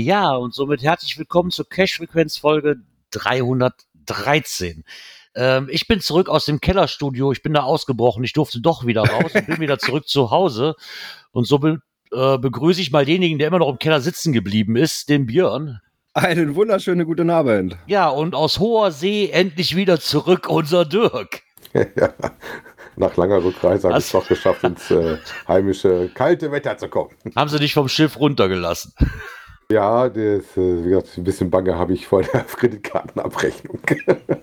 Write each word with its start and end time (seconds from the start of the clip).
Ja, 0.00 0.34
und 0.34 0.54
somit 0.54 0.82
herzlich 0.82 1.18
willkommen 1.18 1.50
zur 1.50 1.68
Cash-Frequenz-Folge 1.68 2.76
313. 3.10 4.82
Ähm, 5.34 5.68
ich 5.70 5.88
bin 5.88 6.00
zurück 6.00 6.30
aus 6.30 6.46
dem 6.46 6.58
Kellerstudio, 6.58 7.32
ich 7.32 7.42
bin 7.42 7.52
da 7.52 7.64
ausgebrochen, 7.64 8.24
ich 8.24 8.32
durfte 8.32 8.62
doch 8.62 8.86
wieder 8.86 9.02
raus 9.02 9.34
und 9.34 9.46
bin 9.46 9.60
wieder 9.60 9.78
zurück 9.78 10.08
zu 10.08 10.30
Hause. 10.30 10.74
Und 11.32 11.46
so 11.46 11.58
be 11.58 11.82
äh, 12.12 12.38
begrüße 12.38 12.80
ich 12.80 12.92
mal 12.92 13.04
denjenigen, 13.04 13.38
der 13.38 13.48
immer 13.48 13.58
noch 13.58 13.68
im 13.68 13.78
Keller 13.78 14.00
sitzen 14.00 14.32
geblieben 14.32 14.74
ist, 14.74 15.10
den 15.10 15.26
Björn. 15.26 15.80
Einen 16.14 16.54
wunderschönen 16.54 17.04
guten 17.04 17.28
Abend. 17.28 17.76
Ja, 17.86 18.08
und 18.08 18.34
aus 18.34 18.58
hoher 18.58 18.92
See 18.92 19.28
endlich 19.28 19.76
wieder 19.76 20.00
zurück 20.00 20.48
unser 20.48 20.86
Dirk. 20.86 21.42
ja, 21.74 22.14
nach 22.96 23.18
langer 23.18 23.44
Rückreise 23.44 23.88
habe 23.88 23.98
ich 23.98 24.06
es 24.06 24.12
doch 24.12 24.26
geschafft, 24.26 24.64
ins 24.64 24.90
äh, 24.90 25.18
heimische 25.46 26.08
kalte 26.14 26.50
Wetter 26.52 26.78
zu 26.78 26.88
kommen. 26.88 27.10
Haben 27.36 27.50
sie 27.50 27.58
dich 27.58 27.74
vom 27.74 27.88
Schiff 27.88 28.18
runtergelassen? 28.18 28.94
Ja, 29.70 30.08
das, 30.08 30.56
äh, 30.56 30.84
wie 30.84 30.90
gesagt, 30.90 31.16
ein 31.16 31.24
bisschen 31.24 31.50
Bange 31.50 31.78
habe 31.78 31.92
ich 31.92 32.06
vor 32.06 32.22
der 32.22 32.40
Kreditkartenabrechnung. 32.56 33.78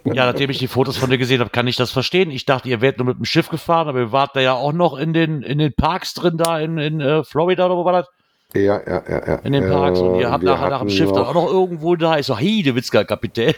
ja, 0.06 0.26
nachdem 0.26 0.50
ich 0.50 0.58
die 0.58 0.68
Fotos 0.68 0.98
von 0.98 1.10
dir 1.10 1.18
gesehen 1.18 1.42
habe, 1.42 1.50
kann 1.50 1.68
ich 1.68 1.76
das 1.76 1.92
verstehen. 1.92 2.32
Ich 2.32 2.46
dachte, 2.46 2.70
ihr 2.70 2.80
wärt 2.80 2.98
nur 2.98 3.08
mit 3.08 3.18
dem 3.18 3.26
Schiff 3.26 3.50
gefahren, 3.50 3.90
aber 3.90 4.00
ihr 4.00 4.12
wart 4.12 4.36
da 4.36 4.40
ja 4.40 4.54
auch 4.54 4.74
noch 4.74 4.98
in 4.98 5.14
den, 5.14 5.42
in 5.42 5.58
den 5.58 5.74
Parks 5.74 6.14
drin, 6.14 6.38
da 6.38 6.60
in, 6.60 6.78
in 6.78 7.02
uh, 7.02 7.24
Florida 7.24 7.66
oder 7.66 7.76
wo 7.76 7.84
war 7.84 7.94
das? 7.94 8.08
Ja, 8.54 8.80
ja, 8.88 9.04
ja, 9.10 9.28
ja. 9.28 9.36
In 9.40 9.52
den 9.52 9.68
Parks. 9.68 10.00
und 10.00 10.20
ihr 10.20 10.32
habt 10.32 10.44
nachher 10.44 10.70
nach 10.70 10.80
dem 10.80 10.90
Schiff 10.90 11.12
dann 11.12 11.26
auch 11.26 11.34
noch 11.34 11.48
irgendwo 11.48 11.96
da. 11.98 12.18
Ich 12.18 12.26
so, 12.26 12.38
hey, 12.38 12.64
der 12.64 12.76
Witzka, 12.76 13.04
Kapitän. 13.04 13.54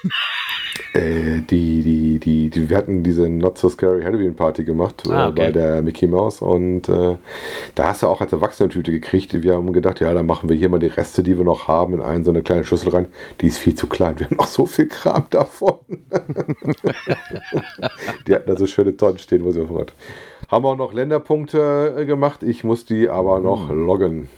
Äh, 0.93 1.41
die, 1.41 1.83
die, 1.83 2.19
die, 2.19 2.49
die, 2.49 2.69
wir 2.69 2.77
hatten 2.77 3.03
diese 3.03 3.29
Not 3.29 3.57
So 3.57 3.69
Scary 3.69 4.01
Halloween 4.03 4.35
Party 4.35 4.63
gemacht 4.63 5.03
ah, 5.09 5.27
okay. 5.27 5.41
äh, 5.41 5.45
bei 5.45 5.51
der 5.51 5.81
Mickey 5.81 6.07
Mouse 6.07 6.41
und 6.41 6.89
äh, 6.89 7.15
da 7.75 7.87
hast 7.89 8.03
du 8.03 8.07
auch 8.07 8.21
als 8.21 8.33
Erwachsene-Tüte 8.33 8.91
gekriegt. 8.91 9.41
Wir 9.43 9.55
haben 9.55 9.71
gedacht, 9.71 9.99
ja, 9.99 10.13
dann 10.13 10.25
machen 10.25 10.49
wir 10.49 10.55
hier 10.55 10.69
mal 10.69 10.79
die 10.79 10.87
Reste, 10.87 11.21
die 11.21 11.37
wir 11.37 11.45
noch 11.45 11.67
haben, 11.67 11.93
in 11.93 12.01
eine 12.01 12.23
so 12.23 12.31
eine 12.31 12.41
kleine 12.41 12.63
Schüssel 12.63 12.89
rein. 12.89 13.07
Die 13.41 13.47
ist 13.47 13.59
viel 13.59 13.75
zu 13.75 13.87
klein. 13.87 14.19
Wir 14.19 14.25
haben 14.27 14.37
noch 14.37 14.47
so 14.47 14.65
viel 14.65 14.87
Kram 14.87 15.25
davon. 15.29 15.77
die 18.27 18.33
hatten 18.33 18.49
da 18.49 18.57
so 18.57 18.65
schöne 18.65 18.97
Tonnen 18.97 19.19
stehen, 19.19 19.43
wo 19.45 19.51
sie 19.51 19.61
auf 19.61 19.69
hat. 19.79 19.93
Haben 20.49 20.65
auch 20.65 20.77
noch 20.77 20.93
Länderpunkte 20.93 21.95
äh, 21.97 22.05
gemacht. 22.05 22.41
Ich 22.43 22.63
muss 22.63 22.85
die 22.85 23.09
aber 23.09 23.39
noch 23.39 23.69
hm. 23.69 23.85
loggen. 23.85 24.29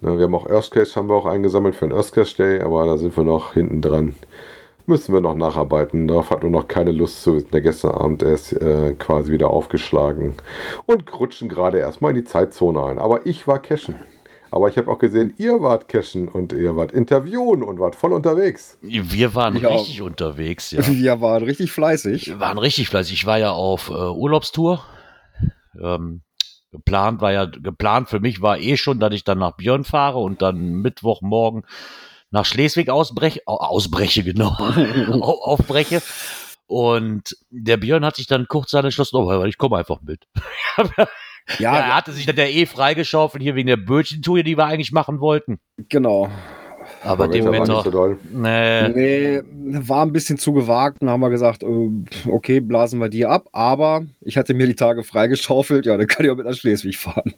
Ne, 0.00 0.18
wir 0.18 0.24
haben 0.24 0.34
auch 0.34 0.50
Earth 0.50 0.72
Cache 0.72 0.96
haben 0.96 1.08
wir 1.08 1.14
auch 1.14 1.26
eingesammelt 1.26 1.76
für 1.76 1.86
den 1.86 1.96
Earth 1.96 2.12
Cache 2.12 2.36
Day, 2.36 2.60
aber 2.60 2.86
da 2.86 2.96
sind 2.96 3.16
wir 3.16 3.22
noch 3.22 3.54
hinten 3.54 3.80
dran. 3.80 4.16
Müssen 4.86 5.14
wir 5.14 5.20
noch 5.20 5.34
nacharbeiten. 5.34 6.08
Darauf 6.08 6.30
hat 6.30 6.42
nur 6.42 6.50
noch 6.50 6.68
keine 6.68 6.92
Lust 6.92 7.22
zu. 7.22 7.40
Der 7.40 7.60
gestern 7.60 7.92
Abend 7.92 8.22
ist 8.22 8.52
äh, 8.52 8.94
quasi 8.98 9.32
wieder 9.32 9.50
aufgeschlagen 9.50 10.34
und 10.86 11.12
rutschen 11.18 11.48
gerade 11.48 11.78
erstmal 11.78 12.10
in 12.10 12.16
die 12.16 12.24
Zeitzone 12.24 12.82
ein. 12.84 12.98
Aber 12.98 13.26
ich 13.26 13.46
war 13.46 13.60
cashen. 13.60 13.96
Aber 14.50 14.68
ich 14.68 14.76
habe 14.76 14.90
auch 14.90 14.98
gesehen, 14.98 15.32
ihr 15.38 15.62
wart 15.62 15.88
cashen 15.88 16.28
und 16.28 16.52
ihr 16.52 16.76
wart 16.76 16.92
interviewen 16.92 17.62
und 17.62 17.78
wart 17.80 17.96
voll 17.96 18.12
unterwegs. 18.12 18.76
Wir 18.82 19.34
waren 19.34 19.56
ja. 19.56 19.70
richtig 19.70 20.02
unterwegs, 20.02 20.72
ja. 20.72 20.86
Wir 20.86 21.20
waren 21.22 21.42
richtig 21.42 21.72
fleißig. 21.72 22.26
Wir 22.26 22.40
waren 22.40 22.58
richtig 22.58 22.88
fleißig. 22.88 23.14
Ich 23.14 23.26
war 23.26 23.38
ja 23.38 23.52
auf 23.52 23.88
äh, 23.88 23.92
Urlaubstour. 23.92 24.84
Ähm, 25.80 26.20
Geplant 26.72 27.20
war 27.20 27.32
ja, 27.32 27.44
geplant 27.44 28.08
für 28.08 28.18
mich 28.18 28.40
war 28.40 28.58
eh 28.58 28.78
schon, 28.78 28.98
dass 28.98 29.12
ich 29.12 29.24
dann 29.24 29.38
nach 29.38 29.56
Björn 29.56 29.84
fahre 29.84 30.18
und 30.18 30.40
dann 30.40 30.72
Mittwochmorgen 30.80 31.64
nach 32.32 32.44
Schleswig 32.44 32.90
ausbreche, 32.90 33.42
ausbreche, 33.46 34.24
genau, 34.24 34.48
aufbreche. 35.20 36.02
Und 36.66 37.36
der 37.50 37.76
Björn 37.76 38.04
hat 38.04 38.16
sich 38.16 38.26
dann 38.26 38.48
kurz 38.48 38.72
entschlossen, 38.72 39.16
oh, 39.16 39.44
ich 39.44 39.58
komme 39.58 39.76
einfach 39.76 40.00
mit. 40.00 40.26
ja, 41.58 41.76
er 41.76 41.96
hatte 41.96 42.12
sich 42.12 42.24
dann 42.24 42.36
der 42.36 42.52
eh 42.52 42.64
freigeschaufelt 42.66 43.42
hier 43.42 43.54
wegen 43.54 43.66
der 43.66 43.76
Bötchentour, 43.76 44.42
die 44.42 44.56
wir 44.56 44.64
eigentlich 44.64 44.92
machen 44.92 45.20
wollten. 45.20 45.60
Genau. 45.88 46.30
Aber, 47.04 47.28
dem 47.28 47.50
Wetter. 47.50 47.82
So 47.82 48.16
nee. 48.32 48.88
nee. 48.88 49.42
war 49.86 50.04
ein 50.04 50.12
bisschen 50.12 50.38
zu 50.38 50.52
gewagt. 50.52 50.98
Dann 51.00 51.10
haben 51.10 51.20
wir 51.20 51.30
gesagt, 51.30 51.62
äh, 51.62 51.90
okay, 52.28 52.60
blasen 52.60 53.00
wir 53.00 53.08
die 53.08 53.26
ab. 53.26 53.48
Aber 53.52 54.04
ich 54.20 54.36
hatte 54.36 54.54
mir 54.54 54.66
die 54.66 54.74
Tage 54.74 55.02
freigeschaufelt. 55.04 55.86
Ja, 55.86 55.96
dann 55.96 56.06
kann 56.06 56.24
ich 56.24 56.30
auch 56.30 56.36
mit 56.36 56.46
nach 56.46 56.54
Schleswig 56.54 56.98
fahren. 56.98 57.34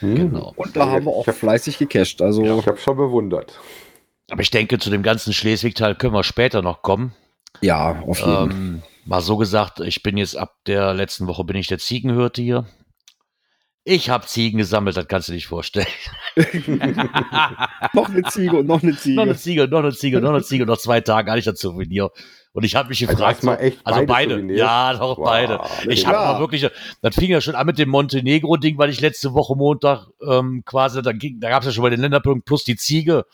Hm. 0.00 0.14
Genau. 0.14 0.52
Und 0.56 0.76
da 0.76 0.90
haben 0.90 1.06
wir 1.06 1.12
auch 1.12 1.26
hab, 1.26 1.34
fleißig 1.34 1.78
gecached. 1.78 2.22
Also, 2.22 2.44
ja, 2.44 2.56
ich 2.58 2.66
habe 2.66 2.78
schon 2.78 2.96
bewundert. 2.96 3.58
Aber 4.30 4.42
ich 4.42 4.50
denke, 4.50 4.78
zu 4.78 4.90
dem 4.90 5.02
ganzen 5.02 5.32
Schleswig-Teil 5.32 5.94
können 5.94 6.14
wir 6.14 6.24
später 6.24 6.62
noch 6.62 6.82
kommen. 6.82 7.14
Ja, 7.60 8.02
auf 8.06 8.18
jeden 8.18 8.32
Fall. 8.32 8.50
Ähm, 8.50 8.82
mal 9.04 9.20
so 9.20 9.36
gesagt, 9.36 9.80
ich 9.80 10.02
bin 10.02 10.16
jetzt 10.16 10.36
ab 10.36 10.56
der 10.66 10.94
letzten 10.94 11.26
Woche 11.26 11.44
bin 11.44 11.56
ich 11.56 11.68
der 11.68 11.78
Ziegenhirte 11.78 12.42
hier. 12.42 12.66
Ich 13.88 14.10
habe 14.10 14.26
Ziegen 14.26 14.58
gesammelt, 14.58 14.96
das 14.96 15.06
kannst 15.06 15.28
du 15.28 15.32
nicht 15.32 15.46
vorstellen. 15.46 15.86
noch 17.92 18.08
eine 18.08 18.24
Ziege 18.24 18.56
und 18.56 18.66
noch 18.66 18.82
eine 18.82 18.96
Ziege. 18.96 19.14
noch 19.14 19.22
eine 19.22 19.36
Ziege, 19.36 19.68
noch 19.68 19.78
eine 19.78 19.92
Ziege, 19.92 20.20
noch 20.20 20.30
eine 20.30 20.42
Ziege, 20.42 20.66
noch 20.66 20.78
zwei 20.78 21.00
Tage 21.00 21.30
hatte 21.30 21.38
ich 21.38 21.44
das 21.44 21.60
Souvenir. 21.60 22.10
Und 22.52 22.64
ich 22.64 22.74
habe 22.74 22.88
mich 22.88 23.00
also 23.06 23.16
gefragt, 23.16 23.46
also, 23.46 23.74
so, 23.76 23.80
also 23.84 24.06
beide, 24.06 24.40
ja, 24.56 24.92
doch 24.94 25.18
wow, 25.18 25.24
beide. 25.24 25.60
Ich 25.88 26.04
habe 26.04 26.16
ja. 26.16 26.40
wirklich, 26.40 26.68
das 27.00 27.14
fing 27.14 27.30
ja 27.30 27.40
schon 27.40 27.54
an 27.54 27.64
mit 27.64 27.78
dem 27.78 27.90
Montenegro-Ding, 27.90 28.76
weil 28.76 28.90
ich 28.90 29.00
letzte 29.00 29.34
Woche 29.34 29.54
Montag 29.54 30.08
ähm, 30.26 30.64
quasi, 30.64 31.00
da, 31.00 31.12
ging, 31.12 31.38
da 31.38 31.50
gab 31.50 31.62
es 31.62 31.66
ja 31.66 31.72
schon 31.72 31.82
mal 31.82 31.90
den 31.90 32.00
Länderpunkt 32.00 32.44
plus 32.44 32.64
die 32.64 32.74
Ziege. 32.74 33.24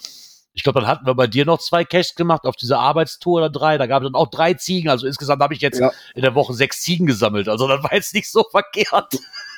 Ich 0.55 0.63
glaube, 0.63 0.81
dann 0.81 0.89
hatten 0.89 1.07
wir 1.07 1.15
bei 1.15 1.27
dir 1.27 1.47
noch 1.47 1.59
zwei 1.59 1.85
Caches 1.85 2.15
gemacht 2.15 2.45
auf 2.45 2.57
dieser 2.57 2.79
Arbeitstour 2.79 3.39
oder 3.39 3.51
drei. 3.51 3.79
Da 3.79 3.87
gab 3.87 4.03
es 4.03 4.07
dann 4.07 4.15
auch 4.15 4.29
drei 4.29 4.55
Ziegen. 4.55 4.91
Also 4.91 5.07
insgesamt 5.07 5.43
habe 5.43 5.55
ich 5.55 5.61
jetzt 5.61 5.81
ja. 5.81 5.91
in 6.15 6.23
der 6.23 6.35
Woche 6.35 6.53
sechs 6.53 6.83
Ziegen 6.83 7.07
gesammelt. 7.07 7.49
Also 7.49 7.67
das 7.69 7.83
war 7.83 7.95
jetzt 7.95 8.15
nicht 8.15 8.31
so 8.31 8.45
verkehrt 8.51 9.19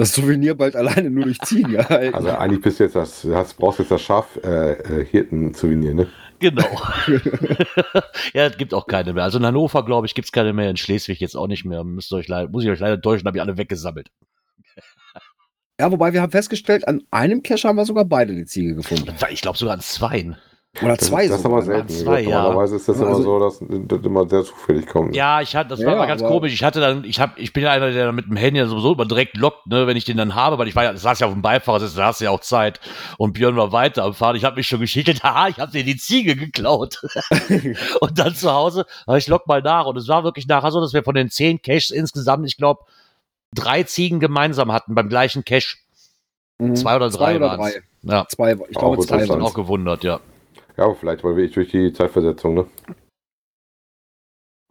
das 0.00 0.14
Souvenir 0.14 0.54
bald 0.54 0.76
alleine 0.76 1.10
nur 1.10 1.24
durch 1.24 1.38
Ziegen 1.40 1.74
erhalten. 1.74 2.14
Also 2.14 2.30
eigentlich 2.30 2.62
bist 2.62 2.80
du 2.80 2.84
jetzt 2.84 2.96
das, 2.96 3.22
hast, 3.22 3.58
brauchst 3.58 3.80
jetzt 3.80 3.90
das 3.90 4.00
Schaf 4.00 4.34
äh, 4.42 4.72
äh, 4.72 5.04
Hirten-Souvenir, 5.04 5.92
ne? 5.92 6.08
Genau. 6.38 6.64
ja, 8.32 8.46
es 8.46 8.56
gibt 8.56 8.72
auch 8.72 8.86
keine 8.86 9.12
mehr. 9.12 9.24
Also 9.24 9.38
in 9.38 9.44
Hannover, 9.44 9.84
glaube 9.84 10.06
ich, 10.06 10.14
gibt 10.14 10.24
es 10.24 10.32
keine 10.32 10.54
mehr. 10.54 10.70
In 10.70 10.78
Schleswig 10.78 11.20
jetzt 11.20 11.36
auch 11.36 11.48
nicht 11.48 11.66
mehr. 11.66 11.84
Müsst 11.84 12.10
euch 12.14 12.28
leider, 12.28 12.48
muss 12.48 12.64
ich 12.64 12.70
euch 12.70 12.80
leider 12.80 12.98
täuschen, 12.98 13.26
habe 13.26 13.36
ich 13.36 13.42
alle 13.42 13.58
weggesammelt. 13.58 14.10
Ja, 15.80 15.90
wobei 15.90 16.12
wir 16.12 16.20
haben 16.20 16.30
festgestellt, 16.30 16.86
an 16.86 17.02
einem 17.10 17.42
Cache 17.42 17.66
haben 17.66 17.76
wir 17.76 17.86
sogar 17.86 18.04
beide 18.04 18.34
die 18.34 18.44
Ziege 18.44 18.74
gefunden. 18.74 19.14
Ich 19.30 19.40
glaube 19.40 19.56
sogar 19.56 19.72
an 19.72 19.80
zweien. 19.80 20.36
Oder 20.82 20.98
zwei 20.98 21.22
Das, 21.22 21.30
das 21.30 21.40
ist 21.40 21.46
aber 21.46 21.62
selten. 21.62 21.88
Zwei, 21.88 22.20
ja. 22.20 22.42
Normalerweise 22.42 22.76
ist 22.76 22.86
das 22.86 23.00
also, 23.00 23.14
immer 23.14 23.22
so, 23.22 23.38
dass 23.40 23.88
das 23.88 24.04
immer 24.04 24.28
sehr 24.28 24.44
zufällig 24.44 24.86
kommt. 24.86 25.16
Ja, 25.16 25.40
ich 25.40 25.56
hatte, 25.56 25.70
das 25.70 25.80
war 25.80 25.92
ja, 25.92 25.98
mal 25.98 26.06
ganz 26.06 26.22
komisch. 26.22 26.52
Ich 26.52 26.62
hatte 26.62 26.80
dann, 26.80 27.04
ich 27.04 27.18
hab, 27.18 27.38
ich 27.38 27.54
bin 27.54 27.62
ja 27.62 27.70
einer, 27.70 27.90
der 27.92 28.12
mit 28.12 28.26
dem 28.26 28.36
Handy 28.36 28.62
sowieso 28.66 28.92
immer 28.92 29.06
direkt 29.06 29.38
lockt, 29.38 29.66
ne, 29.66 29.86
wenn 29.86 29.96
ich 29.96 30.04
den 30.04 30.18
dann 30.18 30.34
habe, 30.34 30.58
weil 30.58 30.68
ich 30.68 30.76
war 30.76 30.84
ja, 30.84 30.94
saß 30.94 31.20
ja 31.20 31.26
auf 31.26 31.32
dem 31.32 31.40
Beifahrersitz, 31.40 31.94
da 31.94 32.04
hast 32.04 32.20
du 32.20 32.26
ja 32.26 32.30
auch 32.30 32.40
Zeit. 32.40 32.78
Und 33.16 33.32
Björn 33.32 33.56
war 33.56 33.72
weiter 33.72 34.04
am 34.04 34.12
Fahren. 34.12 34.36
Ich 34.36 34.44
habe 34.44 34.56
mich 34.56 34.68
schon 34.68 34.80
geschickelt, 34.80 35.22
haha, 35.24 35.48
ich 35.48 35.58
habe 35.58 35.72
dir 35.72 35.82
die 35.82 35.96
Ziege 35.96 36.36
geklaut. 36.36 37.00
und 38.00 38.18
dann 38.18 38.34
zu 38.34 38.52
Hause, 38.52 38.84
ich 39.16 39.28
lock 39.28 39.46
mal 39.46 39.62
nach. 39.62 39.86
Und 39.86 39.96
es 39.96 40.08
war 40.08 40.24
wirklich 40.24 40.46
nachher 40.46 40.72
so, 40.72 40.80
dass 40.82 40.92
wir 40.92 41.02
von 41.02 41.14
den 41.14 41.30
zehn 41.30 41.62
Caches 41.62 41.90
insgesamt, 41.90 42.46
ich 42.46 42.58
glaube, 42.58 42.84
drei 43.54 43.82
Ziegen 43.82 44.20
gemeinsam 44.20 44.72
hatten 44.72 44.94
beim 44.94 45.08
gleichen 45.08 45.44
Cache. 45.44 45.76
Mhm. 46.58 46.76
Zwei 46.76 46.96
oder 46.96 47.10
drei 47.10 47.40
waren 47.40 47.60
es. 47.60 47.80
Ja. 48.02 48.26
Zwei, 48.28 48.52
ich 48.52 48.76
glaube, 48.76 48.98
oh, 48.98 49.02
zwei 49.02 49.28
waren 49.28 49.42
auch 49.42 49.54
gewundert, 49.54 50.04
ja. 50.04 50.20
Ja, 50.76 50.94
vielleicht 50.94 51.22
weil 51.24 51.36
wir 51.36 51.50
durch 51.50 51.70
die 51.70 51.92
Zeitversetzung, 51.92 52.54
ne? 52.54 52.66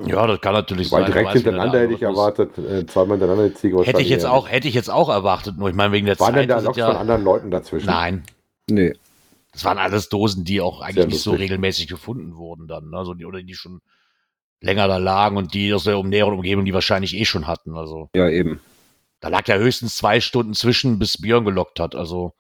Ja, 0.05 0.25
das 0.25 0.39
kann 0.39 0.53
natürlich 0.53 0.91
Weil 0.91 1.03
sein. 1.03 1.11
direkt 1.11 1.33
hintereinander 1.33 1.81
hätte 1.81 1.93
ich 1.93 2.01
erwartet, 2.01 2.57
äh, 2.57 2.85
zweimal 2.85 3.17
hintereinander 3.17 3.49
die 3.49 3.55
Ziege. 3.55 3.83
Hätte 3.83 4.01
ich 4.01 4.07
jetzt 4.07 4.25
auch, 4.25 4.49
hätte 4.49 4.67
ich 4.69 4.73
jetzt 4.73 4.89
auch 4.89 5.09
erwartet, 5.09 5.57
nur 5.57 5.69
ich 5.69 5.75
meine 5.75 5.91
wegen 5.91 6.05
der 6.05 6.17
Waren 6.19 6.35
Zeit. 6.35 6.35
Waren 6.35 6.47
denn 6.47 6.57
da 6.57 6.59
Loks 6.61 6.77
ja, 6.77 6.87
von 6.87 6.95
anderen 6.95 7.23
Leuten 7.23 7.51
dazwischen? 7.51 7.87
Nein. 7.87 8.23
Nee. 8.69 8.93
Das 9.51 9.65
waren 9.65 9.77
alles 9.77 10.07
Dosen, 10.07 10.45
die 10.45 10.61
auch 10.61 10.81
eigentlich 10.81 11.07
nicht 11.07 11.21
so 11.21 11.31
regelmäßig 11.31 11.87
gefunden 11.87 12.37
wurden 12.37 12.67
dann, 12.67 12.93
also 12.93 13.13
die, 13.13 13.25
oder 13.25 13.41
die 13.41 13.55
schon 13.55 13.81
länger 14.61 14.87
da 14.87 14.97
lagen 14.97 15.37
und 15.37 15.53
die 15.53 15.73
aus 15.73 15.83
der 15.83 16.01
näheren 16.03 16.33
Umgebung, 16.33 16.63
die 16.65 16.73
wahrscheinlich 16.73 17.15
eh 17.15 17.25
schon 17.25 17.47
hatten, 17.47 17.75
also. 17.75 18.09
Ja, 18.15 18.29
eben. 18.29 18.61
Da 19.21 19.27
lag 19.27 19.47
ja 19.47 19.57
höchstens 19.57 19.97
zwei 19.97 20.21
Stunden 20.21 20.53
zwischen, 20.53 20.97
bis 20.97 21.21
Björn 21.21 21.45
gelockt 21.45 21.79
hat, 21.79 21.95
also. 21.95 22.33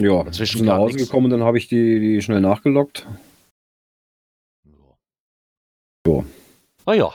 Ja, 0.00 0.24
dazwischen 0.24 0.58
bin 0.58 0.66
nach 0.66 0.76
Hause 0.76 0.96
nix. 0.96 1.06
gekommen, 1.06 1.30
dann 1.30 1.44
habe 1.44 1.56
ich 1.56 1.68
die, 1.68 2.00
die 2.00 2.20
schnell 2.20 2.40
nachgelockt. 2.40 3.06
Ja. 6.06 6.24
Ah 6.84 6.94
ja. 6.94 7.12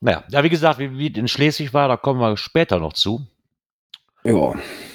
Naja, 0.00 0.24
ja, 0.28 0.44
wie 0.44 0.48
gesagt, 0.48 0.78
wie, 0.78 0.98
wie 0.98 1.06
in 1.06 1.28
Schleswig 1.28 1.72
war, 1.72 1.88
da 1.88 1.96
kommen 1.96 2.20
wir 2.20 2.36
später 2.36 2.80
noch 2.80 2.92
zu. 2.92 3.26
Ja. 4.24 4.54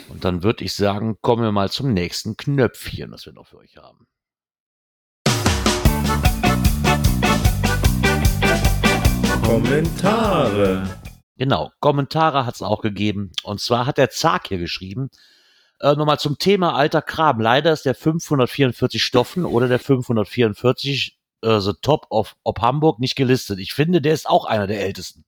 Und 0.09 0.23
dann 0.23 0.43
würde 0.43 0.63
ich 0.63 0.73
sagen, 0.73 1.17
kommen 1.21 1.43
wir 1.43 1.51
mal 1.51 1.69
zum 1.71 1.93
nächsten 1.93 2.37
Knöpfchen, 2.37 3.11
das 3.11 3.25
wir 3.25 3.33
noch 3.33 3.47
für 3.47 3.57
euch 3.57 3.77
haben. 3.77 4.05
Kommentare. 9.43 10.99
Genau, 11.37 11.71
Kommentare 11.79 12.45
hat 12.45 12.55
es 12.55 12.61
auch 12.61 12.81
gegeben. 12.81 13.31
Und 13.43 13.59
zwar 13.61 13.85
hat 13.85 13.97
der 13.97 14.09
Zag 14.09 14.47
hier 14.47 14.57
geschrieben, 14.57 15.09
äh, 15.79 15.93
nochmal 15.95 16.19
zum 16.19 16.37
Thema 16.39 16.73
alter 16.75 17.01
Kram. 17.03 17.39
Leider 17.39 17.71
ist 17.73 17.85
der 17.85 17.93
544 17.95 19.03
Stoffen 19.03 19.45
oder 19.45 19.67
der 19.67 19.79
544 19.79 21.17
äh, 21.43 21.59
The 21.59 21.73
Top 21.81 22.07
of, 22.09 22.35
of 22.43 22.55
Hamburg 22.59 22.99
nicht 22.99 23.15
gelistet. 23.15 23.59
Ich 23.59 23.73
finde, 23.73 24.01
der 24.01 24.13
ist 24.13 24.27
auch 24.27 24.45
einer 24.45 24.65
der 24.67 24.81
ältesten. 24.81 25.23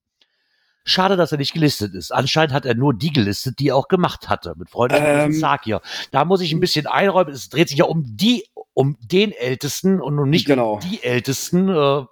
Schade, 0.86 1.18
dass 1.18 1.32
er 1.32 1.38
nicht 1.38 1.54
gelistet 1.54 1.94
ist. 1.94 2.12
Anscheinend 2.12 2.52
hat 2.54 2.66
er 2.66 2.74
nur 2.74 2.96
die 2.96 3.12
gelistet, 3.14 3.60
die 3.60 3.68
er 3.68 3.76
auch 3.76 3.90
gemacht 3.90 4.28
hatte. 4.28 4.56
Mit 4.58 4.72
freundlichem 4.72 5.06
Ähm. 5.08 5.34
Zag 5.34 5.66
hier. 5.66 5.82
Da 6.10 6.26
muss 6.26 6.42
ich 6.42 6.52
ein 6.52 6.60
bisschen 6.60 6.88
einräumen. 6.88 7.32
Es 7.34 7.50
dreht 7.50 7.70
sich 7.70 7.78
ja 7.78 7.86
um 7.86 8.04
die, 8.18 8.46
um 8.74 8.98
den 9.00 9.32
Ältesten 9.32 10.02
und 10.02 10.16
nun 10.16 10.32
nicht 10.32 10.48
Genau. 10.48 10.76
um 10.76 10.80
die 10.80 11.04
Ältesten. 11.04 11.70
Äh, 11.70 12.06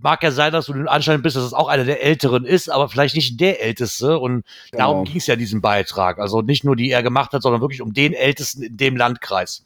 mag 0.00 0.22
ja 0.22 0.30
sein, 0.30 0.52
dass 0.52 0.66
du 0.66 0.72
den 0.72 0.88
Anschein 0.88 1.22
bist, 1.22 1.36
dass 1.36 1.44
es 1.44 1.52
auch 1.52 1.68
einer 1.68 1.84
der 1.84 2.02
Älteren 2.02 2.44
ist, 2.44 2.68
aber 2.70 2.88
vielleicht 2.88 3.14
nicht 3.16 3.40
der 3.40 3.62
Älteste. 3.62 4.18
Und 4.18 4.44
darum 4.72 4.98
Genau. 4.98 5.04
ging 5.04 5.16
es 5.16 5.26
ja 5.26 5.34
in 5.34 5.40
diesem 5.40 5.60
Beitrag. 5.60 6.18
Also 6.18 6.42
nicht 6.42 6.64
nur 6.64 6.76
die 6.76 6.90
er 6.90 7.02
gemacht 7.02 7.32
hat, 7.32 7.42
sondern 7.42 7.60
wirklich 7.60 7.82
um 7.82 7.92
den 7.92 8.12
Ältesten 8.12 8.62
in 8.62 8.76
dem 8.76 8.96
Landkreis. 8.96 9.64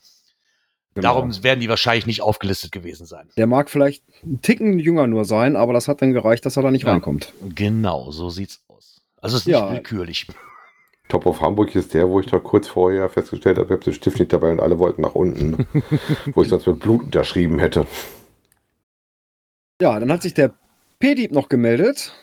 Genau. 0.94 1.08
Darum 1.08 1.42
werden 1.42 1.58
die 1.60 1.68
wahrscheinlich 1.68 2.06
nicht 2.06 2.22
aufgelistet 2.22 2.70
gewesen 2.70 3.04
sein. 3.04 3.28
Der 3.36 3.46
mag 3.48 3.68
vielleicht 3.68 4.04
einen 4.22 4.40
Ticken 4.42 4.78
jünger 4.78 5.06
nur 5.08 5.24
sein, 5.24 5.56
aber 5.56 5.72
das 5.72 5.88
hat 5.88 6.00
dann 6.00 6.12
gereicht, 6.12 6.46
dass 6.46 6.56
er 6.56 6.62
da 6.62 6.70
nicht 6.70 6.84
Ja. 6.84 6.92
reinkommt. 6.92 7.32
Genau, 7.54 8.10
so 8.12 8.30
sieht's 8.30 8.62
aus. 8.68 9.02
Also 9.20 9.36
es 9.36 9.42
ist 9.42 9.46
nicht 9.48 9.56
Ja. 9.56 9.72
willkürlich. 9.72 10.26
Top 11.08 11.26
of 11.26 11.40
Hamburg 11.42 11.74
ist 11.74 11.92
der, 11.94 12.08
wo 12.08 12.20
ich 12.20 12.26
doch 12.26 12.42
kurz 12.42 12.68
vorher 12.68 13.10
festgestellt 13.10 13.58
habe, 13.58 13.66
ich 13.66 13.72
habe 13.72 13.84
den 13.84 13.92
Stift 13.92 14.18
nicht 14.20 14.32
dabei 14.32 14.52
und 14.52 14.60
alle 14.60 14.78
wollten 14.78 15.02
nach 15.02 15.14
unten. 15.14 15.66
Wo 16.34 16.42
ich 16.42 16.48
sonst 16.48 16.66
mit 16.66 16.78
Blut 16.78 17.02
unterschrieben 17.02 17.58
hätte. 17.58 17.86
Ja, 19.84 20.00
dann 20.00 20.10
hat 20.10 20.22
sich 20.22 20.32
der 20.32 20.54
P-Dieb 20.98 21.30
noch 21.32 21.50
gemeldet. 21.50 22.14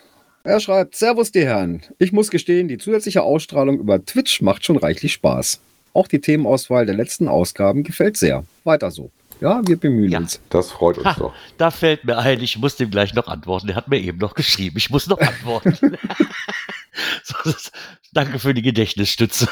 Er 0.43 0.59
schreibt, 0.59 0.95
Servus 0.95 1.31
die 1.31 1.45
Herren. 1.45 1.83
Ich 1.99 2.11
muss 2.11 2.31
gestehen, 2.31 2.67
die 2.67 2.79
zusätzliche 2.79 3.21
Ausstrahlung 3.21 3.77
über 3.79 4.03
Twitch 4.03 4.41
macht 4.41 4.65
schon 4.65 4.77
reichlich 4.77 5.13
Spaß. 5.13 5.61
Auch 5.93 6.07
die 6.07 6.19
Themenauswahl 6.19 6.87
der 6.87 6.95
letzten 6.95 7.27
Ausgaben 7.27 7.83
gefällt 7.83 8.17
sehr. 8.17 8.45
Weiter 8.63 8.89
so. 8.89 9.11
Ja, 9.41 9.61
wir 9.67 9.77
bemühen 9.77 10.09
Ja. 10.11 10.17
uns. 10.17 10.41
Das 10.49 10.71
freut 10.71 10.97
uns 10.97 11.05
Ha. 11.05 11.15
doch. 11.19 11.35
Da 11.59 11.69
fällt 11.69 12.03
mir 12.03 12.17
ein, 12.17 12.41
ich 12.41 12.57
muss 12.57 12.77
dem 12.77 12.89
gleich 12.89 13.13
noch 13.13 13.27
antworten. 13.27 13.67
Der 13.67 13.75
hat 13.75 13.89
mir 13.89 13.99
eben 13.99 14.17
noch 14.17 14.33
geschrieben. 14.33 14.77
Ich 14.79 14.89
muss 14.89 15.05
noch 15.05 15.19
antworten. 15.19 15.77
so, 17.23 17.35
das, 17.43 17.71
danke 18.11 18.39
für 18.39 18.55
die 18.55 18.63
Gedächtnisstütze. 18.63 19.47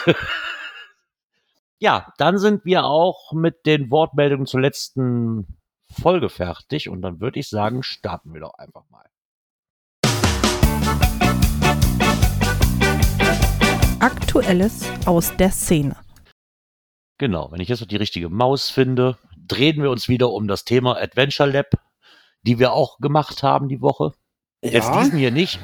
ja, 1.78 2.12
dann 2.18 2.40
sind 2.40 2.66
wir 2.66 2.86
auch 2.86 3.34
mit 3.34 3.68
den 3.68 3.92
Wortmeldungen 3.92 4.48
zur 4.48 4.62
letzten 4.62 5.46
Folge 5.92 6.30
fertig 6.30 6.90
und 6.90 7.02
dann 7.02 7.20
würde 7.20 7.40
ich 7.40 7.50
sagen, 7.50 7.84
starten 7.84 8.34
wir 8.34 8.42
doch 8.42 8.54
einfach 8.54 8.84
mal. 8.90 9.06
Aktuelles 14.00 14.86
aus 15.06 15.36
der 15.38 15.52
Szene. 15.52 15.96
Genau, 17.18 17.52
wenn 17.52 17.60
ich 17.60 17.68
jetzt 17.68 17.82
noch 17.82 17.88
die 17.88 17.98
richtige 17.98 18.30
Maus 18.30 18.70
finde, 18.70 19.18
drehen 19.36 19.82
wir 19.82 19.92
uns 19.92 20.08
wieder 20.08 20.32
um 20.32 20.48
das 20.48 20.64
Thema 20.64 20.96
Adventure 20.98 21.50
Lab, 21.50 21.72
die 22.44 22.60
wir 22.60 22.72
auch 22.72 23.00
gemacht 23.00 23.44
haben 23.44 23.68
die 23.68 23.82
Woche. 23.82 24.14
Jetzt 24.62 24.94
diesen 24.94 25.18
hier 25.18 25.32
nicht. 25.32 25.60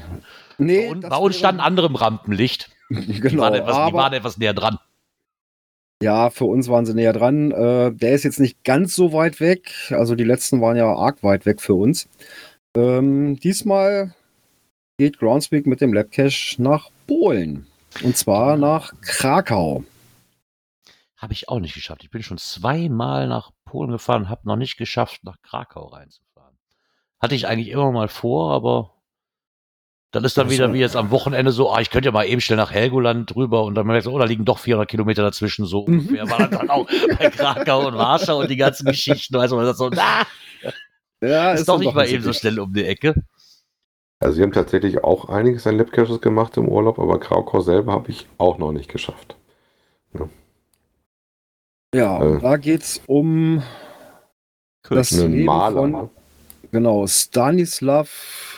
nee, 0.57 0.88
Bei 0.88 0.92
uns, 0.92 1.10
bei 1.10 1.18
uns 1.18 1.38
stand 1.38 1.60
ein 1.60 1.66
anderem 1.66 1.95
Rampenlicht. 1.95 2.72
Die, 2.89 3.19
genau, 3.19 3.42
waren 3.42 3.56
etwas, 3.56 3.75
die 3.75 3.81
aber 3.81 3.98
waren 3.98 4.13
etwas 4.13 4.38
näher 4.38 4.54
dran. 4.54 4.77
Ja, 6.06 6.30
für 6.30 6.46
uns 6.46 6.69
waren 6.69 6.86
sie 6.86 6.94
näher 6.94 7.13
dran. 7.13 7.50
Äh, 7.50 7.92
der 7.92 8.13
ist 8.13 8.24
jetzt 8.24 8.40
nicht 8.40 8.63
ganz 8.63 8.96
so 8.96 9.12
weit 9.12 9.40
weg. 9.40 9.72
Also 9.90 10.13
die 10.13 10.24
letzten 10.24 10.62
waren 10.62 10.78
ja 10.78 10.86
arg 10.86 11.24
weit 11.24 11.48
weg 11.48 11.60
für 11.60 11.74
uns. 11.74 12.07
Ähm, 12.75 13.40
diesmal 13.40 14.13
geht 15.00 15.18
Groundspeak 15.18 15.66
mit 15.66 15.81
dem 15.81 15.94
Labcache 15.94 16.62
nach 16.62 16.92
Polen. 17.07 17.66
Und 18.04 18.16
zwar 18.16 18.56
nach 18.56 18.94
Krakau. 19.02 19.84
Habe 21.18 21.34
ich 21.34 21.50
auch 21.50 21.60
nicht 21.60 21.74
geschafft. 21.74 22.04
Ich 22.04 22.12
bin 22.12 22.22
schon 22.22 22.38
zweimal 22.38 23.28
nach 23.28 23.50
Polen 23.66 23.90
gefahren, 23.90 24.30
habe 24.30 24.48
noch 24.48 24.58
nicht 24.58 24.78
geschafft, 24.78 25.24
nach 25.24 25.42
Krakau 25.42 25.88
reinzufahren. 25.88 26.56
Hatte 27.19 27.34
ich 27.34 27.48
eigentlich 27.48 27.69
immer 27.69 27.92
mal 27.92 28.10
vor, 28.10 28.54
aber 28.54 28.94
dann 30.12 30.24
ist 30.24 30.38
dann 30.38 30.48
Ach 30.48 30.52
wieder 30.52 30.68
so. 30.69 30.74
wie 30.74 30.80
jetzt 30.80 30.96
am 30.96 31.12
Wochenende 31.12 31.52
so, 31.52 31.72
ah, 31.72 31.81
ich 31.81 31.90
könnte 31.90 32.07
ja 32.07 32.12
mal 32.13 32.25
eben 32.25 32.40
schnell 32.42 32.57
nach 32.57 32.72
Helgoland 32.72 33.34
drüber 33.36 33.63
und 33.63 33.75
dann 33.75 33.86
merkst 33.88 34.07
du, 34.07 34.12
oh, 34.12 34.19
da 34.19 34.25
liegen 34.25 34.46
doch 34.46 34.60
400 34.60 34.90
Kilometer 34.90 35.22
dazwischen 35.24 35.66
so 35.66 35.86
Mhm. 35.88 36.00
ungefähr. 36.00 36.30
War 36.30 36.38
dann, 36.40 36.52
dann 36.52 36.69
auch 36.69 36.88
bei 37.19 37.30
Krakau 37.30 37.88
und 37.88 37.96
Warschau 37.96 38.40
und 38.40 38.50
die 38.50 38.56
ganzen 38.56 38.86
Geschichten, 38.86 39.36
weißt 39.36 39.52
du, 39.52 39.57
man 39.57 39.66
sagt 39.66 39.78
so, 39.78 39.90
na, 39.90 40.24
Ja, 41.22 41.52
ist, 41.54 41.68
doch 41.68 41.75
dann 41.75 41.86
nicht 41.86 41.96
mal 41.96 42.07
eben 42.07 42.24
so 42.24 42.31
schnell 42.34 42.60
um 42.60 42.74
die 42.74 42.86
Ecke. 42.86 43.16
Also 44.22 44.38
wir 44.38 44.44
haben 44.44 44.54
tatsächlich 44.54 45.04
auch 45.04 45.28
einiges 45.28 45.68
an 45.68 45.78
Labcaches 45.78 46.22
gemacht 46.22 46.56
im 46.58 46.69
Urlaub, 46.69 46.98
aber 47.00 47.19
Krakau 47.19 47.60
selber 47.60 47.92
habe 47.92 48.10
ich 48.12 48.28
auch 48.38 48.58
noch 48.58 48.72
nicht 48.72 48.90
geschafft. 48.90 49.36
Ja, 51.94 52.22
Äh. 52.24 52.40
da 52.42 52.58
geht's 52.58 53.01
um 53.08 53.63
das 54.90 55.12
Leben 55.12 55.46
Maler. 55.46 55.81
von, 55.81 55.92
ne? 55.92 56.10
genau, 56.72 57.08
Stanislav. 57.08 58.55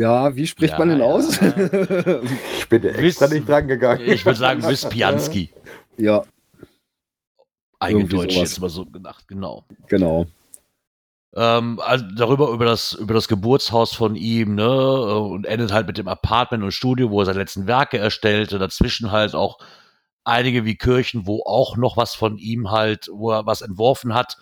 Ja, 0.00 0.34
wie 0.34 0.46
spricht 0.46 0.72
Ja, 0.72 0.78
man 0.78 0.88
denn 0.88 1.00
ja. 1.00 1.04
aus? 1.04 1.38
Ich 2.58 2.68
bin 2.70 2.84
extra 2.84 3.26
Wiss- 3.26 3.30
nicht 3.32 3.46
dran 3.46 3.68
gegangen. 3.68 4.00
Ich 4.06 4.24
würde 4.24 4.38
sagen, 4.38 4.62
Wyspianski. 4.62 5.50
ja, 5.98 6.22
Eingedeutscht 7.78 8.32
sowas. 8.36 8.50
jetzt 8.50 8.60
mal 8.60 8.70
so 8.70 8.86
gedacht, 8.86 9.28
genau. 9.28 9.64
genau. 9.88 10.26
Ähm, 11.34 11.80
also 11.84 12.04
darüber 12.16 12.48
über 12.50 12.64
das 12.64 12.94
über 12.94 13.12
das 13.14 13.28
Geburtshaus 13.28 13.92
von 13.92 14.16
ihm, 14.16 14.54
ne, 14.54 14.70
und 15.18 15.44
endet 15.44 15.70
halt 15.72 15.86
mit 15.86 15.98
dem 15.98 16.08
Apartment 16.08 16.64
und 16.64 16.72
Studio, 16.72 17.10
wo 17.10 17.20
er 17.20 17.26
seine 17.26 17.38
letzten 17.38 17.66
Werke 17.66 17.98
erstellte. 17.98 18.58
Dazwischen 18.58 19.10
halt 19.10 19.34
auch 19.34 19.58
einige 20.24 20.64
wie 20.64 20.76
Kirchen, 20.76 21.26
wo 21.26 21.42
auch 21.44 21.76
noch 21.76 21.96
was 21.98 22.14
von 22.14 22.38
ihm 22.38 22.70
halt, 22.70 23.08
wo 23.12 23.32
er 23.32 23.44
was 23.46 23.60
entworfen 23.60 24.14
hat. 24.14 24.38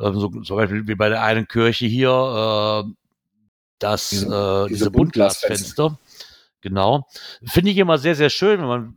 Ähm, 0.00 0.18
so, 0.18 0.28
zum 0.28 0.56
Beispiel 0.56 0.86
wie 0.88 0.94
bei 0.96 1.08
der 1.08 1.22
einen 1.22 1.46
Kirche 1.48 1.86
hier, 1.86 2.10
äh, 2.86 2.90
das 3.82 4.10
Diese- 4.10 4.26
äh, 4.26 4.68
diese, 4.68 4.78
diese 4.78 4.90
Buntglasfenster. 4.90 5.98
Genau. 6.62 7.06
Finde 7.44 7.70
ich 7.70 7.78
immer 7.78 7.96
sehr, 7.96 8.14
sehr 8.14 8.28
schön, 8.28 8.60
wenn 8.60 8.66
man, 8.66 8.96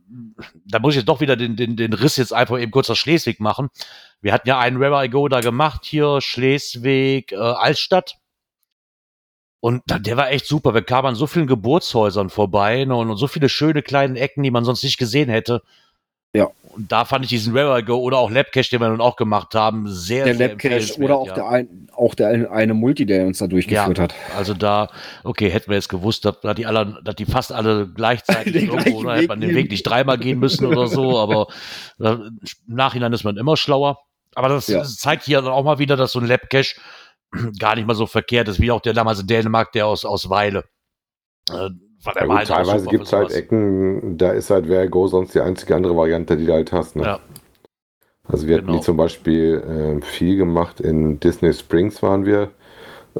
da 0.66 0.78
muss 0.80 0.92
ich 0.92 0.98
jetzt 0.98 1.08
doch 1.08 1.20
wieder 1.20 1.34
den, 1.34 1.56
den, 1.56 1.76
den 1.76 1.94
Riss 1.94 2.16
jetzt 2.18 2.34
einfach 2.34 2.58
eben 2.60 2.70
kurz 2.70 2.90
nach 2.90 2.96
Schleswig 2.96 3.40
machen. 3.40 3.70
Wir 4.20 4.34
hatten 4.34 4.48
ja 4.48 4.58
einen 4.58 4.80
Where 4.80 5.02
I 5.02 5.08
Go 5.08 5.28
da 5.28 5.40
gemacht, 5.40 5.84
hier 5.84 6.20
Schleswig, 6.20 7.32
äh, 7.32 7.36
Altstadt. 7.36 8.16
Und 9.60 9.82
der 9.86 10.18
war 10.18 10.30
echt 10.30 10.46
super. 10.46 10.74
Wir 10.74 10.82
kamen 10.82 11.08
an 11.08 11.14
so 11.14 11.26
vielen 11.26 11.46
Geburtshäusern 11.46 12.28
vorbei 12.28 12.84
ne, 12.84 12.94
und, 12.94 13.08
und 13.08 13.16
so 13.16 13.28
viele 13.28 13.48
schöne 13.48 13.80
kleine 13.82 14.20
Ecken, 14.20 14.42
die 14.42 14.50
man 14.50 14.66
sonst 14.66 14.82
nicht 14.84 14.98
gesehen 14.98 15.30
hätte. 15.30 15.62
Ja. 16.34 16.50
Und 16.76 16.90
da 16.90 17.04
fand 17.04 17.24
ich 17.24 17.28
diesen 17.28 17.54
I 17.56 17.82
Go 17.84 17.94
oder 17.98 18.18
auch 18.18 18.30
Labcache, 18.30 18.68
den 18.70 18.80
wir 18.80 18.88
nun 18.88 19.00
auch 19.00 19.14
gemacht 19.14 19.54
haben, 19.54 19.88
sehr, 19.88 20.24
Der 20.24 20.34
sehr 20.34 20.48
Labcache 20.48 21.00
oder 21.00 21.16
auch, 21.16 21.28
ja. 21.28 21.34
der 21.34 21.48
ein, 21.48 21.88
auch 21.94 22.16
der 22.16 22.28
ein- 22.30 22.46
eine 22.48 22.74
Multi, 22.74 23.06
der 23.06 23.24
uns 23.26 23.38
da 23.38 23.46
durchgeführt 23.46 24.00
hat. 24.00 24.12
Also 24.36 24.54
da, 24.54 24.88
okay, 25.22 25.48
hätten 25.50 25.68
wir 25.70 25.76
jetzt 25.76 25.88
gewusst, 25.88 26.24
dass, 26.24 26.40
dass 26.40 26.56
die 26.56 26.66
alle, 26.66 26.98
dass 27.04 27.14
die 27.14 27.26
fast 27.26 27.52
alle 27.52 27.86
gleichzeitig 27.88 28.52
Den 28.52 28.70
irgendwo, 28.70 28.98
oder 29.02 29.14
hätte 29.14 29.28
man 29.28 29.40
den. 29.40 29.54
Weg 29.54 29.70
nicht 29.70 29.84
dreimal 29.84 30.18
gehen 30.18 30.40
müssen 30.40 30.66
oder 30.66 30.88
so, 30.88 31.16
aber 31.20 31.46
äh, 32.00 32.14
im 32.14 32.40
Nachhinein 32.66 33.12
ist 33.12 33.22
man 33.22 33.36
immer 33.36 33.56
schlauer. 33.56 34.00
Aber 34.34 34.48
das, 34.48 34.66
Ja. 34.66 34.82
zeigt 34.82 35.22
hier 35.26 35.40
dann 35.42 35.52
auch 35.52 35.62
mal 35.62 35.78
wieder, 35.78 35.96
dass 35.96 36.10
so 36.10 36.18
ein 36.18 36.26
Labcache 36.26 36.74
gar 37.60 37.76
nicht 37.76 37.86
mal 37.86 37.94
so 37.94 38.06
verkehrt 38.08 38.48
ist, 38.48 38.60
wie 38.60 38.72
auch 38.72 38.80
der 38.80 38.94
damals 38.94 39.20
in 39.20 39.28
Dänemark, 39.28 39.70
der 39.70 39.86
aus, 39.86 40.04
aus 40.04 40.28
Weile. 40.28 40.64
Der 42.12 42.26
Ja, 42.26 42.38
gut, 42.38 42.46
teilweise 42.46 42.86
gibt 42.88 43.04
es 43.04 43.12
halt. 43.12 43.32
Ecken, 43.32 44.18
da 44.18 44.30
ist 44.32 44.50
halt 44.50 44.68
Where 44.68 44.88
Go 44.88 45.06
sonst 45.06 45.34
die 45.34 45.40
einzige 45.40 45.74
andere 45.74 45.96
Variante, 45.96 46.36
die 46.36 46.46
du 46.46 46.52
halt 46.52 46.72
hast. 46.72 46.96
Ne? 46.96 47.02
Ja. 47.04 47.20
Also 48.26 48.46
wir 48.46 48.56
hatten 48.56 48.66
Genau. 48.66 48.78
die 48.78 48.84
zum 48.84 48.96
Beispiel 48.96 49.98
äh, 50.00 50.04
viel 50.04 50.36
gemacht, 50.36 50.80
in 50.80 51.20
Disney 51.20 51.52
Springs 51.52 52.02
waren 52.02 52.24
wir. 52.24 52.50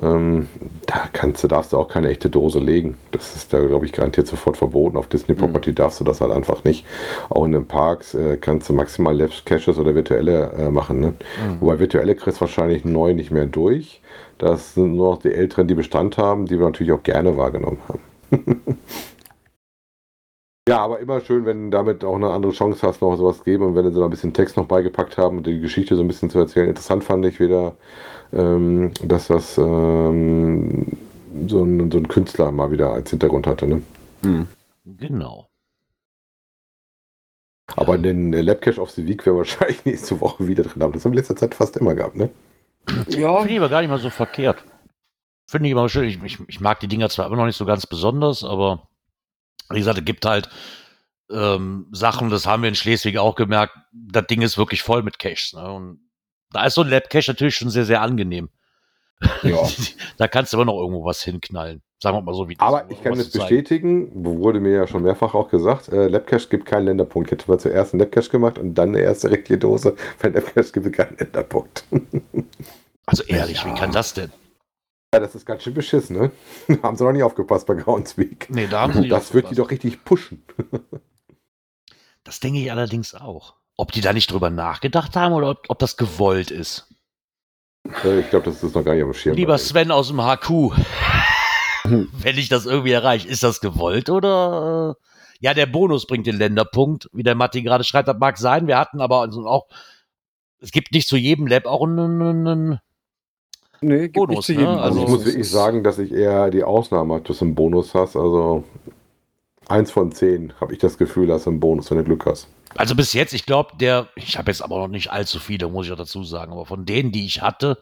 Ähm, 0.03 0.49
da 0.87 1.05
kannst 1.13 1.45
du, 1.45 1.49
darfst 1.49 1.73
du 1.73 1.77
auch 1.79 1.87
keine 1.89 2.09
echte 2.09 2.29
Dose 2.29 2.59
legen. 2.59 2.97
Das 3.13 3.37
ist 3.37 3.53
da, 3.53 3.61
glaube 3.65 3.87
ich, 3.87 3.93
garantiert 3.93 4.27
sofort 4.27 4.57
verboten. 4.57 4.97
Auf 4.97 5.07
Mhm. 5.07 5.11
Disney 5.11 5.35
Property 5.37 5.73
darfst 5.75 6.01
du 6.01 6.05
das 6.05 6.21
halt 6.21 6.33
einfach 6.33 6.65
nicht. 6.65 6.85
Auch 7.29 7.45
in 7.45 7.53
den 7.53 7.67
Parks 7.67 8.15
äh, 8.15 8.37
kannst 8.39 8.69
du 8.69 8.73
maximal 8.73 9.15
Left 9.17 9.47
Caches 9.47 9.79
oder 9.79 9.95
virtuelle 9.95 10.51
äh, 10.59 10.71
machen. 10.71 10.99
Ne? 11.01 11.09
Mhm. 11.09 11.61
Wobei 11.61 11.79
virtuelle 11.79 12.17
kriegst 12.17 12.39
du 12.39 12.43
wahrscheinlich 12.43 12.85
neu 12.85 13.15
nicht 13.15 13.31
mehr 13.31 13.47
durch. 13.47 14.01
Das 14.39 14.75
sind 14.75 14.95
nur 14.97 15.13
noch 15.13 15.23
die 15.23 15.33
Älteren, 15.33 15.69
die 15.69 15.75
Bestand 15.75 16.19
haben, 16.19 16.47
die 16.47 16.59
wir 16.59 16.67
natürlich 16.67 16.93
auch 16.93 17.03
gerne 17.05 17.37
wahrgenommen 17.37 17.79
haben. 17.89 18.01
ja, 20.69 20.79
aber 20.79 21.01
immer 21.01 21.21
schön, 21.21 21.45
wenn 21.45 21.71
du 21.71 21.77
damit 21.77 22.05
auch 22.05 22.17
eine 22.17 22.31
andere 22.31 22.53
Chance 22.53 22.87
hast, 22.87 23.03
noch 23.03 23.17
sowas 23.17 23.45
geben 23.45 23.65
und 23.65 23.75
wenn 23.75 23.93
sie 23.93 23.99
da 23.99 24.05
ein 24.05 24.11
bisschen 24.11 24.33
Text 24.33 24.57
noch 24.57 24.67
beigepackt 24.67 25.19
haben 25.19 25.39
und 25.39 25.47
die 25.47 25.61
Geschichte 25.61 25.97
so 25.97 26.03
ein 26.03 26.09
bisschen 26.09 26.31
zu 26.31 26.39
erzählen. 26.39 26.69
Interessant 26.69 27.05
fand 27.05 27.25
ich 27.27 27.41
wieder, 27.41 27.77
ähm, 28.33 28.93
dass 29.03 29.29
das 29.29 29.59
ähm, 29.59 30.87
so 31.47 31.65
ein, 31.65 31.91
so 31.91 31.99
ein 31.99 32.09
Künstler 32.09 32.51
mal 32.53 32.71
wieder 32.71 32.93
als 32.93 33.11
Hintergrund 33.11 33.47
hatte. 33.47 33.67
Ne? 33.67 33.83
Hm. 34.23 34.47
Genau. 34.85 35.49
Aber 37.77 37.99
den 37.99 38.33
äh, 38.33 38.43
Labcache 38.43 38.81
auf 38.81 38.91
the 38.91 39.07
Week 39.07 39.25
wäre 39.25 39.37
wahrscheinlich 39.37 39.85
nächste 39.85 40.21
Woche 40.21 40.47
wieder 40.47 40.65
drin. 40.65 40.83
Aber 40.83 40.93
das 40.93 41.05
haben 41.05 41.13
wir 41.13 41.19
in 41.19 41.23
letzter 41.23 41.37
Zeit 41.37 41.55
fast 41.55 41.77
immer 41.77 41.95
gehabt, 41.95 42.17
ne? 42.17 42.31
Ja, 43.09 43.39
Finde 43.39 43.53
ich 43.53 43.59
aber 43.59 43.69
gar 43.71 43.81
nicht 43.81 43.91
mal 43.91 43.99
so 43.99 44.11
verkehrt. 44.11 44.63
Finde 45.47 45.69
ich 45.69 45.73
immer 45.73 45.89
schön. 45.89 46.05
Ich, 46.05 46.23
ich, 46.23 46.39
ich 46.49 46.61
mag 46.61 46.81
die 46.81 46.89
Dinger 46.89 47.09
zwar 47.11 47.27
immer 47.27 47.37
noch 47.37 47.47
nicht 47.47 47.57
so 47.57 47.65
ganz 47.67 47.87
besonders, 47.87 48.45
aber 48.45 48.89
wie 49.71 49.79
gesagt, 49.79 49.99
es 49.99 50.05
gibt 50.05 50.25
halt 50.27 50.49
ähm, 51.31 51.87
Sachen, 51.93 52.31
das 52.31 52.47
haben 52.47 52.63
wir 52.63 52.69
in 52.69 52.75
Schleswig 52.75 53.19
auch 53.19 53.35
gemerkt, 53.35 53.75
das 53.93 54.27
Ding 54.27 54.43
ist 54.43 54.59
wirklich 54.59 54.83
voll 54.83 55.03
mit 55.03 55.19
Caches. 55.19 55.53
Ne? 55.55 55.71
Und 55.71 56.01
da 56.51 56.65
ist 56.65 56.75
so 56.75 56.83
ein 56.83 56.89
Lab-Cache 56.89 57.31
natürlich 57.31 57.57
schon 57.57 57.71
sehr, 57.71 57.85
sehr 57.85 58.01
angenehm. 58.01 58.51
ja. 59.43 59.59
da 60.19 60.29
kannst 60.29 60.53
du 60.53 60.57
aber 60.57 60.65
noch 60.67 60.79
irgendwo 60.79 61.05
was 61.05 61.23
hinknallen. 61.23 61.83
Sagen 62.03 62.19
wir 62.19 62.23
mal 62.23 62.35
so, 62.35 62.49
wie 62.49 62.55
das 62.55 62.67
Aber 62.67 62.91
ich 62.91 63.03
kann 63.03 63.17
das 63.17 63.31
bestätigen, 63.31 64.11
wurde 64.25 64.61
mir 64.61 64.73
ja 64.73 64.87
schon 64.87 65.03
mehrfach 65.03 65.35
auch 65.35 65.49
gesagt, 65.49 65.89
äh, 65.89 66.09
Labcache 66.09 66.49
gibt 66.49 66.67
keinen 66.67 66.85
Länderpunkt. 66.87 67.29
Ich 67.29 67.33
hätte 67.39 67.51
mal 67.51 67.59
zuerst 67.59 67.95
einen 67.95 68.01
Labcache 68.01 68.29
gemacht 68.29 68.59
und 68.59 68.75
dann 68.75 68.91
eine 68.91 69.01
erste 69.01 69.31
richtige 69.31 69.59
Dose. 69.59 69.97
Bei 70.21 70.29
Labcache 70.29 70.73
gibt 70.73 70.87
es 70.87 70.93
keinen 70.93 71.17
Länderpunkt. 71.17 71.85
Also 73.07 73.23
ehrlich, 73.25 73.63
Ja. 73.65 73.71
wie 73.71 73.79
kann 73.79 73.93
das 73.93 74.13
denn? 74.13 74.31
Ja, 75.15 75.21
das 75.21 75.35
ist 75.35 75.47
ganz 75.47 75.63
schön 75.63 75.75
beschissen, 75.75 76.17
ne? 76.17 76.31
haben 76.83 76.97
sie 76.97 77.05
noch 77.05 77.13
nicht 77.13 77.23
aufgepasst 77.23 77.67
bei 77.67 77.75
Groundspeak. 77.75 78.49
Nee, 78.51 78.67
da 78.67 78.81
haben 78.83 78.93
sie 78.93 79.01
nicht 79.01 79.13
Das 79.13 79.33
wird 79.33 79.45
die 79.45 79.49
aufgepasst. 79.51 79.59
doch 79.61 79.71
richtig 79.71 80.05
pushen. 80.05 80.45
Das 82.25 82.41
denke 82.41 82.59
ich 82.59 82.71
allerdings 82.73 83.15
auch. 83.15 83.55
Ob 83.77 83.93
die 83.93 84.01
da 84.01 84.15
nicht 84.15 84.33
drüber 84.33 84.49
nachgedacht 84.49 85.15
haben 85.15 85.35
oder 85.35 85.51
ob, 85.51 85.65
ob 85.69 85.79
das 85.79 85.99
gewollt 85.99 86.51
ist. 86.51 86.89
Äh, 88.03 88.21
Ich 88.21 88.31
glaube, 88.31 88.47
das 88.47 88.63
ist 88.63 88.75
noch 88.75 88.83
gar 88.83 88.95
nicht 88.95 89.05
am 89.05 89.13
Schirm. 89.13 89.37
Lieber 89.37 89.59
Sven 89.59 89.91
aus 89.91 90.09
dem 90.09 90.23
HQ, 90.23 90.49
wenn 91.85 92.39
ich 92.39 92.49
das 92.49 92.65
irgendwie 92.65 92.93
erreiche, 92.93 93.29
ist 93.29 93.43
das 93.43 93.61
gewollt 93.61 94.09
oder? 94.09 94.97
äh, 94.99 95.05
Ja, 95.41 95.53
der 95.53 95.67
Bonus 95.67 96.07
bringt 96.07 96.27
den 96.27 96.39
Länderpunkt, 96.39 97.11
wie 97.13 97.23
der 97.25 97.35
Matti 97.35 97.61
gerade 97.63 97.85
schreibt, 97.85 98.09
das 98.09 98.17
mag 98.19 98.39
sein. 98.39 98.67
Wir 98.69 98.79
hatten 98.79 99.03
aber 99.03 99.21
also 99.21 99.47
auch, 99.47 99.67
es 100.61 100.71
gibt 100.71 100.93
nicht 100.93 101.07
zu 101.09 101.19
jedem 101.19 101.47
Lab 101.47 101.67
auch 101.67 101.83
einen, 101.87 102.23
einen 102.23 102.81
Nee, 103.87 104.01
gibt 104.03 104.15
Bonus, 104.15 104.49
nicht 104.49 104.59
zu 104.59 104.65
ne? 104.65 104.69
Also 104.69 104.83
Also 104.83 105.03
ich 105.05 105.09
muss 105.09 105.25
wirklich 105.27 105.51
sagen, 105.51 105.85
dass 105.85 105.99
ich 105.99 106.13
eher 106.13 106.51
die 106.51 106.65
Ausnahme 106.65 107.15
habe, 107.15 107.25
dass 107.25 107.39
du 107.39 107.45
einen 107.45 107.55
Bonus 107.55 107.95
hast. 107.95 108.17
Also 108.17 108.65
eins 109.69 109.91
von 109.91 110.13
zehn 110.13 110.53
habe 110.61 110.73
ich 110.73 110.79
das 110.79 110.99
Gefühl, 110.99 111.27
dass 111.27 111.45
du 111.45 111.51
einen 111.51 111.61
Bonus, 111.61 111.91
wenn 111.91 111.99
du 111.99 112.05
Glück 112.05 112.27
hast. 112.27 112.49
Also 112.77 112.95
bis 112.97 113.13
jetzt, 113.13 113.33
ich 113.35 113.47
glaube, 113.47 113.77
der, 113.79 114.09
ich 114.17 114.37
habe 114.37 114.51
jetzt 114.51 114.63
aber 114.63 114.79
noch 114.79 114.89
nicht 114.89 115.11
allzu 115.13 115.39
viele, 115.39 115.69
muss 115.69 115.87
ich 115.87 115.93
auch 115.93 115.97
dazu 115.97 116.25
sagen, 116.25 116.53
aber 116.53 116.67
von 116.67 116.85
denen, 116.85 117.13
die 117.13 117.25
ich 117.25 117.41
hatte, 117.43 117.79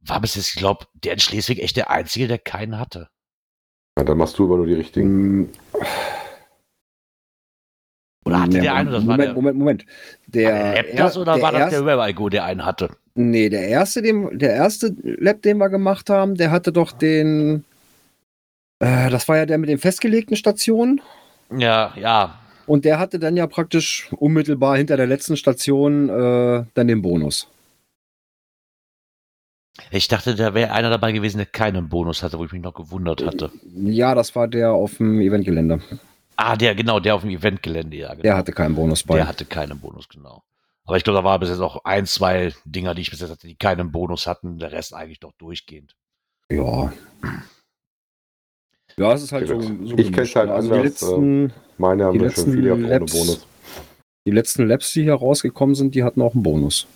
war 0.00 0.20
bis 0.20 0.34
jetzt, 0.34 0.48
ich 0.54 0.58
glaube, 0.58 0.86
der 0.94 1.12
in 1.12 1.20
Schleswig 1.20 1.60
echt 1.62 1.76
der 1.76 1.90
Einzige, 1.90 2.26
der 2.26 2.38
keinen 2.38 2.78
hatte. 2.78 3.08
Ja, 3.98 4.04
dann 4.04 4.18
machst 4.18 4.38
du 4.38 4.44
aber 4.46 4.56
nur 4.56 4.66
die 4.66 4.74
richtigen. 4.74 5.42
Mm, 5.42 5.48
Oder 8.24 8.40
hatte 8.40 8.52
nee, 8.52 8.60
der 8.60 8.74
eine, 8.74 8.90
das 8.90 9.06
war 9.06 9.12
Moment, 9.16 9.28
der, 9.28 9.34
Moment, 9.34 9.58
Moment. 9.58 9.86
Der, 10.26 10.52
war 10.52 10.72
der 10.72 10.82
Lab 10.84 10.96
das 10.96 11.16
er- 11.16 11.22
oder 11.22 11.34
der 11.34 11.42
war 11.42 11.52
das 11.52 11.60
erste- 11.72 11.84
der 11.84 11.98
Webigo, 11.98 12.28
der 12.28 12.44
einen 12.44 12.64
hatte? 12.64 12.90
Nee, 13.20 13.50
der 13.50 13.68
erste, 13.68 14.00
den, 14.00 14.38
der 14.38 14.54
erste 14.54 14.94
Lab, 15.02 15.42
den 15.42 15.58
wir 15.58 15.68
gemacht 15.68 16.08
haben, 16.08 16.36
der 16.36 16.50
hatte 16.50 16.72
doch 16.72 16.92
den. 16.92 17.64
Äh, 18.78 19.10
das 19.10 19.28
war 19.28 19.36
ja 19.36 19.46
der 19.46 19.58
mit 19.58 19.68
den 19.68 19.78
festgelegten 19.78 20.36
Stationen. 20.36 21.02
Ja, 21.56 21.92
ja. 21.96 22.38
Und 22.66 22.84
der 22.84 22.98
hatte 22.98 23.18
dann 23.18 23.36
ja 23.36 23.46
praktisch 23.46 24.08
unmittelbar 24.12 24.76
hinter 24.76 24.96
der 24.96 25.06
letzten 25.06 25.36
Station 25.36 26.08
äh, 26.08 26.64
dann 26.74 26.88
den 26.88 27.02
Bonus. 27.02 27.48
Ich 29.90 30.08
dachte, 30.08 30.34
da 30.34 30.54
wäre 30.54 30.72
einer 30.72 30.90
dabei 30.90 31.12
gewesen, 31.12 31.38
der 31.38 31.46
keinen 31.46 31.88
Bonus 31.88 32.22
hatte, 32.22 32.38
wo 32.38 32.44
ich 32.44 32.52
mich 32.52 32.62
noch 32.62 32.74
gewundert 32.74 33.24
hatte. 33.24 33.50
Ja, 33.74 34.14
das 34.14 34.34
war 34.34 34.48
der 34.48 34.72
auf 34.72 34.96
dem 34.98 35.20
Eventgelände. 35.20 35.80
Ah, 36.36 36.56
der, 36.56 36.74
genau, 36.74 37.00
der 37.00 37.16
auf 37.16 37.22
dem 37.22 37.30
Eventgelände, 37.30 37.96
ja, 37.96 38.10
genau. 38.10 38.22
Der 38.22 38.36
hatte 38.36 38.52
keinen 38.52 38.74
Bonus 38.74 39.02
bei. 39.02 39.16
Der 39.16 39.28
hatte 39.28 39.44
keinen 39.44 39.78
Bonus, 39.78 40.08
genau. 40.08 40.42
Aber 40.90 40.96
ich 40.96 41.04
glaube, 41.04 41.18
da 41.20 41.24
war 41.24 41.38
bis 41.38 41.50
jetzt 41.50 41.60
auch 41.60 41.84
ein, 41.84 42.04
zwei 42.04 42.52
Dinger, 42.64 42.96
die 42.96 43.02
ich 43.02 43.10
bis 43.12 43.20
jetzt 43.20 43.30
hatte, 43.30 43.46
die 43.46 43.54
keinen 43.54 43.92
Bonus 43.92 44.26
hatten, 44.26 44.58
der 44.58 44.72
Rest 44.72 44.92
eigentlich 44.92 45.20
doch 45.20 45.30
durchgehend. 45.38 45.94
Ja. 46.50 46.92
Ja, 48.96 49.12
es 49.12 49.22
ist 49.22 49.30
halt 49.30 49.46
so. 49.46 49.60
Ich 49.60 49.66
so 49.68 49.94
kenn's 49.94 50.10
gemischt, 50.10 50.34
halt 50.34 50.48
ne? 50.48 50.54
also 50.56 50.68
die 50.70 50.74
anders, 50.74 51.00
letzten, 51.00 51.52
Meine 51.78 52.04
haben 52.06 52.18
Die 52.18 52.24
ja 52.24 52.30
schon 52.32 52.44
letzten 52.46 52.52
viele 52.54 52.64
gehabt 52.70 52.80
ohne 52.82 52.88
Labs- 52.98 53.12
Bonus. 53.12 53.46
die 54.26 54.30
letzten 54.32 54.66
Labs, 54.66 54.92
die 54.92 55.02
hier 55.04 55.14
rausgekommen 55.14 55.76
sind, 55.76 55.94
die 55.94 56.02
hatten 56.02 56.20
auch 56.22 56.34
einen 56.34 56.42
Bonus. 56.42 56.88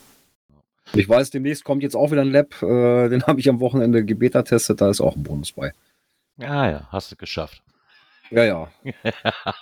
Ich 0.93 1.09
weiß, 1.09 1.31
demnächst 1.31 1.63
kommt 1.63 1.85
jetzt 1.85 1.95
auch 1.95 2.11
wieder 2.11 2.23
ein 2.23 2.33
Lab, 2.33 2.61
äh, 2.65 3.09
den 3.11 3.23
habe 3.29 3.39
ich 3.39 3.49
am 3.49 3.61
Wochenende 3.61 4.05
gebeta-testet, 4.05 4.81
da 4.81 4.91
ist 4.91 5.01
auch 5.03 5.15
ein 5.15 5.23
Bonus 5.23 5.53
bei. 5.53 5.73
Ja, 6.39 6.69
ja, 6.69 6.89
hast 6.91 7.13
du 7.13 7.17
geschafft. 7.17 7.63
Ja, 8.33 8.43
ja. 8.43 8.69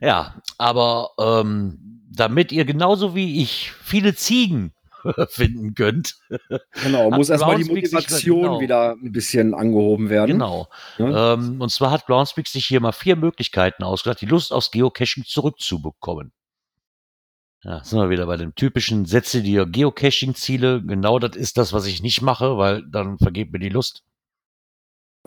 Ja, 0.00 0.34
aber 0.58 1.10
ähm, 1.20 2.01
damit 2.14 2.52
ihr 2.52 2.64
genauso 2.64 3.14
wie 3.14 3.42
ich 3.42 3.72
viele 3.82 4.14
Ziegen 4.14 4.72
finden 5.28 5.74
könnt, 5.74 6.16
Genau, 6.82 7.10
muss 7.10 7.28
erstmal 7.28 7.56
die 7.56 7.64
Motivation 7.64 8.42
genau. 8.42 8.60
wieder 8.60 8.92
ein 8.92 9.12
bisschen 9.12 9.54
angehoben 9.54 10.10
werden. 10.10 10.32
genau. 10.32 10.68
Ja? 10.98 11.34
Ähm, 11.34 11.60
und 11.60 11.70
zwar 11.70 11.90
hat 11.90 12.06
Groundspeak 12.06 12.46
sich 12.46 12.66
hier 12.66 12.80
mal 12.80 12.92
vier 12.92 13.16
Möglichkeiten 13.16 13.82
ausgedacht, 13.82 14.20
die 14.20 14.26
Lust 14.26 14.52
aufs 14.52 14.70
Geocaching 14.70 15.24
zurückzubekommen. 15.26 16.32
Ja, 17.64 17.82
sind 17.84 17.98
wir 18.00 18.10
wieder 18.10 18.26
bei 18.26 18.36
dem 18.36 18.54
typischen 18.56 19.06
Setze 19.06 19.40
dir 19.40 19.66
Geocaching-Ziele. 19.66 20.82
Genau 20.84 21.20
das 21.20 21.36
ist 21.36 21.58
das, 21.58 21.72
was 21.72 21.86
ich 21.86 22.02
nicht 22.02 22.20
mache, 22.20 22.58
weil 22.58 22.82
dann 22.90 23.18
vergeht 23.18 23.52
mir 23.52 23.60
die 23.60 23.68
Lust. 23.68 24.02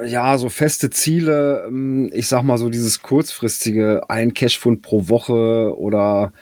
Ja, 0.04 0.38
so 0.38 0.50
feste 0.50 0.90
Ziele, 0.90 1.64
ähm, 1.68 2.12
ich 2.14 2.28
sag 2.28 2.44
mal 2.44 2.58
so 2.58 2.70
dieses 2.70 3.02
kurzfristige, 3.02 4.10
ein 4.10 4.34
Cashfund 4.34 4.82
pro 4.82 5.08
Woche 5.08 5.74
oder 5.78 6.34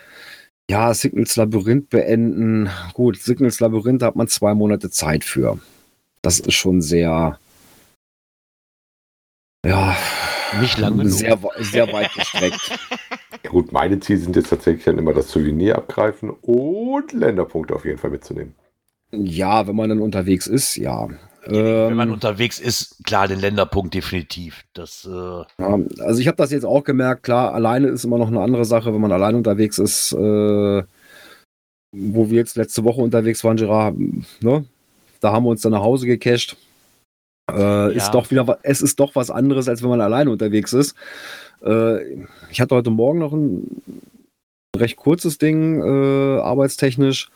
ja, 0.70 0.94
Signals 0.94 1.36
Labyrinth 1.36 1.90
beenden. 1.90 2.70
Gut, 2.94 3.18
Signals 3.18 3.60
Labyrinth 3.60 4.02
hat 4.04 4.16
man 4.16 4.28
zwei 4.28 4.54
Monate 4.54 4.90
Zeit 4.90 5.24
für. 5.24 5.60
Das 6.22 6.40
ist 6.40 6.54
schon 6.56 6.82
sehr, 6.82 7.38
ja, 9.66 9.96
Nicht 10.60 10.78
lang 10.78 10.98
genug. 10.98 11.12
sehr, 11.14 11.38
sehr 11.60 11.92
weit 11.94 12.14
gestreckt. 12.14 12.80
Ja, 13.46 13.50
gut, 13.50 13.74
meine 13.74 14.00
Ziele 14.00 14.20
sind 14.20 14.38
jetzt 14.38 14.52
tatsächlich 14.52 14.86
dann 14.86 14.98
immer 14.98 15.12
das 15.14 15.30
Souvenir 15.30 15.76
abgreifen 15.78 16.30
und 16.30 17.12
Länderpunkte 17.12 17.76
auf 17.76 17.84
jeden 17.84 17.98
Fall 17.98 18.12
mitzunehmen. 18.12 18.56
ja, 19.12 19.68
wenn 19.68 19.76
man 19.76 19.90
dann 19.90 20.00
unterwegs 20.00 20.48
ist, 20.48 20.78
ja. 20.78 21.10
Wenn 21.46 21.96
man 21.96 22.08
Ähm, 22.08 22.14
unterwegs 22.14 22.60
ist, 22.60 23.04
klar, 23.04 23.28
den 23.28 23.40
Länderpunkt 23.40 23.94
definitiv. 23.94 24.64
Das, 24.74 25.06
äh, 25.06 25.10
Ja, 25.12 25.80
also 26.00 26.22
ich 26.22 26.28
habe 26.28 26.38
das 26.38 26.52
jetzt 26.52 26.66
auch 26.66 26.84
gemerkt, 26.84 27.24
klar, 27.24 27.54
alleine 27.54 27.88
ist 27.90 28.06
immer 28.06 28.18
noch 28.18 28.28
eine 28.30 28.42
andere 28.42 28.66
Sache, 28.66 28.94
wenn 28.94 29.02
man 29.02 29.12
alleine 29.12 29.38
unterwegs 29.38 29.78
ist, 29.78 30.14
äh, 30.14 30.84
wo 31.96 32.30
wir 32.30 32.38
jetzt 32.38 32.56
letzte 32.56 32.84
Woche 32.84 33.02
unterwegs 33.02 33.44
waren, 33.44 33.58
Gerard, 33.58 33.96
ne? 34.42 34.66
Da 35.20 35.32
haben 35.32 35.44
wir 35.46 35.50
uns 35.50 35.62
dann 35.62 35.74
nach 35.74 35.84
Hause 35.84 36.06
gecached. 36.08 36.56
Äh, 37.52 37.60
Ja. 37.60 37.88
ist 37.90 38.12
doch 38.12 38.32
wieder, 38.32 38.60
es 38.64 38.82
ist 38.82 39.00
doch 39.00 39.16
was 39.16 39.30
anderes, 39.30 39.68
als 39.68 39.84
wenn 39.84 39.90
man 39.90 40.02
alleine 40.02 40.32
unterwegs 40.32 40.72
ist. 40.72 40.96
Äh, 41.64 42.24
ich 42.50 42.62
hatte 42.62 42.76
heute 42.76 42.90
Morgen 42.90 43.20
noch 43.20 43.34
ein 43.34 43.82
recht 44.76 44.96
kurzes 44.96 45.38
Ding, 45.38 45.82
äh, 45.82 46.40
arbeitstechnisch. 46.40 47.30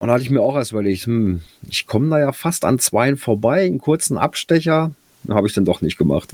Und 0.00 0.08
da 0.08 0.14
hatte 0.14 0.24
ich 0.24 0.30
mir 0.30 0.40
auch 0.40 0.56
erst 0.56 0.72
überlegt, 0.72 1.04
hm, 1.06 1.42
ich 1.68 1.86
komme 1.86 2.08
da 2.08 2.18
ja 2.18 2.32
fast 2.32 2.64
an 2.64 2.78
zweien 2.78 3.16
vorbei, 3.18 3.64
einen 3.66 3.78
kurzen 3.78 4.16
Abstecher. 4.18 4.92
Habe 5.28 5.46
ich 5.46 5.52
dann 5.52 5.66
doch 5.66 5.82
nicht 5.82 5.98
gemacht. 5.98 6.30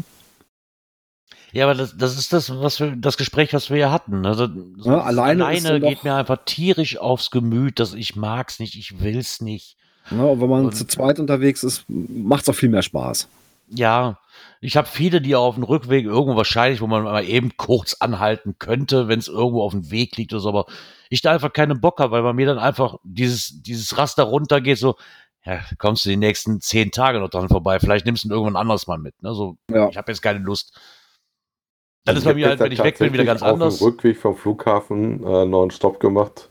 ja, 1.53 1.65
aber 1.65 1.75
das, 1.75 1.97
das 1.97 2.17
ist 2.17 2.33
das, 2.33 2.49
was 2.51 2.79
wir, 2.79 2.95
das 2.97 3.17
Gespräch, 3.17 3.53
was 3.53 3.69
wir 3.69 3.77
ja 3.79 3.91
hatten. 3.91 4.25
Also, 4.25 4.47
so 4.79 4.91
Ja, 4.91 5.03
alleine 5.03 5.61
dann 5.63 5.83
geht 5.83 6.05
mir 6.05 6.15
einfach 6.15 6.39
tierisch 6.45 6.97
aufs 6.97 7.33
Gemüt, 7.33 7.81
dass 7.81 7.93
ich 7.95 8.15
mag's 8.15 8.61
nicht, 8.61 8.77
ich 8.77 9.01
will's 9.01 9.41
nicht. 9.41 9.77
Ja, 10.13 10.23
und 10.23 10.41
wenn 10.41 10.49
man 10.49 10.67
Und- 10.67 10.77
zu 10.77 10.87
zweit 10.87 11.19
unterwegs 11.19 11.65
ist, 11.65 11.85
macht 11.89 12.43
es 12.45 12.49
auch 12.49 12.55
viel 12.55 12.69
mehr 12.69 12.83
Spaß. 12.83 13.27
Ja, 13.69 14.19
ich 14.61 14.77
habe 14.77 14.87
viele, 14.87 15.21
die 15.21 15.35
auf 15.35 15.55
dem 15.57 15.65
Rückweg 15.65 16.05
irgendwo 16.05 16.37
wahrscheinlich, 16.37 16.81
wo 16.81 16.87
man 16.87 17.03
mal 17.03 17.25
eben 17.25 17.57
kurz 17.57 17.95
anhalten 17.95 18.57
könnte, 18.59 19.09
wenn 19.09 19.19
es 19.19 19.29
irgendwo 19.29 19.63
auf 19.63 19.73
dem 19.73 19.91
Weg 19.91 20.17
liegt 20.17 20.33
oder 20.33 20.41
so, 20.41 20.49
aber 20.51 20.67
ich 21.11 21.21
da 21.21 21.33
einfach 21.33 21.53
keinen 21.53 21.81
Bock 21.81 21.99
habe, 22.01 22.13
weil 22.13 22.23
bei 22.23 22.33
mir 22.33 22.47
dann 22.47 22.59
einfach 22.59 22.97
dieses, 23.03 23.63
dieses 23.63 23.99
Raster 23.99 24.25
runtergeht, 24.25 24.79
so, 24.79 24.97
ja, 25.45 25.61
kommst 25.79 26.05
du 26.05 26.11
die 26.11 26.17
nächsten 26.17 26.61
zehn 26.61 26.91
Tage 26.91 27.21
noch 27.21 27.31
dran 27.31 27.49
vorbei, 27.49 27.79
vielleicht 27.81 28.07
nimmst 28.07 28.25
du 28.25 28.29
ihn 28.29 28.33
irgendwann 28.33 28.57
anders 28.57 28.87
mal 28.87 28.99
mit. 28.99 29.21
Ne? 29.23 29.35
So, 29.35 29.57
Ja. 29.71 29.89
ich 29.89 29.97
habe 29.97 30.11
jetzt 30.13 30.23
keine 30.23 30.41
Lust. 30.41 30.73
Dann 32.05 32.15
Also 32.17 32.29
ist 32.29 32.33
bei 32.33 32.39
mir 32.39 32.49
halt, 32.49 32.61
wenn 32.61 32.73
ich 32.73 32.83
weg 32.83 32.99
bin, 32.99 33.13
wieder 33.13 33.25
ganz 33.25 33.43
anders. 33.43 33.75
Auf 33.75 33.79
dem 33.81 33.87
Rückweg 33.89 34.17
vom 34.17 34.37
Flughafen 34.37 35.25
äh, 35.25 35.43
einen 35.43 35.51
neuen 35.51 35.71
Stopp 35.73 35.99
gemacht, 35.99 36.51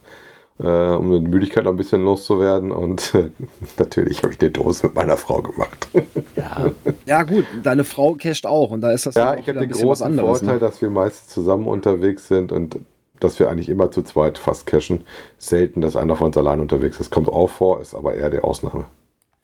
äh, 0.59 0.67
um 0.67 1.11
die 1.11 1.19
Müdigkeit 1.29 1.63
noch 1.65 1.71
ein 1.71 1.77
bisschen 1.77 2.03
loszuwerden. 2.03 2.71
Und 2.71 3.13
äh, 3.15 3.29
natürlich 3.77 4.23
habe 4.23 4.33
ich 4.33 4.41
eine 4.41 4.51
Dose 4.51 4.87
mit 4.87 4.95
meiner 4.95 5.17
Frau 5.17 5.41
gemacht. 5.41 5.87
Ja, 6.35 6.69
Ja, 7.05 7.23
gut, 7.23 7.45
deine 7.63 7.85
Frau 7.85 8.15
casht 8.15 8.45
auch 8.45 8.71
und 8.71 8.81
da 8.81 8.91
ist 8.91 9.05
das 9.05 9.15
ja, 9.15 9.33
auch 9.33 9.37
ich 9.37 9.47
habe 9.47 9.59
den 9.59 9.69
großen 9.71 10.05
anderes. 10.05 10.39
Vorteil, 10.39 10.55
Ne? 10.55 10.59
dass 10.59 10.81
wir 10.81 10.89
meist 10.89 11.29
zusammen 11.29 11.67
unterwegs 11.67 12.27
sind 12.27 12.51
und 12.51 12.77
dass 13.21 13.39
wir 13.39 13.49
eigentlich 13.49 13.69
immer 13.69 13.89
zu 13.91 14.01
zweit 14.03 14.37
fast 14.37 14.65
cashen. 14.65 15.05
Selten, 15.37 15.79
dass 15.79 15.95
einer 15.95 16.17
von 16.17 16.27
uns 16.27 16.37
allein 16.37 16.59
unterwegs 16.59 16.99
ist. 16.99 17.09
Kommt 17.11 17.29
auch 17.29 17.49
vor, 17.49 17.79
ist 17.79 17.95
aber 17.95 18.15
eher 18.15 18.29
die 18.29 18.39
Ausnahme. 18.39 18.85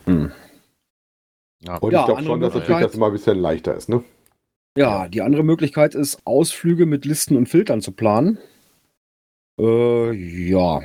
Hm. 0.05 0.31
Ja. 1.61 1.77
Und 1.77 1.93
Ja, 1.93 2.01
ich 2.01 2.05
glaube 2.07 2.23
schon, 2.23 2.41
dass 2.41 2.53
natürlich 2.53 2.81
das 2.81 2.95
immer 2.95 3.05
ein 3.07 3.13
bisschen 3.13 3.39
leichter 3.39 3.73
ist, 3.75 3.87
ne? 3.87 4.03
Ja, 4.77 5.07
die 5.07 5.21
andere 5.21 5.43
Möglichkeit 5.43 5.95
ist, 5.95 6.19
Ausflüge 6.25 6.85
mit 6.85 7.05
Listen 7.05 7.35
und 7.37 7.47
Filtern 7.47 7.81
zu 7.81 7.91
planen. 7.93 8.37
Äh, 9.61 10.11
ja. 10.49 10.81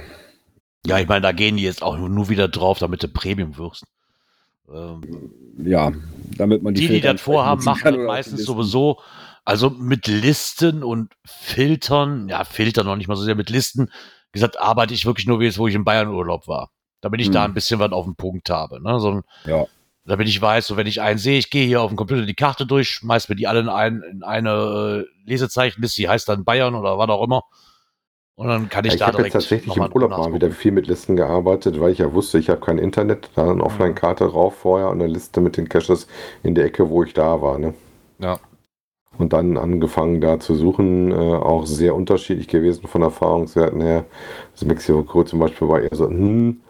Ja, 0.87 0.99
ich 0.99 1.09
meine, 1.09 1.23
da 1.23 1.33
gehen 1.33 1.56
die 1.56 1.64
jetzt 1.64 1.83
auch 1.83 1.97
nur 1.97 2.28
wieder 2.28 2.49
drauf, 2.49 2.78
damit 2.78 3.02
du 3.02 3.09
Premium 3.09 3.56
wirst. 3.56 3.85
Ähm, 4.73 5.02
Ja, 5.64 5.92
damit 6.37 6.62
man 6.62 6.75
die 6.75 6.83
die, 6.83 6.88
die 6.88 7.00
das 7.00 7.21
vorhaben, 7.21 7.64
machen 7.64 7.95
das 7.95 8.06
meistens 8.06 8.45
sowieso. 8.45 9.00
Also 9.45 9.71
mit 9.71 10.06
Listen 10.06 10.83
und 10.83 11.12
Filtern, 11.25 12.28
ja, 12.28 12.45
Filtern 12.45 12.87
noch 12.87 12.97
nicht 12.97 13.09
mal 13.09 13.16
so 13.16 13.23
sehr 13.23 13.35
mit 13.37 13.49
Listen. 13.49 13.87
Wie 13.87 14.38
gesagt, 14.38 14.59
arbeite 14.61 14.92
ich 14.92 15.06
wirklich 15.06 15.26
nur 15.26 15.40
wie 15.40 15.45
jetzt, 15.45 15.59
wo 15.59 15.66
ich 15.68 15.75
in 15.75 15.85
Bayern 15.85 16.09
Urlaub 16.09 16.47
war. 16.47 16.71
Damit 17.00 17.21
ich 17.21 17.30
da 17.30 17.45
Hm. 17.45 17.50
ein 17.50 17.54
bisschen 17.54 17.78
was 17.78 17.92
auf 17.92 18.04
den 18.04 18.16
Punkt 18.16 18.50
habe. 18.50 18.83
Ne? 18.83 18.99
So 19.00 19.23
Ja. 19.47 19.66
damit 20.04 20.28
ich 20.28 20.40
weiß, 20.40 20.66
so 20.66 20.76
wenn 20.76 20.87
ich 20.87 21.00
einen 21.00 21.18
sehe, 21.18 21.38
ich 21.38 21.50
gehe 21.50 21.66
hier 21.66 21.80
auf 21.80 21.90
dem 21.90 21.97
Computer 21.97 22.26
die 22.26 22.35
Karte 22.35 22.66
durch, 22.66 22.88
schmeiß 22.90 23.28
mir 23.28 23.37
die 23.37 23.47
alle 23.47 23.61
in, 23.61 23.68
ein, 23.68 24.02
in 24.02 24.23
eine 24.23 25.04
äh, 25.06 25.28
Lesezeichenliste, 25.30 26.02
die 26.02 26.09
heißt 26.09 26.28
dann 26.28 26.45
Bayern 26.45 26.75
oder 26.75 26.99
was 26.99 27.09
auch 27.09 27.25
immer. 27.25 27.42
Und 28.37 28.49
dann 28.49 28.69
kann 28.69 28.85
ich 28.85 28.93
Ich 28.93 28.99
da 28.99 29.07
habe 29.07 29.12
jetzt 29.12 29.19
direkt 29.19 29.33
tatsächlich 29.33 29.76
im 29.76 29.93
Urlaub 29.93 30.11
mal 30.11 30.33
wieder 30.35 30.50
viel 30.50 30.71
mit 30.71 30.87
Listen 30.87 31.16
gearbeitet, 31.16 31.81
weil 31.81 31.93
ich 31.93 31.99
ja 31.99 32.12
wusste, 32.12 32.38
ich 32.38 32.50
habe 32.50 32.61
kein 32.61 32.76
Internet, 32.76 33.31
da 33.35 33.50
eine 33.50 33.64
Offline-Karte 33.64 34.28
drauf 34.28 34.57
vorher 34.57 34.90
und 34.90 35.00
eine 35.00 35.11
Liste 35.11 35.40
mit 35.40 35.57
den 35.57 35.71
Caches 35.71 36.07
in 36.43 36.55
der 36.55 36.66
Ecke, 36.66 36.90
wo 36.90 37.02
ich 37.02 37.14
da 37.14 37.40
war. 37.40 37.59
Ne? 37.59 37.73
Ja. 38.19 38.38
Und 39.16 39.33
dann 39.33 39.57
angefangen 39.57 40.21
da 40.21 40.38
zu 40.38 40.55
suchen, 40.55 41.12
äh, 41.12 41.14
auch 41.14 41.64
sehr 41.64 41.95
unterschiedlich 41.95 42.49
gewesen 42.49 42.87
von 42.87 43.00
Erfahrungswerten 43.00 43.81
her. 43.81 44.05
Also 44.52 44.66
Mexico 44.66 45.02
Crew 45.02 45.23
zum 45.23 45.38
Beispiel 45.38 45.69
war 45.69 45.81
eher 45.81 45.97
so, 45.97 46.07
hm, 46.07 46.61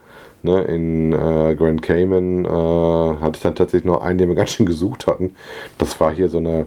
ne, 0.43 0.63
in 0.63 1.13
äh, 1.13 1.57
Grand 1.57 1.83
Cayman 1.83 2.45
äh, 2.45 2.49
hatte 2.49 3.37
ich 3.39 3.43
dann 3.43 3.57
tatsächlich 3.57 3.85
nur 3.85 4.05
einen, 4.05 4.19
den 4.19 4.29
wir 4.29 4.37
ganz 4.37 4.51
schön 4.51 4.67
gesucht 4.67 5.09
hatten. 5.09 5.35
Das 5.79 5.99
war 5.99 6.15
hier 6.15 6.29
so 6.29 6.39
eine, 6.39 6.67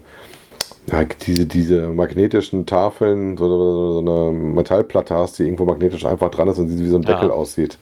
ja, 0.91 1.03
diese, 1.03 1.45
diese 1.45 1.87
magnetischen 1.89 2.65
Tafeln, 2.65 3.37
so, 3.37 3.47
so, 3.47 3.93
so 3.93 3.99
eine 3.99 4.31
Metallplatte 4.37 5.15
hast, 5.15 5.39
die 5.39 5.43
irgendwo 5.43 5.65
magnetisch 5.65 6.05
einfach 6.05 6.31
dran 6.31 6.47
ist 6.47 6.57
und 6.57 6.67
die 6.67 6.79
wie 6.79 6.89
so 6.89 6.97
ein 6.97 7.03
Ja. 7.03 7.13
Deckel 7.13 7.31
aussieht. 7.31 7.77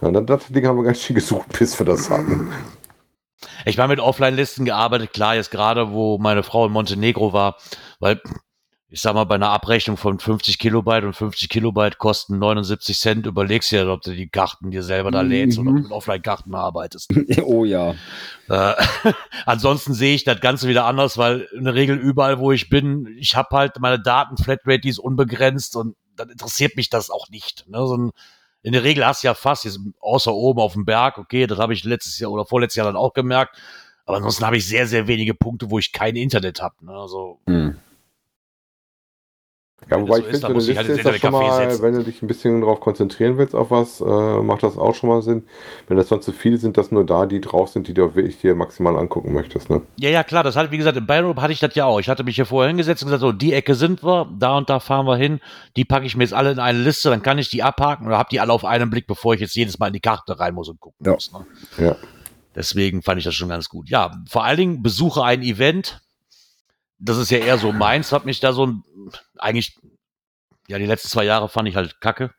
Ja, 0.00 0.10
das, 0.10 0.46
Ding 0.48 0.66
haben 0.66 0.78
wir 0.78 0.84
ganz 0.84 1.00
schön 1.00 1.16
gesucht, 1.16 1.58
bis 1.58 1.78
wir 1.78 1.86
das 1.86 2.08
hatten. 2.10 2.52
Ich 3.64 3.78
habe 3.78 3.88
mit 3.88 4.00
Offline-Listen 4.00 4.64
gearbeitet, 4.64 5.12
klar, 5.12 5.34
jetzt 5.34 5.50
gerade, 5.50 5.92
wo 5.92 6.18
meine 6.18 6.42
Frau 6.42 6.66
in 6.66 6.72
Montenegro 6.72 7.32
war, 7.32 7.56
weil 8.00 8.20
ich 8.90 9.02
sag 9.02 9.12
mal, 9.14 9.24
bei 9.24 9.34
einer 9.34 9.50
Abrechnung 9.50 9.98
von 9.98 10.18
50 10.18 10.58
Kilobyte 10.58 11.04
und 11.04 11.12
50 11.14 11.48
Kilobyte 11.50 11.98
kosten 11.98 12.38
79 12.38 12.98
Cent, 12.98 13.26
überlegst 13.26 13.70
du 13.70 13.76
ja, 13.76 13.86
ob 13.92 14.00
du 14.00 14.14
die 14.14 14.28
Karten 14.30 14.70
dir 14.70 14.82
selber 14.82 15.10
da 15.10 15.20
lädst 15.20 15.58
oder 15.58 15.68
ob 15.70 15.74
Mhm. 15.74 15.78
du 15.78 15.82
mit 15.88 15.92
Offline-Karten 15.92 16.54
arbeitest. 16.54 17.10
oh 17.44 17.64
ja. 17.66 17.94
Äh, 18.48 18.74
ansonsten 19.46 19.92
sehe 19.92 20.14
ich 20.14 20.24
das 20.24 20.40
Ganze 20.40 20.68
wieder 20.68 20.86
anders, 20.86 21.18
weil 21.18 21.48
in 21.54 21.64
der 21.64 21.74
Regel 21.74 21.96
überall, 21.98 22.38
wo 22.38 22.50
ich 22.52 22.70
bin, 22.70 23.14
ich 23.18 23.36
habe 23.36 23.54
halt 23.56 23.78
meine 23.78 24.00
Daten, 24.00 24.36
Flatrate, 24.38 24.80
die 24.80 24.88
ist 24.88 24.98
unbegrenzt 24.98 25.76
und 25.76 25.94
dann 26.16 26.30
interessiert 26.30 26.74
mich 26.76 26.88
das 26.88 27.10
auch 27.10 27.28
nicht. 27.28 27.68
Ne? 27.68 27.78
So 27.86 27.96
ein, 27.96 28.10
in 28.62 28.72
der 28.72 28.84
Regel 28.84 29.06
hast 29.06 29.22
du 29.22 29.28
ja 29.28 29.34
fast, 29.34 29.64
jetzt 29.66 29.78
außer 30.00 30.32
oben 30.34 30.60
auf 30.60 30.72
dem 30.72 30.84
Berg, 30.86 31.18
okay, 31.18 31.46
das 31.46 31.58
habe 31.58 31.74
ich 31.74 31.84
letztes 31.84 32.18
Jahr 32.18 32.30
oder 32.32 32.46
vorletztes 32.46 32.76
Jahr 32.76 32.86
dann 32.86 32.96
auch 32.96 33.12
gemerkt, 33.12 33.56
aber 34.06 34.16
ansonsten 34.16 34.46
habe 34.46 34.56
ich 34.56 34.66
sehr, 34.66 34.86
sehr 34.86 35.06
wenige 35.06 35.34
Punkte, 35.34 35.70
wo 35.70 35.78
ich 35.78 35.92
kein 35.92 36.16
Internet 36.16 36.62
habe. 36.62 36.74
Ne? 36.86 36.92
Also, 36.92 37.38
Hm. 37.46 37.76
Ja, 39.88 39.96
Wenn 39.96 40.02
wobei 40.08 40.18
ich 40.18 40.24
finde, 40.24 40.38
so 40.38 40.46
dann 40.48 40.56
eine 40.56 40.64
Liste 40.64 40.76
halt 40.76 40.88
ist 40.88 41.04
das 41.06 41.16
schon 41.18 41.32
mal, 41.32 41.70
setzen. 41.70 41.82
wenn 41.82 41.94
du 41.94 42.02
dich 42.02 42.20
ein 42.20 42.26
bisschen 42.26 42.60
darauf 42.60 42.80
konzentrieren 42.80 43.38
willst 43.38 43.54
auf 43.54 43.70
was, 43.70 44.00
äh, 44.00 44.04
macht 44.42 44.62
das 44.62 44.76
auch 44.76 44.94
schon 44.94 45.08
mal 45.08 45.22
Sinn. 45.22 45.44
Wenn 45.86 45.96
das 45.96 46.08
sonst 46.08 46.24
zu 46.26 46.32
viel 46.32 46.58
sind, 46.58 46.76
dass 46.76 46.90
nur 46.90 47.06
da 47.06 47.24
die 47.26 47.40
drauf 47.40 47.70
sind, 47.70 47.88
die 47.88 47.94
du 47.94 48.14
wirklich 48.14 48.38
dir 48.40 48.54
maximal 48.54 48.98
angucken 48.98 49.32
möchtest. 49.32 49.70
Ne? 49.70 49.80
ja, 49.98 50.10
ja, 50.10 50.24
klar, 50.24 50.42
das 50.42 50.56
hatte, 50.56 50.72
wie 50.72 50.78
gesagt, 50.78 50.96
in 50.98 51.06
Bayern 51.06 51.40
hatte 51.40 51.52
ich 51.52 51.60
das 51.60 51.74
ja 51.74 51.86
auch. 51.86 52.00
Ich 52.00 52.08
hatte 52.08 52.24
mich 52.24 52.34
hier 52.34 52.44
vorher 52.44 52.68
hingesetzt 52.68 53.02
und 53.02 53.06
gesagt, 53.06 53.20
so, 53.22 53.32
die 53.32 53.52
Ecke 53.54 53.74
sind 53.74 54.02
wir, 54.04 54.28
da 54.38 54.58
und 54.58 54.68
da 54.68 54.80
fahren 54.80 55.06
wir 55.06 55.16
hin, 55.16 55.40
die 55.76 55.84
packe 55.86 56.04
ich 56.06 56.16
mir 56.16 56.24
jetzt 56.24 56.34
alle 56.34 56.50
in 56.50 56.58
eine 56.58 56.78
Liste, 56.78 57.08
dann 57.08 57.22
kann 57.22 57.38
ich 57.38 57.48
die 57.48 57.62
abhaken 57.62 58.06
oder 58.06 58.18
habe 58.18 58.28
die 58.30 58.40
alle 58.40 58.52
auf 58.52 58.64
einen 58.64 58.90
Blick, 58.90 59.06
bevor 59.06 59.34
ich 59.34 59.40
jetzt 59.40 59.54
jedes 59.54 59.78
Mal 59.78 59.86
in 59.86 59.92
die 59.94 60.00
Karte 60.00 60.38
rein 60.38 60.54
muss 60.54 60.68
und 60.68 60.80
gucken 60.80 61.06
Ja. 61.06 61.12
muss. 61.12 61.32
Ne? 61.32 61.46
Ja. 61.86 61.96
Deswegen 62.54 63.02
fand 63.02 63.18
ich 63.18 63.24
das 63.24 63.34
schon 63.36 63.48
ganz 63.48 63.68
gut. 63.68 63.88
Ja, 63.88 64.10
vor 64.28 64.44
allen 64.44 64.56
Dingen 64.56 64.82
besuche 64.82 65.22
ein 65.22 65.42
Event. 65.42 66.00
Das 66.98 67.16
ist 67.16 67.30
ja 67.30 67.38
eher 67.38 67.58
so 67.58 67.72
meins, 67.72 68.12
hat 68.12 68.26
mich 68.26 68.40
da 68.40 68.52
so 68.52 68.66
ein, 68.66 68.82
eigentlich, 69.38 69.78
ja, 70.66 70.78
die 70.78 70.86
letzten 70.86 71.08
zwei 71.08 71.24
Jahre 71.24 71.48
fand 71.48 71.68
ich 71.68 71.76
halt 71.76 72.00
kacke. 72.00 72.34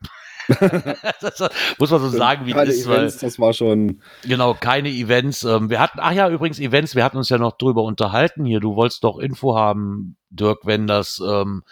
das 1.20 1.50
muss 1.78 1.90
man 1.90 2.00
so 2.00 2.08
sagen, 2.08 2.46
wie 2.46 2.52
Keine 2.52 2.70
ist, 2.70 2.88
weil, 2.88 2.98
Events, 2.98 3.18
das 3.18 3.38
war 3.38 3.52
schon. 3.52 4.02
genau, 4.22 4.54
keine 4.54 4.88
Events. 4.88 5.44
Ähm, 5.44 5.70
wir 5.70 5.80
hatten, 5.80 5.98
ach 6.00 6.12
ja, 6.12 6.28
übrigens 6.28 6.58
Events, 6.58 6.94
wir 6.94 7.04
hatten 7.04 7.18
uns 7.18 7.28
ja 7.28 7.38
noch 7.38 7.56
drüber 7.56 7.82
unterhalten 7.84 8.44
hier. 8.44 8.60
Du 8.60 8.74
wolltest 8.74 9.04
doch 9.04 9.18
Info 9.18 9.56
haben, 9.56 10.16
Dirk, 10.30 10.60
wenn 10.64 10.86
das 10.86 11.22
ähm, 11.24 11.62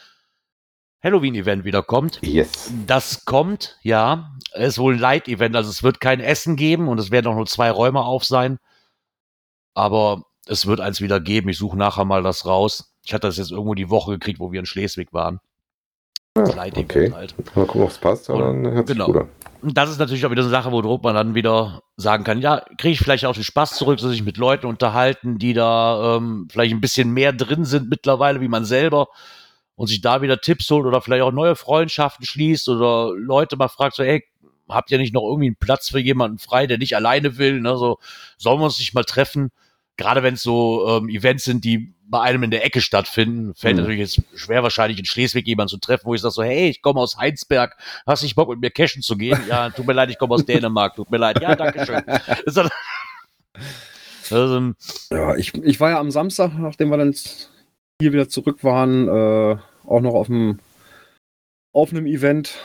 Halloween-Event 1.02 1.64
wieder 1.64 1.82
kommt. 1.82 2.20
Yes. 2.22 2.72
Das 2.86 3.24
kommt, 3.24 3.78
ja. 3.82 4.30
Es 4.52 4.74
ist 4.74 4.78
wohl 4.78 4.94
ein 4.94 5.00
Light-Event, 5.00 5.56
also 5.56 5.70
es 5.70 5.82
wird 5.82 6.00
kein 6.00 6.20
Essen 6.20 6.56
geben 6.56 6.88
und 6.88 6.98
es 6.98 7.10
werden 7.10 7.26
auch 7.28 7.36
nur 7.36 7.46
zwei 7.46 7.70
Räume 7.70 8.02
auf 8.02 8.24
sein. 8.24 8.58
Aber 9.74 10.24
es 10.48 10.66
wird 10.66 10.80
eins 10.80 11.00
wieder 11.00 11.20
geben. 11.20 11.48
Ich 11.48 11.58
suche 11.58 11.76
nachher 11.76 12.04
mal 12.04 12.22
das 12.22 12.46
raus. 12.46 12.94
Ich 13.04 13.12
hatte 13.14 13.26
das 13.26 13.36
jetzt 13.36 13.50
irgendwo 13.50 13.74
die 13.74 13.90
Woche 13.90 14.12
gekriegt, 14.12 14.40
wo 14.40 14.52
wir 14.52 14.60
in 14.60 14.66
Schleswig 14.66 15.12
waren. 15.12 15.40
Das 16.34 16.54
Light-Event 16.54 16.90
okay. 16.90 17.12
halt. 17.12 17.34
Mal 17.56 17.66
gucken, 17.66 17.82
ob 17.82 17.90
es 17.90 17.98
passt, 17.98 18.30
aber 18.30 18.48
Und- 18.48 18.64
dann 18.64 18.72
hört 18.74 18.86
genau. 18.86 19.06
gut 19.06 19.16
an. 19.16 19.28
Und 19.60 19.76
das 19.76 19.90
ist 19.90 19.98
natürlich 19.98 20.24
auch 20.24 20.30
wieder 20.30 20.42
so 20.44 20.48
eine 20.48 20.56
Sache, 20.56 20.70
wo 20.70 20.98
man 21.02 21.14
dann 21.14 21.34
wieder 21.34 21.82
sagen 21.96 22.22
kann, 22.22 22.40
ja, 22.40 22.62
kriege 22.78 22.92
ich 22.92 23.00
vielleicht 23.00 23.24
auch 23.24 23.34
den 23.34 23.42
Spaß 23.42 23.74
zurück, 23.74 23.98
so 23.98 24.08
sich 24.08 24.22
mit 24.22 24.36
Leuten 24.36 24.66
unterhalten, 24.66 25.38
die 25.38 25.52
da 25.52 26.16
ähm, 26.16 26.46
vielleicht 26.48 26.72
ein 26.72 26.80
bisschen 26.80 27.12
mehr 27.12 27.32
drin 27.32 27.64
sind 27.64 27.90
mittlerweile 27.90 28.40
wie 28.40 28.46
man 28.46 28.64
selber 28.64 29.08
und 29.74 29.88
sich 29.88 30.00
da 30.00 30.22
wieder 30.22 30.40
Tipps 30.40 30.70
holt 30.70 30.86
oder 30.86 31.00
vielleicht 31.00 31.22
auch 31.22 31.32
neue 31.32 31.56
Freundschaften 31.56 32.24
schließt 32.24 32.68
oder 32.68 33.12
Leute 33.16 33.56
mal 33.56 33.66
fragt, 33.66 33.96
so, 33.96 34.04
ey, 34.04 34.24
habt 34.68 34.92
ihr 34.92 34.98
nicht 34.98 35.12
noch 35.12 35.26
irgendwie 35.26 35.48
einen 35.48 35.56
Platz 35.56 35.88
für 35.88 35.98
jemanden 35.98 36.38
frei, 36.38 36.68
der 36.68 36.78
nicht 36.78 36.94
alleine 36.94 37.36
will? 37.36 37.60
Ne? 37.60 37.76
So, 37.76 37.98
sollen 38.36 38.60
wir 38.60 38.66
uns 38.66 38.78
nicht 38.78 38.94
mal 38.94 39.04
treffen? 39.04 39.50
Gerade 39.98 40.22
wenn 40.22 40.34
es 40.34 40.42
so 40.42 40.86
ähm, 40.88 41.08
Events 41.10 41.44
sind, 41.44 41.64
die 41.64 41.92
bei 42.10 42.20
einem 42.22 42.42
in 42.44 42.50
der 42.50 42.64
Ecke 42.64 42.80
stattfinden, 42.80 43.54
fällt 43.54 43.76
Mhm. 43.76 43.82
natürlich 43.82 44.00
jetzt 44.00 44.22
schwer 44.38 44.62
wahrscheinlich 44.62 44.98
in 44.98 45.04
Schleswig 45.04 45.46
jemanden 45.46 45.68
zu 45.68 45.76
treffen, 45.78 46.06
wo 46.06 46.14
ich 46.14 46.22
sage 46.22 46.32
so, 46.32 46.42
hey, 46.42 46.68
ich 46.70 46.80
komme 46.80 47.00
aus 47.00 47.18
Heinsberg, 47.18 47.76
hast 48.06 48.22
nicht 48.22 48.34
Bock 48.34 48.48
mit 48.48 48.60
mir 48.60 48.70
cashen 48.70 49.02
zu 49.02 49.16
gehen? 49.18 49.38
Ja, 49.48 49.68
tut 49.70 49.86
mir 49.86 49.92
leid, 49.92 50.08
ich 50.10 50.16
komme 50.16 50.34
aus 50.34 50.46
Dänemark, 50.46 50.94
tut 50.96 51.10
mir 51.10 51.18
leid. 51.18 51.42
Ja, 51.42 51.54
danke 51.54 51.84
schön. 51.84 52.02
Dann- 52.54 52.70
also, 54.30 54.72
Ja, 55.10 55.36
ich, 55.36 55.54
ich 55.54 55.80
war 55.80 55.90
ja 55.90 55.98
am 56.00 56.10
Samstag, 56.10 56.52
nachdem 56.58 56.90
wir 56.90 56.96
dann 56.98 57.14
hier 58.00 58.12
wieder 58.12 58.28
zurück 58.28 58.62
waren, 58.62 59.08
äh, 59.08 59.56
auch 59.86 60.00
noch 60.00 60.14
auf 60.14 60.28
einem 60.30 60.60
auf 61.72 61.90
einem 61.92 62.06
Event. 62.06 62.58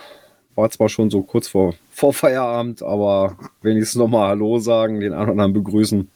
War 0.56 0.70
zwar 0.70 0.88
schon 0.90 1.10
so 1.10 1.24
kurz 1.24 1.48
vor, 1.48 1.74
vor 1.92 2.14
Feierabend, 2.14 2.84
aber 2.84 3.38
wenigstens 3.62 3.98
nochmal 4.00 4.30
Hallo 4.30 4.60
sagen, 4.60 5.00
den 5.00 5.14
einen 5.14 5.24
oder 5.24 5.32
anderen 5.32 5.54
begrüßen. 5.54 6.10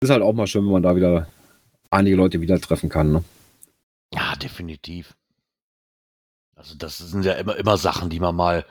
Ist 0.00 0.10
halt 0.10 0.22
auch 0.22 0.32
mal 0.32 0.46
schön, 0.46 0.64
wenn 0.64 0.72
man 0.72 0.82
da 0.82 0.94
wieder 0.94 1.28
einige 1.90 2.16
Leute 2.16 2.40
wieder 2.40 2.60
treffen 2.60 2.88
kann. 2.88 3.12
Ne? 3.12 3.24
Ja, 4.12 4.36
definitiv. 4.36 5.16
Also 6.54 6.76
das 6.76 6.98
sind 6.98 7.24
ja 7.24 7.34
immer, 7.34 7.56
immer 7.56 7.76
Sachen, 7.76 8.10
die 8.10 8.20
man 8.20 8.34
mal 8.34 8.64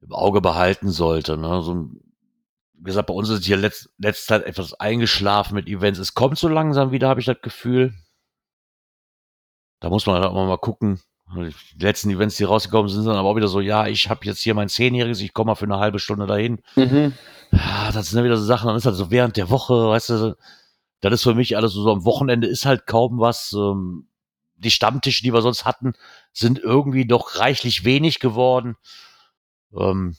im 0.00 0.12
Auge 0.12 0.40
behalten 0.40 0.90
sollte. 0.90 1.36
Ne? 1.36 1.62
So, 1.62 1.90
wie 2.74 2.84
gesagt, 2.84 3.08
bei 3.08 3.14
uns 3.14 3.28
ist 3.28 3.44
hier 3.44 3.56
letzt, 3.56 3.90
letzte 3.98 4.26
Zeit 4.26 4.44
etwas 4.44 4.74
eingeschlafen 4.74 5.54
mit 5.54 5.66
Events. 5.66 5.98
Es 5.98 6.14
kommt 6.14 6.38
so 6.38 6.48
langsam 6.48 6.92
wieder, 6.92 7.08
habe 7.08 7.20
ich 7.20 7.26
das 7.26 7.40
Gefühl. 7.42 7.94
Da 9.80 9.90
muss 9.90 10.06
man 10.06 10.16
halt 10.16 10.26
auch 10.26 10.34
mal 10.34 10.58
gucken. 10.58 11.00
Die 11.34 11.84
letzten 11.84 12.10
Events, 12.10 12.36
die 12.36 12.44
rausgekommen 12.44 12.88
sind, 12.88 13.02
sind 13.02 13.10
dann 13.10 13.18
aber 13.18 13.28
auch 13.28 13.36
wieder 13.36 13.48
so, 13.48 13.60
ja, 13.60 13.86
ich 13.86 14.08
habe 14.08 14.24
jetzt 14.24 14.40
hier 14.40 14.54
mein 14.54 14.68
Zehnjähriges, 14.68 15.20
ich 15.20 15.34
komme 15.34 15.50
mal 15.50 15.54
für 15.54 15.66
eine 15.66 15.78
halbe 15.78 15.98
Stunde 15.98 16.26
dahin. 16.26 16.60
Ja, 17.52 17.92
das 17.92 18.08
sind 18.08 18.18
ja 18.18 18.24
wieder 18.24 18.36
so 18.36 18.44
Sachen, 18.44 18.66
dann 18.68 18.76
ist 18.76 18.86
halt 18.86 18.96
so 18.96 19.10
während 19.10 19.36
der 19.36 19.50
Woche, 19.50 19.88
weißt 19.88 20.10
du, 20.10 20.36
das 21.00 21.12
ist 21.12 21.22
für 21.22 21.34
mich 21.34 21.56
alles 21.56 21.72
so, 21.72 21.82
so 21.82 21.92
am 21.92 22.04
Wochenende 22.04 22.46
ist 22.48 22.66
halt 22.66 22.86
kaum 22.86 23.20
was. 23.20 23.52
Ähm, 23.52 24.08
die 24.56 24.70
Stammtische, 24.70 25.22
die 25.22 25.32
wir 25.32 25.42
sonst 25.42 25.64
hatten, 25.64 25.92
sind 26.32 26.58
irgendwie 26.58 27.06
doch 27.06 27.38
reichlich 27.38 27.84
wenig 27.84 28.20
geworden. 28.20 28.76
Ähm, 29.78 30.16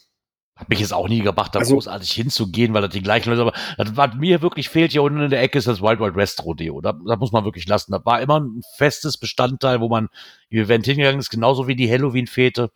hat 0.59 0.67
mich 0.69 0.79
jetzt 0.81 0.93
auch 0.93 1.07
nie 1.07 1.21
gebracht, 1.21 1.55
da 1.55 1.59
Also- 1.59 1.75
großartig 1.75 2.11
hinzugehen, 2.11 2.73
weil 2.73 2.81
das 2.81 2.91
die 2.91 3.01
gleichen 3.01 3.29
Leute, 3.29 3.41
aber 3.43 3.53
das, 3.77 3.95
was 3.95 4.13
mir 4.15 4.41
wirklich 4.41 4.67
fehlt 4.67 4.91
hier 4.91 5.03
unten 5.03 5.21
in 5.21 5.29
der 5.29 5.41
Ecke, 5.41 5.57
ist 5.57 5.67
das 5.67 5.81
Wild 5.81 5.99
Wild 6.01 6.15
West 6.15 6.43
Rodeo. 6.43 6.81
Da, 6.81 6.91
da 6.91 7.15
muss 7.15 7.31
man 7.31 7.45
wirklich 7.45 7.65
lassen. 7.67 7.93
Das 7.93 8.05
war 8.05 8.21
immer 8.21 8.41
ein 8.41 8.61
festes 8.75 9.17
Bestandteil, 9.17 9.79
wo 9.79 9.87
man 9.87 10.09
im 10.49 10.63
Event 10.63 10.85
hingegangen 10.85 11.19
ist, 11.19 11.29
genauso 11.29 11.67
wie 11.69 11.75
die 11.75 11.89
Halloween-Fete. 11.89 12.71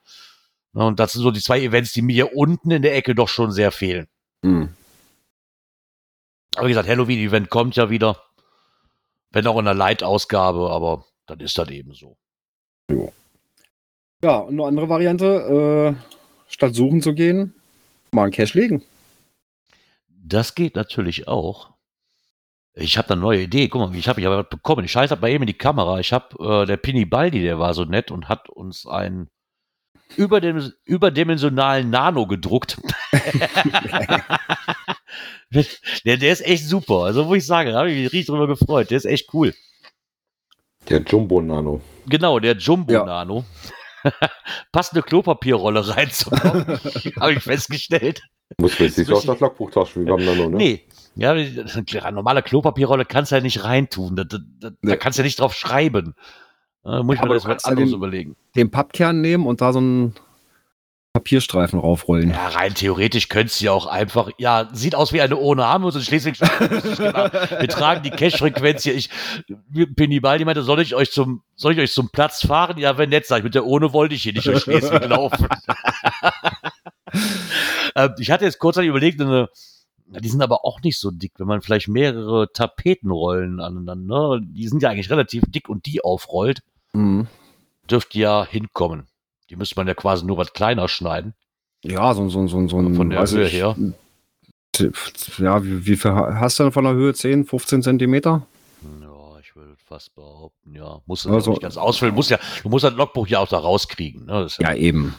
Ja, 0.75 0.81
Und 0.83 0.99
das 0.99 1.11
sind 1.11 1.23
so 1.23 1.31
die 1.31 1.41
zwei 1.41 1.59
Events, 1.61 1.91
die 1.91 2.01
mir 2.01 2.13
hier 2.13 2.35
unten 2.37 2.71
in 2.71 2.81
der 2.81 2.95
Ecke 2.95 3.15
doch 3.15 3.27
schon 3.27 3.51
sehr 3.51 3.71
fehlen. 3.71 4.07
Hm. 4.43 4.69
Aber 6.55 6.67
wie 6.67 6.71
gesagt, 6.71 6.87
Halloween-Event 6.87 7.49
kommt 7.49 7.75
ja 7.75 7.89
wieder. 7.89 8.17
Wenn 9.31 9.45
auch 9.47 9.55
in 9.55 9.67
einer 9.67 9.73
Light-Ausgabe, 9.73 10.69
aber 10.69 11.05
dann 11.25 11.39
ist 11.41 11.57
das 11.57 11.67
eben 11.69 11.93
so. 11.93 12.15
Ja, 14.23 14.37
und 14.37 14.53
eine 14.53 14.65
andere 14.67 14.87
Variante, 14.87 15.95
äh, 15.97 16.03
statt 16.47 16.75
suchen 16.75 17.01
zu 17.01 17.13
gehen, 17.13 17.55
mal 18.13 18.23
einen 18.23 18.31
Cache 18.31 18.57
legen. 18.57 18.83
Das 20.07 20.55
geht 20.55 20.75
natürlich 20.75 21.27
auch. 21.27 21.73
Ich 22.75 22.97
habe 22.97 23.11
eine 23.11 23.21
neue 23.21 23.41
Idee. 23.41 23.67
Guck 23.67 23.81
mal, 23.81 23.95
ich 23.95 24.07
habe 24.07 24.19
ich 24.19 24.25
hab 24.25 24.33
was 24.33 24.49
bekommen. 24.49 24.83
Ich 24.85 24.91
schalte 24.91 25.15
mal 25.15 25.29
eben 25.29 25.43
in 25.43 25.47
die 25.47 25.53
Kamera. 25.53 25.99
Ich 25.99 26.11
habe 26.11 26.63
äh, 26.63 26.65
der 26.65 26.77
Pini 26.77 27.05
Baldi, 27.05 27.41
der 27.41 27.59
war 27.59 27.73
so 27.73 27.85
nett 27.85 28.09
und 28.09 28.29
hat 28.29 28.49
uns 28.49 28.87
einen 28.87 29.29
überdim 30.15 30.71
überdimensionalen 30.85 31.89
Nano 31.89 32.25
gedruckt. 32.25 32.79
der, 35.51 36.17
der 36.17 36.31
ist 36.31 36.45
echt 36.45 36.65
super. 36.65 37.03
Also, 37.03 37.27
wo 37.27 37.35
ich 37.35 37.45
sage, 37.45 37.71
da 37.71 37.79
habe 37.79 37.91
ich 37.91 37.97
mich 37.97 38.13
richtig 38.13 38.27
drüber 38.27 38.47
gefreut. 38.47 38.89
Der 38.89 38.97
ist 38.97 39.05
echt 39.05 39.33
cool. 39.33 39.53
Der 40.89 41.01
Jumbo 41.01 41.41
Nano. 41.41 41.81
Genau, 42.07 42.39
der 42.39 42.57
Jumbo 42.57 42.91
Ja. 42.91 43.05
Nano. 43.05 43.45
Passt 43.45 43.82
eine 44.93 45.03
Klopapierrolle 45.03 45.87
rein 45.95 46.09
zum 46.11 46.33
habe 47.19 47.33
ich 47.33 47.43
festgestellt. 47.43 48.21
Muss 48.57 48.77
man 48.79 48.87
jetzt 48.87 48.97
nicht 48.97 49.07
so 49.07 49.15
aus 49.15 49.25
das 49.25 49.39
Logbuch 49.39 49.71
tauschen 49.71 50.05
wie 50.05 50.09
beim 50.09 50.23
Nano, 50.23 50.49
ne? 50.49 50.57
Nee. 50.57 50.81
Ja, 51.15 51.31
eine 51.31 52.11
normale 52.15 52.41
Klopapierrolle 52.43 53.05
kannst 53.05 53.31
du 53.31 53.35
ja 53.35 53.41
nicht 53.41 53.63
reintun. 53.63 54.15
Da, 54.15 54.23
da, 54.23 54.37
da, 54.59 54.71
Nee. 54.81 54.97
kannst 54.97 55.17
du 55.17 55.21
ja 55.21 55.25
nicht 55.25 55.39
drauf 55.39 55.53
schreiben. 55.53 56.15
Da 56.83 57.01
muss 57.03 57.15
ich 57.15 57.21
Aber 57.21 57.29
mir 57.29 57.35
das 57.35 57.45
was 57.47 57.63
ja 57.63 57.69
anderes 57.69 57.89
den- 57.89 57.97
überlegen. 57.97 58.35
Den 58.55 58.71
Pappkern 58.71 59.21
nehmen 59.21 59.45
und 59.45 59.61
da 59.61 59.71
so 59.73 59.79
einen 59.79 60.13
Papierstreifen 61.13 61.79
raufrollen. 61.79 62.31
Ja, 62.31 62.47
rein 62.47 62.73
theoretisch 62.73 63.29
könntest 63.29 63.61
du 63.61 63.65
ja 63.65 63.71
auch 63.71 63.85
einfach, 63.85 64.31
ja, 64.39 64.67
sieht 64.73 64.95
aus 64.95 65.13
wie 65.13 65.21
eine 65.21 65.37
ohne 65.37 65.63
haben 65.65 65.83
wir 65.83 65.87
uns 65.87 65.95
in 65.95 66.01
schleswig 66.01 66.41
Wir 66.41 67.67
tragen 67.69 68.01
die 68.01 68.09
Cash-Frequenz 68.09 68.81
hier. 68.83 68.95
Ich, 68.95 69.09
Penny 69.95 70.19
Baldi 70.19 70.43
meinte, 70.43 70.63
soll 70.63 70.81
ich 70.81 70.95
euch 70.95 71.11
zum, 71.11 71.43
soll 71.55 71.73
ich 71.73 71.79
euch 71.79 71.91
zum 71.93 72.09
Platz 72.09 72.45
fahren? 72.45 72.79
Ja, 72.79 72.97
wenn 72.97 73.09
nett, 73.09 73.27
sag 73.27 73.37
ich, 73.37 73.43
mit 73.43 73.53
der 73.53 73.65
ohne 73.67 73.93
wollte 73.93 74.15
ich 74.15 74.23
hier 74.23 74.33
nicht 74.33 74.47
durch 74.47 74.63
Schleswig 74.63 75.05
laufen. 75.07 75.47
ähm, 77.95 78.15
ich 78.17 78.31
hatte 78.31 78.45
jetzt 78.45 78.59
kurz 78.59 78.77
überlegt, 78.77 79.21
eine, 79.21 79.49
die 80.07 80.29
sind 80.29 80.41
aber 80.41 80.65
auch 80.65 80.81
nicht 80.81 80.99
so 80.99 81.11
dick, 81.11 81.33
wenn 81.37 81.47
man 81.47 81.61
vielleicht 81.61 81.87
mehrere 81.87 82.51
Tapetenrollen 82.51 83.59
aneinander, 83.59 84.39
die 84.41 84.67
sind 84.67 84.81
ja 84.81 84.89
eigentlich 84.89 85.11
relativ 85.11 85.43
dick 85.47 85.69
und 85.69 85.85
die 85.85 86.03
aufrollt, 86.03 86.61
Mhm. 86.93 87.27
dürfte 87.89 88.19
ja 88.19 88.45
hinkommen. 88.45 89.07
Die 89.53 89.57
müsste 89.57 89.75
man 89.75 89.87
ja 89.87 89.93
quasi 89.93 90.25
nur 90.25 90.37
was 90.37 90.51
kleiner 90.53 90.87
schneiden. 90.87 91.35
Ja, 91.83 92.15
so, 92.15 92.27
so, 92.27 92.47
so, 92.47 92.67
so 92.67 92.79
ein. 92.79 92.95
Von 92.95 93.11
der 93.11 93.23
Höhe 93.23 93.45
ich, 93.45 93.53
her. 93.53 93.75
Ja, 95.37 95.63
wie, 95.63 95.85
wie 95.85 95.95
viel 95.95 96.11
hast 96.11 96.57
du 96.57 96.63
denn 96.63 96.71
von 96.71 96.85
der 96.85 96.93
Höhe? 96.93 97.13
10, 97.13 97.45
15 97.45 97.83
Zentimeter? 97.83 98.47
Ja, 98.81 99.39
ich 99.39 99.55
würde 99.55 99.75
fast 99.77 100.15
behaupten, 100.15 100.73
ja. 100.73 101.01
Muss 101.05 101.27
Also- 101.27 101.51
nicht 101.51 101.61
ganz 101.61 101.77
ausfüllen. 101.77 102.15
Muss 102.15 102.29
ja, 102.29 102.39
du 102.63 102.69
musst 102.69 102.83
das 102.83 102.95
Logbuch 102.95 103.27
ja 103.27 103.37
auch 103.41 103.47
da 103.47 103.59
rauskriegen. 103.59 104.25
Ne? 104.25 104.31
Das 104.41 104.53
ist 104.53 104.61
Ja, 104.61 104.73
eben. 104.73 105.13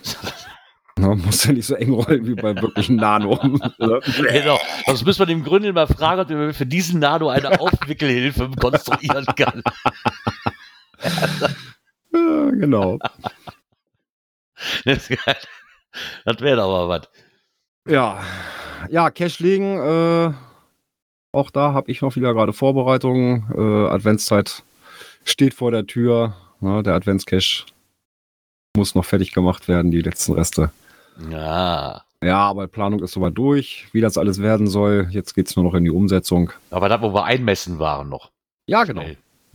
Na, 0.96 1.14
muss 1.14 1.44
ja 1.44 1.52
nicht 1.52 1.66
so 1.66 1.76
eng 1.76 1.92
rollen 1.92 2.26
wie 2.26 2.34
bei 2.34 2.60
wirklichen 2.60 2.96
Nano. 2.96 3.36
genau. 3.78 4.58
Sonst 4.86 5.04
müssen 5.04 5.20
wir 5.20 5.26
dem 5.26 5.44
Gründel 5.44 5.72
mal 5.72 5.86
fragen, 5.86 6.22
ob 6.22 6.28
wir 6.28 6.54
für 6.54 6.66
diesen 6.66 6.98
Nano 6.98 7.28
eine 7.28 7.50
Aufwickelhilfe 7.60 8.50
konstruieren 8.60 9.26
kann. 9.36 9.62
Ja, 12.12 12.50
genau. 12.50 12.98
Das, 16.24 16.40
wäre 16.40 16.56
doch 16.56 16.68
mal 16.68 16.88
was. 16.88 17.08
Ja, 17.88 18.20
ja, 18.90 19.10
Cash 19.10 19.38
liegen. 19.38 19.78
Äh, 19.78 20.32
auch 21.32 21.50
da 21.50 21.72
habe 21.72 21.90
ich 21.90 22.02
noch 22.02 22.16
wieder 22.16 22.34
gerade 22.34 22.52
Vorbereitungen. 22.52 23.46
Äh, 23.56 23.90
Adventszeit 23.90 24.62
steht 25.24 25.54
vor 25.54 25.70
der 25.70 25.86
Tür. 25.86 26.34
Ne, 26.60 26.82
der 26.82 26.94
Adventscash 26.94 27.66
muss 28.76 28.94
noch 28.94 29.04
fertig 29.04 29.32
gemacht 29.32 29.68
werden, 29.68 29.90
die 29.90 30.02
letzten 30.02 30.32
Reste. 30.32 30.70
Ja. 31.30 32.02
Ja, 32.22 32.38
aber 32.38 32.66
Planung 32.66 33.02
ist 33.02 33.12
soweit 33.12 33.36
durch, 33.36 33.86
wie 33.92 34.00
das 34.00 34.16
alles 34.16 34.40
werden 34.40 34.66
soll. 34.66 35.08
Jetzt 35.10 35.34
geht's 35.34 35.56
nur 35.56 35.64
noch 35.64 35.74
in 35.74 35.84
die 35.84 35.90
Umsetzung. 35.90 36.50
Aber 36.70 36.88
da, 36.88 37.02
wo 37.02 37.12
wir 37.12 37.24
einmessen 37.24 37.78
waren 37.78 38.08
noch. 38.08 38.30
Ja, 38.66 38.84
genau. 38.84 39.02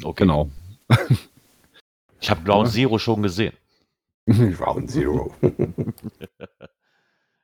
Okay. 0.04 0.24
Genau. 0.24 0.50
Ich 2.22 2.30
habe 2.30 2.44
Ground 2.44 2.68
Ja. 2.68 2.74
Zero 2.74 3.00
schon 3.00 3.24
gesehen. 3.24 3.54
Round 4.60 4.90
Zero. 4.92 5.34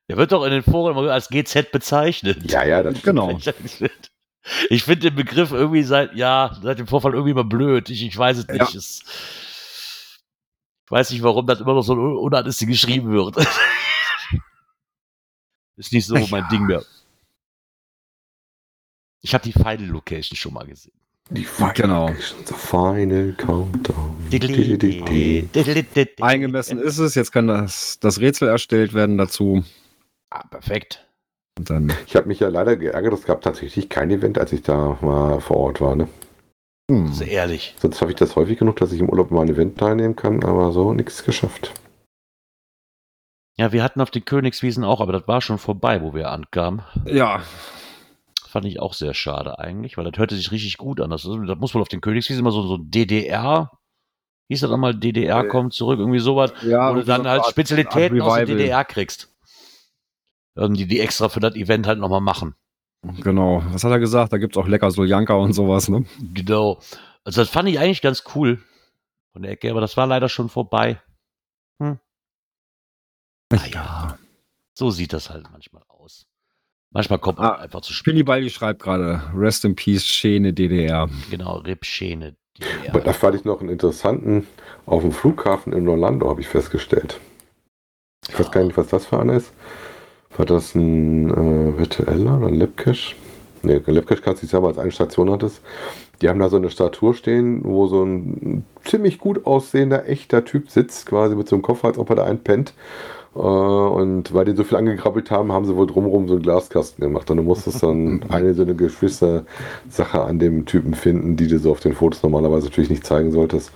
Der 0.08 0.18
wird 0.18 0.32
doch 0.32 0.44
in 0.46 0.52
den 0.52 0.62
Foren 0.64 0.96
immer 0.96 1.12
als 1.12 1.30
GZ 1.30 1.72
bezeichnet. 1.72 2.52
ja, 2.52 2.64
ja, 2.64 2.84
das 2.84 3.02
Genau. 3.02 3.38
Ich 4.70 4.84
finde 4.84 5.10
den 5.10 5.16
Begriff 5.16 5.52
irgendwie 5.52 5.82
seit, 5.82 6.14
ja, 6.14 6.56
seit 6.62 6.78
dem 6.78 6.86
Vorfall 6.86 7.14
irgendwie 7.14 7.32
immer 7.32 7.44
blöd. 7.44 7.90
Ich, 7.90 8.04
ich 8.04 8.16
weiß 8.16 8.38
es 8.38 8.48
nicht. 8.48 8.60
Ja. 8.60 8.78
Es, 8.78 9.02
ich 10.86 10.92
weiß 10.92 11.10
nicht, 11.10 11.24
warum 11.24 11.48
das 11.48 11.60
immer 11.62 11.74
noch 11.74 11.82
so 11.82 11.94
un- 11.94 12.16
unartistig 12.18 12.68
geschrieben 12.68 13.12
wird. 13.12 13.36
Ist 15.78 15.92
nicht 15.92 16.06
so 16.06 16.16
mein 16.30 16.48
Ding 16.50 16.68
mehr. 16.68 16.84
Ich 19.24 19.34
habe 19.34 19.44
die 19.44 19.52
Final 19.52 19.88
Location 19.88 20.38
schon 20.38 20.54
mal 20.54 20.68
gesehen. 20.68 20.94
Die 21.32 21.44
Final, 21.44 21.74
Genau. 21.74 22.10
The 22.46 22.54
Final 22.54 23.34
Countdown. 23.34 24.16
Eingemessen 26.22 26.80
ist 26.80 27.00
es. 27.00 27.16
Jetzt 27.16 27.32
kann 27.32 27.48
das, 27.48 28.00
das 28.00 28.20
Rätsel 28.20 28.48
erstellt 28.48 28.94
werden 28.94 29.18
dazu. 29.18 29.64
Ah, 30.30 30.46
perfekt. 30.48 31.08
Und 31.58 31.70
dann. 31.70 31.94
Ich 32.06 32.16
habe 32.16 32.28
mich 32.28 32.40
ja 32.40 32.50
leider 32.50 32.76
geärgert, 32.76 33.14
es 33.14 33.26
gab 33.26 33.42
tatsächlich 33.42 33.90
kein 33.90 34.12
Event, 34.12 34.38
als 34.38 34.54
ich 34.54 34.62
da 34.62 34.98
mal 35.02 35.40
vor 35.42 35.58
Ort 35.58 35.82
war. 35.82 35.96
Ne? 35.96 36.08
Hm. 36.92 37.08
Also 37.08 37.24
ehrlich. 37.24 37.76
Sonst 37.80 38.02
habe 38.02 38.12
ich 38.12 38.18
das 38.18 38.36
häufig 38.36 38.60
genug, 38.60 38.76
dass 38.76 38.92
ich 38.92 39.00
im 39.00 39.10
Urlaub 39.10 39.32
mal 39.32 39.42
ein 39.42 39.50
Event 39.50 39.80
teilnehmen 39.80 40.16
kann, 40.16 40.44
aber 40.44 40.72
so 40.72 40.94
nichts 40.94 41.24
geschafft. 41.24 41.74
Ja, 43.58 43.72
wir 43.72 43.84
hatten 43.84 44.02
auf 44.02 44.12
den 44.12 44.26
Königswiesen 44.26 44.84
auch, 44.84 45.00
aber 45.00 45.14
das 45.14 45.28
war 45.28 45.42
schon 45.42 45.58
vorbei, 45.58 46.02
wo 46.02 46.14
wir 46.14 46.30
ankamen. 46.30 46.84
Ja, 47.06 47.42
Fand 48.56 48.66
ich 48.68 48.80
auch 48.80 48.94
sehr 48.94 49.14
schade 49.14 49.60
eigentlich, 49.60 49.98
weil 49.98 50.10
das 50.10 50.18
hörte 50.18 50.34
sich 50.34 50.50
richtig 50.50 50.78
gut 50.78 51.02
an. 51.02 51.10
Das, 51.10 51.24
das 51.24 51.58
muss 51.58 51.76
wohl 51.76 51.82
auf 51.82 51.90
den 51.90 52.00
Königswiesen 52.00 52.40
immer 52.40 52.54
so, 52.54 52.62
so 52.62 52.78
DDR, 52.78 53.70
hieß 54.48 54.62
das 54.62 54.72
einmal, 54.72 54.96
DDR 54.96 55.44
Äh, 55.44 55.48
kommt 55.50 55.74
zurück, 55.74 56.00
irgendwie 56.00 56.20
sowas, 56.20 56.54
ja. 56.62 56.90
wo 56.90 56.96
du 56.96 57.04
dann 57.04 57.28
halt 57.28 57.46
Spezialitäten 57.48 58.22
aus 58.22 58.36
der. 58.36 58.46
DDR 58.46 58.86
kriegst. 58.86 59.36
Die, 60.56 60.88
die 60.88 61.02
extra 61.02 61.28
für 61.28 61.42
das 61.42 61.56
Event 61.56 61.86
halt 61.86 62.00
nochmal 62.00 62.22
machen. 62.22 62.56
Genau. 63.02 63.62
Was 63.72 63.84
hat 63.84 63.92
er 63.92 64.00
gesagt? 64.00 64.32
Da 64.32 64.38
gibt's 64.38 64.56
auch 64.56 64.70
lecker 64.70 64.90
Soljanka 64.90 65.34
und 65.34 65.52
sowas, 65.52 65.90
ne? 65.90 66.06
Genau. 66.34 66.80
Also 67.26 67.42
das 67.42 67.50
fand 67.50 67.68
ich 67.68 67.78
eigentlich 67.78 68.02
ganz 68.02 68.24
cool 68.36 68.64
von 69.34 69.42
der 69.42 69.52
Ecke, 69.52 69.70
aber 69.70 69.82
das 69.82 69.98
war 69.98 70.08
leider 70.08 70.30
schon 70.30 70.48
vorbei. 70.48 71.02
Hm. 71.82 72.00
Naja, 73.52 74.18
so 74.74 74.92
sieht 74.92 75.12
das 75.12 75.30
halt 75.30 75.52
manchmal 75.52 75.84
aus. 75.90 76.26
Manchmal 76.96 77.20
kommt 77.20 77.40
man 77.40 77.48
Ah, 77.48 77.56
einfach 77.56 77.82
zu 77.82 77.92
spät. 77.92 78.14
Spilly 78.14 78.24
Baldi 78.24 78.50
schreibt 78.50 78.82
gerade, 78.82 79.22
Rest 79.36 79.66
in 79.66 79.76
Peace, 79.76 80.06
Schäne 80.06 80.54
DDR. 80.54 81.10
Genau, 81.30 81.58
Rippschäne. 81.58 82.36
Aber 82.90 83.02
da 83.02 83.12
fand 83.12 83.36
ich 83.36 83.44
noch 83.44 83.60
einen 83.60 83.68
interessanten, 83.68 84.48
auf 84.86 85.02
dem 85.02 85.12
Flughafen 85.12 85.74
in 85.74 85.90
Orlando 85.90 86.30
habe 86.30 86.40
ich 86.40 86.48
festgestellt. 86.48 87.20
Ich 88.30 88.40
weiß 88.40 88.50
gar 88.50 88.64
nicht, 88.64 88.78
was 88.78 88.88
das 88.88 89.08
für 89.08 89.20
einer 89.20 89.34
ist. 89.34 89.52
War 90.38 90.46
das 90.46 90.74
ein 90.74 91.30
äh, 91.32 91.78
virtueller 91.78 92.38
oder 92.38 92.48
ein 92.48 92.56
Labcache? 92.56 93.16
Ne, 93.62 93.84
ein 93.86 93.94
Labcache 93.94 94.22
kannst 94.22 94.42
du 94.42 94.46
nicht 94.46 94.52
sagen, 94.52 94.64
weil 94.64 94.72
es 94.72 94.78
eine 94.78 94.92
Station 94.94 95.30
hattest. 95.32 95.62
Die 96.22 96.30
haben 96.30 96.40
da 96.40 96.48
so 96.48 96.56
eine 96.56 96.70
Statue 96.70 97.14
stehen, 97.14 97.62
wo 97.66 97.88
so 97.88 98.06
ein 98.06 98.66
ziemlich 98.86 99.18
gut 99.18 99.46
aussehender, 99.46 100.08
echter 100.08 100.46
Typ 100.46 100.70
sitzt, 100.70 101.08
quasi 101.08 101.36
mit 101.36 101.50
so 101.50 101.58
einem 101.58 101.64
Kopf, 101.64 101.84
als 101.84 101.98
ob 101.98 102.10
er 102.10 102.16
da 102.16 102.24
einpennt. 102.24 102.74
Äh, 103.36 103.40
und 103.40 104.34
weil 104.34 104.46
die 104.46 104.56
so 104.56 104.64
viel 104.64 104.78
angekrabbelt 104.78 105.30
haben, 105.30 105.52
haben 105.52 105.66
sie 105.66 105.76
wohl 105.76 105.88
drumherum 105.88 106.28
so 106.28 106.36
einen 106.36 106.44
Glaskasten 106.44 107.04
gemacht. 107.04 107.30
Und 107.30 107.38
du 107.38 107.44
musstest 107.44 107.84
dann 107.84 108.24
eine 108.30 108.54
so 108.54 108.64
eine 108.64 108.76
gewisse 108.76 109.46
Sache 109.90 110.22
an 110.22 110.40
dem 110.40 110.66
Typen 110.66 110.94
finden, 110.94 111.36
die 111.36 111.48
du 111.48 111.60
so 111.60 111.72
auf 111.72 111.82
den 111.82 111.94
Fotos 111.94 112.24
normalerweise 112.24 112.68
natürlich 112.68 112.90
nicht 112.90 113.06
zeigen 113.06 113.32
solltest. 113.32 113.72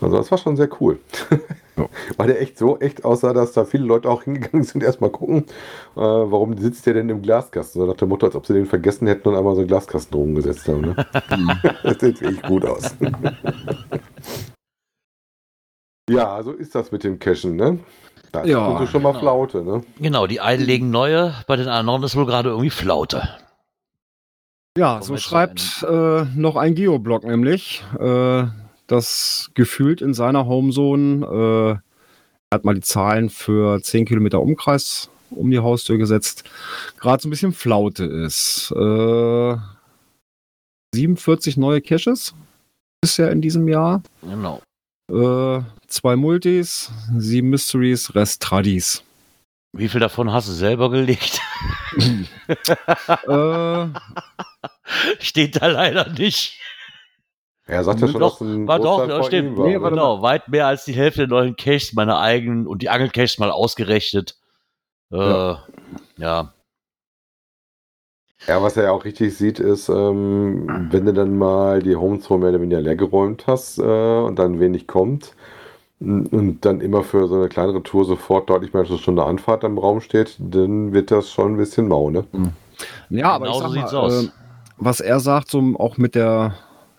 Also 0.00 0.16
das 0.16 0.30
war 0.30 0.38
schon 0.38 0.56
sehr 0.56 0.68
cool. 0.80 0.98
Ja. 1.74 1.88
Weil 2.18 2.26
der 2.26 2.42
echt 2.42 2.58
so 2.58 2.78
echt 2.80 3.02
aussah, 3.02 3.32
dass 3.32 3.52
da 3.52 3.64
viele 3.64 3.84
Leute 3.84 4.10
auch 4.10 4.24
hingegangen 4.24 4.62
sind, 4.62 4.84
erstmal 4.84 5.08
gucken, 5.08 5.46
äh, 5.96 6.00
warum 6.00 6.58
sitzt 6.58 6.84
der 6.84 6.92
denn 6.92 7.08
im 7.08 7.22
Glaskasten? 7.22 7.80
So 7.80 7.86
nach 7.86 7.96
dem 7.96 8.10
Motto, 8.10 8.26
als 8.26 8.36
ob 8.36 8.44
sie 8.44 8.52
den 8.52 8.66
vergessen 8.66 9.06
hätten 9.06 9.26
und 9.26 9.36
einmal 9.36 9.54
so 9.54 9.60
einen 9.60 9.68
Glaskasten 9.68 10.14
rumgesetzt 10.14 10.68
haben. 10.68 10.82
Ne? 10.82 10.96
das 11.82 11.98
sieht 11.98 12.20
wirklich 12.20 12.42
gut 12.42 12.66
aus. 12.66 12.94
ja, 16.10 16.42
so 16.42 16.52
ist 16.52 16.74
das 16.74 16.92
mit 16.92 17.04
dem 17.04 17.18
Cashen, 17.18 17.56
ne? 17.56 17.78
Da 18.32 18.44
Ja, 18.44 18.82
ist 18.82 18.90
schon 18.90 19.02
mal 19.02 19.10
genau. 19.10 19.20
Flaute, 19.20 19.62
ne? 19.62 19.84
Genau, 20.00 20.26
die 20.26 20.40
einen 20.40 20.64
legen 20.64 20.90
neue, 20.90 21.34
bei 21.46 21.56
den 21.56 21.68
anderen 21.68 22.02
ist 22.02 22.16
wohl 22.16 22.26
gerade 22.26 22.48
irgendwie 22.48 22.70
Flaute. 22.70 23.28
Ja, 24.76 24.94
Kommen 24.94 25.02
so 25.02 25.16
schreibt 25.18 25.84
äh, 25.86 26.24
noch 26.34 26.56
ein 26.56 26.74
Geoblog 26.74 27.24
nämlich, 27.24 27.84
äh, 28.00 28.44
das 28.86 29.50
gefühlt 29.54 30.00
in 30.00 30.14
seiner 30.14 30.46
Homezone, 30.46 31.26
äh, 31.26 31.70
er 32.50 32.54
hat 32.54 32.64
mal 32.64 32.74
die 32.74 32.80
Zahlen 32.80 33.28
für 33.28 33.82
10 33.82 34.06
Kilometer 34.06 34.40
Umkreis 34.40 35.10
um 35.30 35.50
die 35.50 35.58
Haustür 35.58 35.98
gesetzt, 35.98 36.44
gerade 36.98 37.22
so 37.22 37.28
ein 37.28 37.30
bisschen 37.30 37.52
Flaute 37.52 38.04
ist. 38.04 38.72
Äh, 38.74 39.56
47 40.94 41.56
neue 41.56 41.80
Caches 41.80 42.34
bisher 43.00 43.30
in 43.30 43.40
diesem 43.40 43.68
Jahr. 43.68 44.02
Genau. 44.22 44.60
Äh, 45.12 45.60
zwei 45.88 46.16
Multis, 46.16 46.90
sieben 47.18 47.50
Mysteries, 47.50 48.14
Rest 48.14 48.42
Tradis. 48.42 49.02
Wie 49.74 49.88
viel 49.88 50.00
davon 50.00 50.32
hast 50.32 50.48
du 50.48 50.52
selber 50.52 50.90
gelegt? 50.90 51.40
äh, 53.26 53.86
steht 55.20 55.60
da 55.60 55.66
leider 55.66 56.08
nicht. 56.10 56.58
Er 57.66 57.84
sagt 57.84 58.00
ja 58.00 58.08
schon, 58.08 58.20
doch, 58.20 58.38
dass 58.38 58.48
ein 58.48 58.66
war 58.66 58.80
doch, 58.80 59.24
steht, 59.26 59.44
ihm 59.44 59.56
war, 59.56 59.66
nee, 59.66 59.78
ne? 59.78 59.90
genau, 59.90 60.22
weit 60.22 60.48
mehr 60.48 60.66
als 60.66 60.84
die 60.84 60.94
Hälfte 60.94 61.20
der 61.20 61.28
neuen 61.28 61.56
Caches, 61.56 61.92
meine 61.92 62.18
eigenen 62.18 62.66
und 62.66 62.82
die 62.82 62.88
Angelcaches 62.88 63.38
mal 63.38 63.50
ausgerechnet. 63.50 64.36
Äh, 65.10 65.16
Ja. 65.16 65.64
ja. 66.16 66.54
Ja, 68.48 68.60
was 68.62 68.76
er 68.76 68.84
ja 68.84 68.90
auch 68.90 69.04
richtig 69.04 69.36
sieht, 69.36 69.60
ist, 69.60 69.88
ähm, 69.88 70.88
wenn 70.90 71.06
du 71.06 71.12
dann 71.12 71.38
mal 71.38 71.80
die 71.80 71.94
Homezone 71.96 72.40
mehr 72.40 72.50
oder 72.50 72.60
weniger 72.60 72.80
leer 72.80 72.96
geräumt 72.96 73.46
hast 73.46 73.78
äh, 73.78 73.82
und 73.82 74.38
dann 74.38 74.58
wenig 74.58 74.86
kommt 74.86 75.34
und 76.00 76.58
dann 76.62 76.80
immer 76.80 77.04
für 77.04 77.28
so 77.28 77.36
eine 77.36 77.48
kleinere 77.48 77.82
Tour 77.82 78.04
sofort 78.04 78.50
deutlich 78.50 78.72
mehr 78.72 78.80
als 78.82 78.90
eine 78.90 78.98
Stunde 78.98 79.24
Anfahrt 79.24 79.62
im 79.62 79.78
Raum 79.78 80.00
steht, 80.00 80.36
dann 80.40 80.92
wird 80.92 81.12
das 81.12 81.30
schon 81.30 81.54
ein 81.54 81.56
bisschen 81.56 81.86
mau, 81.86 82.10
ne? 82.10 82.24
Ja, 83.10 83.30
aber 83.30 83.46
Genau 83.46 83.58
ich 83.58 83.62
so 83.64 83.70
sieht's 83.70 83.92
mal, 83.92 83.98
aus. 83.98 84.24
äh, 84.24 84.28
was 84.78 85.00
er 85.00 85.20
sagt, 85.20 85.48
so 85.48 85.62
auch 85.78 85.98
mit 85.98 86.16
der 86.16 86.54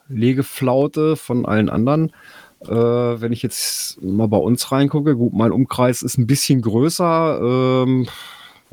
Legeflaute 0.07 1.17
von 1.17 1.45
allen 1.45 1.69
anderen, 1.69 2.13
äh, 2.61 2.69
wenn 2.71 3.33
ich 3.33 3.43
jetzt 3.43 4.01
mal 4.01 4.27
bei 4.27 4.37
uns 4.37 4.71
reingucke, 4.71 5.17
gut, 5.17 5.33
mein 5.33 5.51
Umkreis 5.51 6.01
ist 6.01 6.17
ein 6.17 6.27
bisschen 6.27 6.61
größer, 6.61 7.83
ähm, 7.83 8.07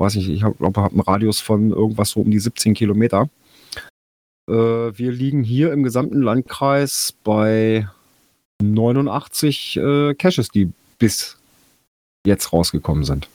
weiß 0.01 0.15
nicht, 0.15 0.29
ich 0.29 0.39
glaube, 0.41 0.57
ich 0.59 0.77
habe 0.77 0.91
einen 0.91 0.99
Radius 1.01 1.39
von 1.39 1.71
irgendwas 1.71 2.09
so 2.11 2.21
um 2.21 2.31
die 2.31 2.39
17 2.39 2.73
Kilometer. 2.73 3.29
Äh, 4.49 4.53
wir 4.53 5.11
liegen 5.11 5.43
hier 5.43 5.71
im 5.71 5.83
gesamten 5.83 6.21
Landkreis 6.21 7.13
bei 7.23 7.87
89 8.61 9.77
äh, 9.77 10.13
Caches, 10.15 10.49
die 10.49 10.71
bis 10.99 11.37
jetzt 12.25 12.51
rausgekommen 12.53 13.03
sind. 13.03 13.27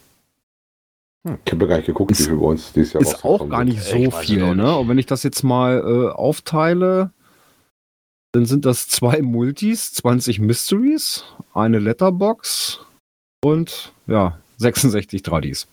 Ich 1.44 1.52
habe 1.52 1.64
ja 1.64 1.68
gar 1.70 1.76
nicht 1.78 1.86
geguckt, 1.86 2.10
wie 2.10 2.14
Ist- 2.20 2.26
viel 2.28 2.36
bei 2.36 2.44
uns 2.46 2.72
dieses 2.72 2.92
Jahr 2.92 3.02
Ist 3.02 3.24
auch 3.24 3.48
gar 3.48 3.60
sind. 3.60 3.68
nicht 3.70 3.82
so 3.82 4.10
viel, 4.12 4.54
ne? 4.54 4.76
Und 4.76 4.88
wenn 4.88 4.98
ich 4.98 5.06
das 5.06 5.24
jetzt 5.24 5.42
mal 5.42 5.78
äh, 5.80 6.12
aufteile, 6.14 7.10
dann 8.32 8.46
sind 8.46 8.64
das 8.64 8.86
zwei 8.86 9.22
Multis, 9.22 9.92
20 9.94 10.38
Mysteries, 10.38 11.24
eine 11.52 11.80
Letterbox 11.80 12.80
und 13.44 13.92
ja, 14.06 14.38
66 14.58 15.22
Tradis. 15.22 15.66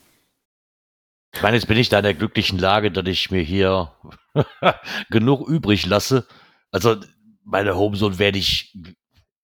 Ich 1.33 1.41
meine, 1.41 1.57
jetzt 1.57 1.67
bin 1.67 1.77
ich 1.77 1.89
da 1.89 1.97
in 1.97 2.03
der 2.03 2.13
glücklichen 2.13 2.59
Lage, 2.59 2.91
dass 2.91 3.07
ich 3.07 3.31
mir 3.31 3.41
hier 3.41 3.91
genug 5.09 5.47
übrig 5.47 5.85
lasse. 5.85 6.27
Also, 6.71 6.95
meine 7.43 7.75
Homezone 7.75 8.19
werde 8.19 8.37
ich. 8.37 8.77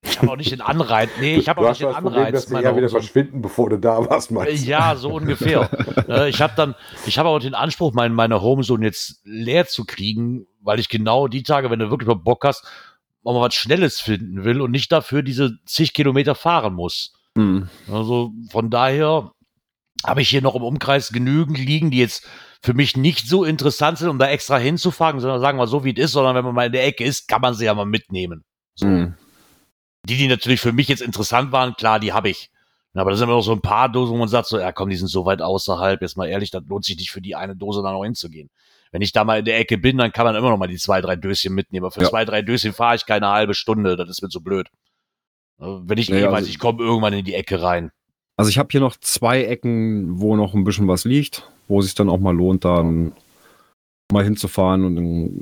Ich 0.02 0.18
habe 0.20 0.32
auch 0.32 0.38
nicht 0.38 0.52
den 0.52 0.62
Anreiz. 0.62 1.10
Nee, 1.20 1.36
ich 1.36 1.50
habe 1.50 1.62
auch 1.62 1.70
nicht 1.70 1.82
den 1.82 1.90
das 1.90 1.96
Problem, 1.96 2.20
Anreiz. 2.20 2.34
dass 2.34 2.46
die 2.46 2.54
meine 2.54 2.68
eher 2.68 2.78
wieder 2.78 2.90
verschwinden, 2.90 3.42
bevor 3.42 3.70
du 3.70 3.78
da 3.78 4.10
warst, 4.10 4.32
meinst? 4.32 4.66
Ja, 4.66 4.96
so 4.96 5.12
ungefähr. 5.14 5.70
äh, 6.08 6.30
ich 6.30 6.42
habe 6.42 6.54
dann, 6.56 6.76
ich 7.06 7.18
habe 7.18 7.30
auch 7.30 7.40
den 7.40 7.56
Anspruch, 7.56 7.94
mein, 7.94 8.14
meine 8.14 8.42
Homezone 8.42 8.86
jetzt 8.86 9.22
leer 9.26 9.68
zu 9.68 9.84
kriegen, 9.86 10.48
weil 10.62 10.80
ich 10.80 10.90
genau 10.90 11.28
die 11.28 11.44
Tage, 11.44 11.70
wenn 11.70 11.80
du 11.80 11.90
wirklich 11.90 12.08
mal 12.08 12.14
Bock 12.14 12.46
hast, 12.46 12.66
auch 13.24 13.34
mal 13.34 13.42
was 13.42 13.56
Schnelles 13.56 14.00
finden 14.00 14.46
will 14.46 14.62
und 14.62 14.72
nicht 14.72 14.92
dafür 14.92 15.22
diese 15.22 15.58
zig 15.66 15.94
Kilometer 15.94 16.36
fahren 16.36 16.74
muss. 16.74 17.14
Also 17.92 18.32
von 18.50 18.70
daher 18.70 19.32
habe 20.06 20.22
ich 20.22 20.30
hier 20.30 20.42
noch 20.42 20.56
im 20.56 20.64
Umkreis 20.64 21.10
genügend 21.10 21.58
liegen, 21.58 21.92
die 21.92 21.98
jetzt 22.00 22.28
für 22.62 22.74
mich 22.74 22.96
nicht 22.98 23.28
so 23.28 23.44
interessant 23.44 23.98
sind, 23.98 24.10
um 24.10 24.20
da 24.20 24.28
extra 24.28 24.58
hinzufahren, 24.58 25.20
sondern 25.20 25.40
sagen 25.42 25.58
wir 25.58 25.68
so, 25.68 25.84
wie 25.84 25.94
es 25.94 26.00
ist, 26.06 26.12
sondern 26.14 26.36
wenn 26.36 26.46
man 26.46 26.56
mal 26.56 26.66
in 26.68 26.72
der 26.72 26.86
Ecke 26.86 27.04
ist, 27.04 27.28
kann 27.28 27.42
man 27.42 27.54
sie 27.54 27.66
ja 27.66 27.74
mal 27.74 27.86
mitnehmen. 27.86 28.44
So. 28.76 28.88
Mhm. 28.88 29.16
Die, 30.06 30.18
die 30.18 30.28
natürlich 30.28 30.62
für 30.62 30.72
mich 30.74 30.88
jetzt 30.88 31.02
interessant 31.02 31.52
waren, 31.52 31.74
klar, 31.76 32.00
die 32.00 32.14
habe 32.14 32.30
ich. 32.30 32.50
Aber 32.94 33.12
da 33.12 33.18
sind 33.18 33.26
immer 33.28 33.36
noch 33.38 33.44
so 33.44 33.52
ein 33.54 33.62
paar 33.62 33.88
Dosen, 33.90 34.14
wo 34.14 34.18
man 34.18 34.28
sagt 34.28 34.48
so, 34.48 34.60
ja 34.60 34.72
komm, 34.72 34.90
die 34.90 34.96
sind 34.98 35.08
so 35.08 35.24
weit 35.26 35.42
außerhalb, 35.42 36.02
jetzt 36.02 36.18
mal 36.18 36.28
ehrlich, 36.28 36.52
das 36.52 36.64
lohnt 36.68 36.84
sich 36.84 36.98
nicht 36.98 37.12
für 37.12 37.22
die 37.22 37.36
eine 37.36 37.56
Dose 37.56 37.82
da 37.84 37.92
noch 37.94 38.04
hinzugehen. 38.04 38.50
Wenn 38.92 39.02
ich 39.02 39.12
da 39.12 39.24
mal 39.24 39.40
in 39.40 39.46
der 39.46 39.60
Ecke 39.60 39.78
bin, 39.78 39.98
dann 39.98 40.12
kann 40.12 40.26
man 40.26 40.36
immer 40.36 40.50
noch 40.50 40.58
mal 40.58 40.68
die 40.68 40.78
zwei, 40.78 41.00
drei 41.00 41.16
Döschen 41.16 41.54
mitnehmen. 41.54 41.86
Aber 41.86 41.92
für 41.92 42.02
Ja. 42.02 42.10
zwei, 42.10 42.26
drei 42.26 42.42
Döschen 42.42 42.74
fahre 42.74 42.96
ich 42.96 43.06
keine 43.06 43.28
halbe 43.28 43.54
Stunde, 43.54 43.96
das 43.96 44.10
ist 44.10 44.22
mir 44.24 44.30
zu 44.30 44.42
blöd. 44.42 44.68
Äh, 45.60 45.66
Wenn 45.84 45.98
ich 46.00 46.08
Ja, 46.08 46.16
eh 46.16 46.22
ja, 46.22 46.28
weiß, 46.28 46.38
also- 46.40 46.50
ich 46.50 46.58
komme 46.60 46.82
irgendwann 46.84 47.14
in 47.14 47.24
die 47.24 47.36
Ecke 47.36 47.62
rein. 47.62 47.92
Also 48.40 48.48
ich 48.52 48.58
habe 48.58 48.70
hier 48.72 48.80
noch 48.80 48.96
zwei 48.96 49.44
Ecken, 49.44 50.22
wo 50.22 50.38
noch 50.38 50.54
ein 50.54 50.64
bisschen 50.64 50.88
was 50.88 51.04
liegt, 51.04 51.50
wo 51.68 51.80
es 51.80 51.88
sich 51.88 51.96
dann 51.96 52.08
auch 52.10 52.20
mal 52.20 52.34
lohnt, 52.34 52.64
dann 52.64 53.12
mal 54.14 54.24
hinzufahren 54.24 54.86
und 54.86 54.96
dann, 54.96 55.42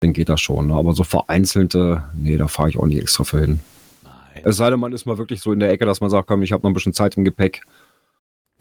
dann 0.00 0.12
geht 0.12 0.28
das 0.28 0.40
schon. 0.40 0.66
Ne? 0.66 0.74
Aber 0.74 0.92
so 0.94 1.04
vereinzelte, 1.04 2.02
nee, 2.14 2.36
da 2.36 2.48
fahre 2.48 2.70
ich 2.70 2.78
auch 2.80 2.86
nicht 2.86 3.00
extra 3.00 3.22
für 3.22 3.38
hin. 3.42 3.60
Nein. 4.02 4.42
Es 4.42 4.56
sei 4.56 4.70
denn, 4.70 4.80
man 4.80 4.92
ist 4.92 5.06
mal 5.06 5.18
wirklich 5.18 5.40
so 5.40 5.52
in 5.52 5.60
der 5.60 5.70
Ecke, 5.70 5.86
dass 5.86 6.00
man 6.00 6.10
sagt, 6.10 6.26
komm, 6.26 6.42
ich 6.42 6.50
habe 6.50 6.64
noch 6.64 6.70
ein 6.70 6.74
bisschen 6.74 6.94
Zeit 6.94 7.16
im 7.16 7.24
Gepäck. 7.24 7.62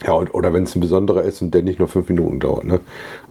Ja, 0.05 0.11
und, 0.13 0.31
oder 0.35 0.53
wenn 0.53 0.65
es 0.65 0.75
ein 0.75 0.79
besonderer 0.81 1.23
ist 1.23 1.41
und 1.41 1.55
der 1.55 1.63
nicht 1.63 1.79
nur 1.79 1.87
fünf 1.87 2.07
Minuten 2.09 2.39
dauert, 2.39 2.65
ne? 2.65 2.81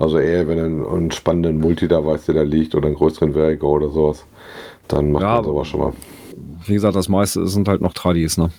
Also 0.00 0.18
eher, 0.18 0.48
wenn 0.48 0.58
ein, 0.58 0.84
einen 0.84 1.10
spannenden 1.12 1.60
Multi 1.60 1.86
da 1.86 2.04
weiß, 2.04 2.26
der 2.26 2.34
da 2.34 2.42
liegt 2.42 2.74
oder 2.74 2.88
einen 2.88 2.96
größeren 2.96 3.34
Vertigo 3.34 3.68
oder 3.70 3.90
sowas, 3.90 4.26
dann 4.88 5.12
macht 5.12 5.22
Ja, 5.22 5.28
man 5.28 5.36
aber- 5.38 5.46
sowas 5.46 5.68
schon 5.68 5.78
mal. 5.80 5.92
Wie 6.66 6.74
gesagt, 6.74 6.96
das 6.96 7.08
meiste 7.08 7.46
sind 7.46 7.68
halt 7.68 7.82
noch 7.82 7.92
Tradis, 7.92 8.36
ne? 8.36 8.50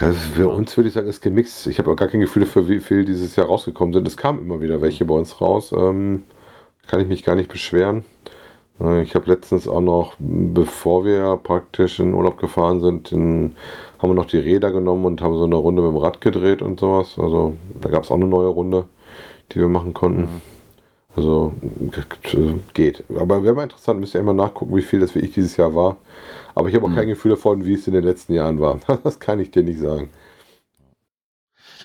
Ja, 0.00 0.12
für 0.12 0.48
uns 0.48 0.76
würde 0.76 0.88
ich 0.88 0.94
sagen, 0.94 1.08
ist 1.08 1.22
gemixt. 1.22 1.66
Ich 1.66 1.78
habe 1.78 1.90
auch 1.90 1.96
gar 1.96 2.08
kein 2.08 2.20
Gefühl 2.20 2.44
dafür, 2.44 2.68
wie 2.68 2.80
viel 2.80 3.04
dieses 3.04 3.36
Jahr 3.36 3.46
rausgekommen 3.46 3.94
sind. 3.94 4.06
Es 4.06 4.16
kamen 4.16 4.40
immer 4.40 4.60
wieder 4.60 4.82
welche 4.82 5.04
bei 5.04 5.14
uns 5.14 5.40
raus. 5.40 5.72
Ähm, 5.72 6.24
kann 6.86 7.00
ich 7.00 7.08
mich 7.08 7.24
gar 7.24 7.34
nicht 7.34 7.50
beschweren. 7.50 8.04
Äh, 8.80 9.02
ich 9.02 9.14
habe 9.14 9.30
letztens 9.30 9.68
auch 9.68 9.80
noch, 9.80 10.14
bevor 10.18 11.04
wir 11.04 11.38
praktisch 11.42 12.00
in 12.00 12.14
Urlaub 12.14 12.38
gefahren 12.38 12.80
sind, 12.82 13.12
in, 13.12 13.56
haben 13.98 14.10
wir 14.10 14.14
noch 14.14 14.26
die 14.26 14.38
Räder 14.38 14.72
genommen 14.72 15.06
und 15.06 15.22
haben 15.22 15.34
so 15.38 15.44
eine 15.44 15.56
Runde 15.56 15.82
mit 15.82 15.92
dem 15.92 15.98
Rad 15.98 16.20
gedreht 16.20 16.62
und 16.62 16.80
sowas. 16.80 17.18
Also 17.18 17.56
da 17.80 17.88
gab 17.90 18.04
es 18.04 18.10
auch 18.10 18.16
eine 18.16 18.26
neue 18.26 18.48
Runde, 18.48 18.86
die 19.52 19.60
wir 19.60 19.68
machen 19.68 19.94
konnten. 19.94 20.28
Also 21.16 21.52
g- 22.22 22.54
geht. 22.74 23.04
Aber 23.18 23.42
wäre 23.42 23.54
mal 23.54 23.64
interessant, 23.64 24.00
müsst 24.00 24.14
ihr 24.14 24.20
immer 24.20 24.34
nachgucken, 24.34 24.76
wie 24.76 24.82
viel 24.82 25.00
das 25.00 25.14
wie 25.14 25.20
ich 25.20 25.32
dieses 25.32 25.56
Jahr 25.56 25.74
war. 25.74 25.96
Aber 26.56 26.70
ich 26.70 26.74
habe 26.74 26.86
auch 26.86 26.94
kein 26.94 27.06
Gefühl 27.06 27.32
davon, 27.32 27.66
wie 27.66 27.74
es 27.74 27.86
in 27.86 27.92
den 27.92 28.02
letzten 28.02 28.32
Jahren 28.32 28.58
war. 28.58 28.80
Das 29.04 29.20
kann 29.20 29.38
ich 29.38 29.50
dir 29.50 29.62
nicht 29.62 29.78
sagen. 29.78 30.10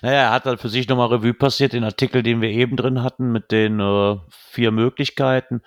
Naja, 0.00 0.22
er 0.22 0.30
hat 0.32 0.46
dann 0.46 0.56
für 0.56 0.70
sich 0.70 0.88
nochmal 0.88 1.08
Revue 1.08 1.34
passiert, 1.34 1.74
den 1.74 1.84
Artikel, 1.84 2.22
den 2.22 2.40
wir 2.40 2.48
eben 2.48 2.76
drin 2.76 3.02
hatten, 3.02 3.30
mit 3.30 3.52
den 3.52 3.78
äh, 3.80 4.16
vier 4.30 4.72
Möglichkeiten, 4.72 5.60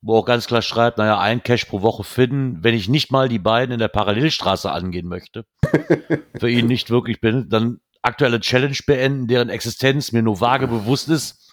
wo 0.00 0.16
auch 0.16 0.24
ganz 0.24 0.46
klar 0.46 0.62
schreibt, 0.62 0.98
naja, 0.98 1.18
ein 1.18 1.42
Cash 1.42 1.64
pro 1.64 1.82
Woche 1.82 2.04
finden, 2.04 2.62
wenn 2.62 2.74
ich 2.74 2.88
nicht 2.88 3.10
mal 3.10 3.28
die 3.28 3.40
beiden 3.40 3.72
in 3.72 3.80
der 3.80 3.88
Parallelstraße 3.88 4.70
angehen 4.70 5.08
möchte, 5.08 5.44
für 6.38 6.48
ihn 6.48 6.66
nicht 6.66 6.88
wirklich 6.88 7.20
bin, 7.20 7.48
dann 7.48 7.80
aktuelle 8.00 8.38
Challenge 8.38 8.78
beenden, 8.86 9.26
deren 9.26 9.48
Existenz 9.48 10.12
mir 10.12 10.22
nur 10.22 10.40
vage 10.40 10.68
bewusst 10.68 11.08
ist. 11.08 11.52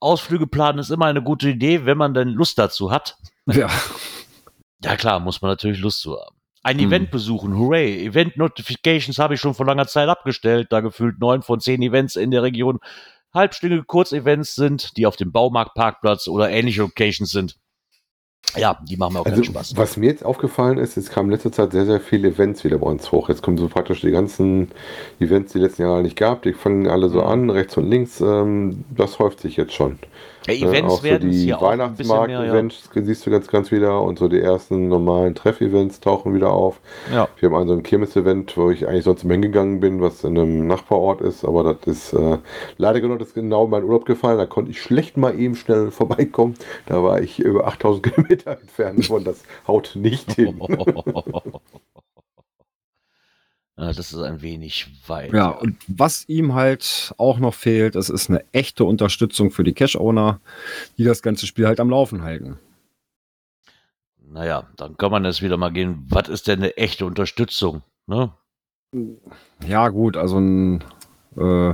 Ausflüge 0.00 0.46
planen 0.46 0.78
ist 0.78 0.90
immer 0.90 1.06
eine 1.06 1.22
gute 1.22 1.50
Idee, 1.50 1.84
wenn 1.84 1.98
man 1.98 2.14
denn 2.14 2.28
Lust 2.28 2.58
dazu 2.58 2.90
hat. 2.90 3.16
Ja. 3.44 3.68
Ja 4.82 4.96
klar, 4.96 5.20
muss 5.20 5.42
man 5.42 5.50
natürlich 5.50 5.80
Lust 5.80 6.00
zu 6.00 6.12
haben. 6.18 6.36
Ein 6.62 6.78
Hm. 6.78 6.86
Event 6.88 7.10
besuchen, 7.10 7.56
hooray. 7.58 8.04
Event 8.06 8.36
Notifications 8.36 9.18
habe 9.18 9.34
ich 9.34 9.40
schon 9.40 9.54
vor 9.54 9.66
langer 9.66 9.86
Zeit 9.86 10.08
abgestellt, 10.08 10.68
da 10.70 10.80
gefühlt 10.80 11.18
neun 11.18 11.42
von 11.42 11.60
zehn 11.60 11.80
Events 11.82 12.16
in 12.16 12.30
der 12.30 12.42
Region 12.42 12.78
halbstündige 13.32 13.84
Kurzevents 13.84 14.54
sind, 14.56 14.96
die 14.96 15.06
auf 15.06 15.16
dem 15.16 15.32
Baumarktparkplatz 15.32 16.26
oder 16.28 16.50
ähnliche 16.50 16.80
Locations 16.82 17.30
sind. 17.30 17.56
Ja, 18.56 18.78
die 18.88 18.96
machen 18.96 19.12
mir 19.12 19.20
auch 19.20 19.26
Also, 19.26 19.42
keinen 19.42 19.52
Spaß. 19.52 19.76
was 19.76 19.96
mir 19.96 20.06
jetzt 20.06 20.24
aufgefallen 20.24 20.78
ist, 20.78 20.96
es 20.96 21.10
kamen 21.10 21.28
in 21.28 21.32
letzter 21.32 21.52
Zeit 21.52 21.70
sehr, 21.72 21.86
sehr 21.86 22.00
viele 22.00 22.28
Events 22.28 22.64
wieder 22.64 22.78
bei 22.78 22.86
uns 22.86 23.12
hoch. 23.12 23.28
Jetzt 23.28 23.42
kommen 23.42 23.56
so 23.58 23.68
praktisch 23.68 24.00
die 24.00 24.10
ganzen 24.10 24.72
Events, 25.20 25.52
die 25.52 25.58
die 25.58 25.64
letzten 25.64 25.82
Jahre 25.82 26.02
nicht 26.02 26.16
gab. 26.16 26.42
Die 26.42 26.52
fangen 26.54 26.88
alle 26.88 27.08
so 27.10 27.22
an, 27.22 27.48
rechts 27.50 27.76
und 27.76 27.88
links. 27.88 28.20
Ähm, 28.20 28.84
das 28.90 29.18
häuft 29.20 29.40
sich 29.40 29.56
jetzt 29.56 29.74
schon. 29.74 29.98
Ja, 30.46 30.54
Ne, 30.54 30.60
Events 30.60 30.92
auch 30.92 30.98
so 30.98 31.02
werden 31.04 31.30
die 31.30 31.38
hier 31.38 31.56
auch 31.58 31.62
mehr. 31.62 31.70
Ja. 31.70 31.78
Weihnachtsmarkt-Events 31.78 32.90
siehst 32.94 33.26
du 33.26 33.30
ganz, 33.30 33.46
ganz 33.48 33.70
wieder. 33.70 34.00
Und 34.02 34.18
so 34.18 34.28
die 34.28 34.40
ersten 34.40 34.88
normalen 34.88 35.34
Treff-Events 35.34 36.00
tauchen 36.00 36.34
wieder 36.34 36.50
auf. 36.52 36.80
Ja. 37.12 37.28
Wir 37.38 37.48
haben 37.48 37.56
also 37.56 37.74
ein 37.74 37.82
Kirmes-Event, 37.82 38.56
wo 38.56 38.70
ich 38.70 38.88
eigentlich 38.88 39.04
sonst 39.04 39.24
immer 39.24 39.34
hingegangen 39.34 39.80
bin, 39.80 40.00
was 40.00 40.24
in 40.24 40.38
einem 40.38 40.66
Nachbarort 40.66 41.20
ist. 41.20 41.44
Aber 41.44 41.74
das 41.74 41.86
ist 41.86 42.12
äh, 42.12 42.38
leider 42.78 43.00
genau, 43.00 43.16
das 43.16 43.28
ist 43.28 43.34
genau 43.34 43.64
in 43.64 43.70
meinen 43.70 43.84
Urlaub 43.84 44.06
gefallen. 44.06 44.38
Da 44.38 44.46
konnte 44.46 44.70
ich 44.70 44.80
schlecht 44.80 45.16
mal 45.16 45.38
eben 45.38 45.54
schnell 45.54 45.90
vorbeikommen. 45.90 46.54
Da 46.86 47.02
war 47.02 47.20
ich 47.20 47.38
über 47.40 47.66
8000 47.66 48.02
Kilometer 48.02 48.58
entfernt 48.60 49.10
und 49.10 49.26
das 49.26 49.42
haut 49.66 49.92
nicht 49.94 50.32
hin. 50.32 50.60
Ja, 53.80 53.86
das 53.86 54.12
ist 54.12 54.14
ein 54.14 54.42
wenig 54.42 54.88
weit. 55.06 55.32
Ja, 55.32 55.48
und 55.48 55.78
was 55.88 56.28
ihm 56.28 56.52
halt 56.52 57.14
auch 57.16 57.38
noch 57.38 57.54
fehlt, 57.54 57.96
es 57.96 58.10
ist 58.10 58.28
eine 58.28 58.44
echte 58.52 58.84
Unterstützung 58.84 59.50
für 59.50 59.64
die 59.64 59.72
Cash-Owner, 59.72 60.38
die 60.98 61.04
das 61.04 61.22
ganze 61.22 61.46
Spiel 61.46 61.66
halt 61.66 61.80
am 61.80 61.88
Laufen 61.88 62.22
halten. 62.22 62.58
Naja, 64.22 64.68
dann 64.76 64.98
kann 64.98 65.10
man 65.10 65.24
jetzt 65.24 65.40
wieder 65.40 65.56
mal 65.56 65.72
gehen. 65.72 66.04
Was 66.10 66.28
ist 66.28 66.46
denn 66.46 66.58
eine 66.58 66.76
echte 66.76 67.06
Unterstützung? 67.06 67.80
Ne? 68.06 68.32
Ja, 69.66 69.88
gut, 69.88 70.18
also 70.18 70.38
ein 70.38 70.84
äh, 71.38 71.72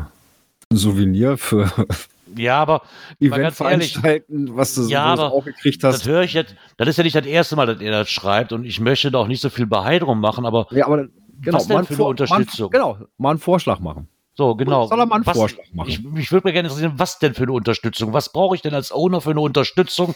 Souvenir 0.72 1.38
für 1.38 1.68
Ja, 2.36 2.60
aber. 2.60 2.82
Eventveranstalten, 3.20 4.56
was 4.56 4.74
du 4.74 4.82
Ja, 4.82 5.04
aber 5.04 5.32
auch 5.32 5.44
gekriegt 5.44 5.82
das 5.82 5.96
hast. 5.96 6.06
höre 6.06 6.22
ich 6.22 6.34
jetzt. 6.34 6.54
Das 6.76 6.88
ist 6.88 6.98
ja 6.98 7.04
nicht 7.04 7.16
das 7.16 7.26
erste 7.26 7.56
Mal, 7.56 7.66
dass 7.66 7.80
er 7.80 7.90
das 7.90 8.10
schreibt 8.10 8.52
und 8.52 8.64
ich 8.64 8.80
möchte 8.80 9.10
da 9.10 9.18
auch 9.18 9.28
nicht 9.28 9.40
so 9.40 9.48
viel 9.50 9.66
drum 9.66 10.20
machen, 10.20 10.44
aber 10.46 10.66
Ja, 10.70 10.86
aber 10.86 11.08
genau, 11.40 11.58
Was 11.58 11.66
denn 11.66 11.84
für 11.84 11.94
eine 11.94 12.04
Unterstützung? 12.04 12.70
Mal, 12.70 12.78
genau, 12.78 12.98
mal 13.18 13.30
einen 13.30 13.38
Vorschlag 13.38 13.80
machen. 13.80 14.08
So, 14.34 14.54
genau. 14.54 14.86
Soll 14.86 15.00
er 15.00 15.06
mal 15.06 15.16
einen 15.16 15.26
was, 15.26 15.36
Vorschlag 15.36 15.64
machen? 15.72 15.88
Ich, 15.88 16.02
mich 16.02 16.30
würde 16.30 16.46
mir 16.46 16.52
gerne 16.52 16.68
interessieren, 16.68 16.94
was 16.96 17.18
denn 17.18 17.34
für 17.34 17.44
eine 17.44 17.52
Unterstützung? 17.52 18.12
Was 18.12 18.32
brauche 18.32 18.54
ich 18.54 18.62
denn 18.62 18.74
als 18.74 18.92
Owner 18.92 19.20
für 19.20 19.30
eine 19.30 19.40
Unterstützung, 19.40 20.14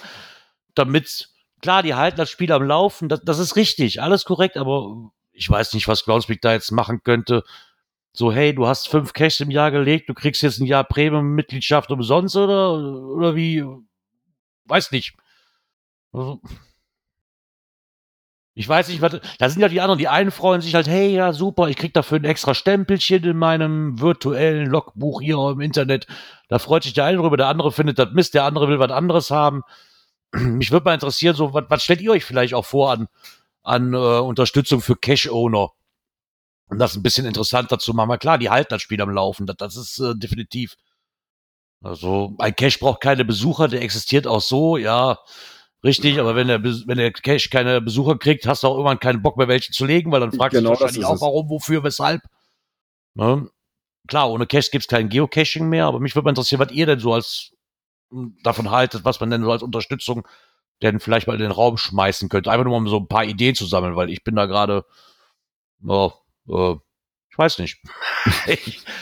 damit, 0.75 1.31
klar, 1.63 1.83
die 1.83 1.95
halten 1.95 2.19
das 2.19 2.29
Spiel 2.29 2.53
am 2.53 2.63
Laufen, 2.63 3.09
das, 3.09 3.23
das 3.23 3.39
ist 3.39 3.57
richtig, 3.57 4.03
alles 4.03 4.25
korrekt, 4.25 4.59
aber 4.59 5.11
ich 5.33 5.49
weiß 5.49 5.73
nicht, 5.73 5.89
was 5.89 6.05
Groundspeak 6.05 6.43
da 6.43 6.53
jetzt 6.53 6.71
machen 6.71 7.03
könnte. 7.03 7.45
So, 8.13 8.31
hey, 8.31 8.55
du 8.55 8.67
hast 8.67 8.89
fünf 8.89 9.15
Cash 9.15 9.41
im 9.41 9.51
Jahr 9.51 9.71
gelegt, 9.71 10.09
du 10.11 10.15
kriegst 10.15 10.43
jetzt 10.43 10.61
ein 10.61 10.67
Jahr 10.67 10.85
Premium-Mitgliedschaft 10.85 11.91
umsonst 11.91 12.37
oder, 12.37 12.75
oder 12.75 13.35
wie? 13.37 13.65
Weiß 14.67 14.91
nicht. 14.91 15.15
Also, 16.13 16.41
ich 18.61 18.69
weiß 18.69 18.89
nicht, 18.89 19.01
was. 19.01 19.19
Da 19.39 19.49
sind 19.49 19.63
ja 19.63 19.69
die 19.69 19.81
anderen, 19.81 19.97
die 19.97 20.09
einen 20.09 20.31
freuen 20.31 20.61
sich 20.61 20.75
halt, 20.75 20.87
hey, 20.87 21.15
ja, 21.15 21.33
super, 21.33 21.71
ich 21.71 21.77
krieg 21.77 21.95
dafür 21.95 22.19
ein 22.19 22.25
extra 22.25 22.53
Stempelchen 22.55 23.25
in 23.25 23.39
meinem 23.39 23.99
virtuellen 23.99 24.67
Logbuch 24.67 25.23
hier 25.23 25.39
im 25.53 25.63
Internet. 25.63 26.07
Da 26.49 26.59
freut 26.59 26.83
sich 26.83 26.93
der 26.93 27.07
eine 27.07 27.17
drüber, 27.17 27.39
der 27.39 27.47
andere 27.47 27.73
findet 27.73 27.99
das 27.99 28.11
Mist, 28.13 28.35
der 28.35 28.45
andere 28.45 28.69
will 28.69 28.79
was 28.79 28.91
anderes 28.91 29.31
haben. 29.31 29.63
Mich 30.33 30.73
würde 30.73 30.85
mal 30.85 30.93
interessieren, 30.93 31.35
so, 31.35 31.55
was, 31.55 31.65
was 31.71 31.83
stellt 31.83 32.03
ihr 32.03 32.11
euch 32.11 32.27
vielleicht 32.27 32.53
auch 32.53 32.67
vor 32.67 32.93
an, 32.93 33.09
an 33.63 33.95
äh, 33.95 33.97
Unterstützung 33.97 34.83
für 34.83 34.95
Cash-Owner? 34.95 35.71
Um 36.67 36.79
das 36.79 36.95
ein 36.95 37.03
bisschen 37.03 37.25
interessanter 37.25 37.79
zu 37.79 37.95
machen. 37.95 38.19
Klar, 38.19 38.37
die 38.37 38.51
halten 38.51 38.75
das 38.75 38.83
Spiel 38.83 39.01
am 39.01 39.09
Laufen, 39.09 39.47
das, 39.47 39.57
das 39.57 39.77
ist 39.77 40.01
äh, 40.01 40.13
definitiv. 40.15 40.77
Also, 41.83 42.35
ein 42.39 42.55
Cache 42.55 42.79
braucht 42.79 43.01
keine 43.01 43.25
Besucher, 43.25 43.69
der 43.69 43.81
existiert 43.81 44.27
auch 44.27 44.43
so, 44.43 44.77
ja. 44.77 45.17
Richtig, 45.83 46.19
aber 46.21 46.35
wenn 46.37 46.49
der, 46.49 46.63
wenn 46.63 46.99
der 46.99 47.11
Cache 47.13 47.49
keine 47.49 47.81
Besucher 47.81 48.19
kriegt, 48.19 48.47
hast 48.47 48.63
du 48.63 48.69
auch 48.69 48.75
irgendwann 48.75 49.01
keinen 49.01 49.23
Bock 49.23 49.37
mehr, 49.39 49.49
welche 49.49 49.73
zu 49.73 49.87
legen, 49.87 50.13
weil 50.13 50.21
dann 50.21 50.33
fragst 50.33 50.53
Genau, 50.57 50.75
du 50.75 50.81
wahrscheinlich 50.81 51.05
auch, 51.07 51.15
es. 51.15 51.21
warum, 51.23 51.49
wofür, 51.49 51.83
weshalb. 51.83 52.21
Ne? 53.15 53.49
Klar, 54.07 54.31
ohne 54.31 54.47
Cache 54.47 54.71
gibt's 54.71 54.89
kein 54.89 55.09
Geocaching 55.09 55.69
mehr, 55.69 55.87
aber 55.87 56.01
mich 56.01 56.15
würde 56.15 56.25
mal 56.25 56.31
interessieren, 56.33 56.61
was 56.61 56.71
ihr 56.73 56.85
denn 56.87 57.01
so 57.01 57.15
als 57.15 57.53
m, 58.13 58.37
davon 58.43 58.71
haltet, 58.71 59.05
was 59.05 59.21
man 59.21 59.31
denn 59.31 59.43
so 59.43 59.51
als 59.53 59.63
Unterstützung 59.63 60.27
denn 60.83 61.01
vielleicht 61.01 61.27
mal 61.27 61.35
in 61.35 61.41
den 61.41 61.51
Raum 61.51 61.77
schmeißen 61.79 62.29
könnte. 62.29 62.51
Einfach 62.51 62.65
nur 62.65 62.77
um 62.77 62.89
so 62.89 62.99
ein 62.99 63.09
paar 63.09 63.25
Ideen 63.25 63.55
zu 63.55 63.67
sammeln, 63.67 63.97
weil 63.97 64.11
ich 64.11 64.23
bin 64.25 64.37
da 64.37 64.47
gerade, 64.47 64.85
ja, 65.83 66.07
äh, 66.49 66.77
ich 67.31 67.39
weiß 67.39 67.59
nicht. 67.59 67.83
Ich- 68.47 68.83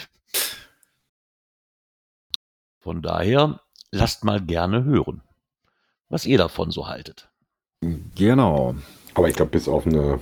Von 2.80 3.02
daher, 3.02 3.60
lasst 3.90 4.24
mal 4.24 4.40
gerne 4.40 4.84
hören, 4.84 5.22
was 6.08 6.26
ihr 6.26 6.38
davon 6.38 6.70
so 6.70 6.88
haltet. 6.88 7.28
Genau. 8.16 8.74
Aber 9.14 9.28
ich 9.28 9.36
glaube, 9.36 9.50
bis 9.50 9.68
auf 9.68 9.86
eine 9.86 10.20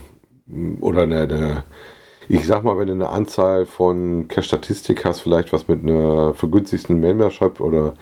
oder 0.81 1.03
eine, 1.03 1.23
eine, 1.23 1.65
ich 2.29 2.47
sag 2.47 2.65
mal, 2.65 2.79
wenn 2.79 2.87
du 2.87 2.95
eine 2.95 3.09
Anzahl 3.09 3.67
von 3.67 4.29
Cache-Statistik 4.29 5.05
hast, 5.05 5.21
vielleicht 5.21 5.53
was 5.53 5.69
mit 5.69 5.83
einer 5.83 6.35
vergünstigten 6.35 7.01
Membership 7.01 7.61
oder 7.61 7.95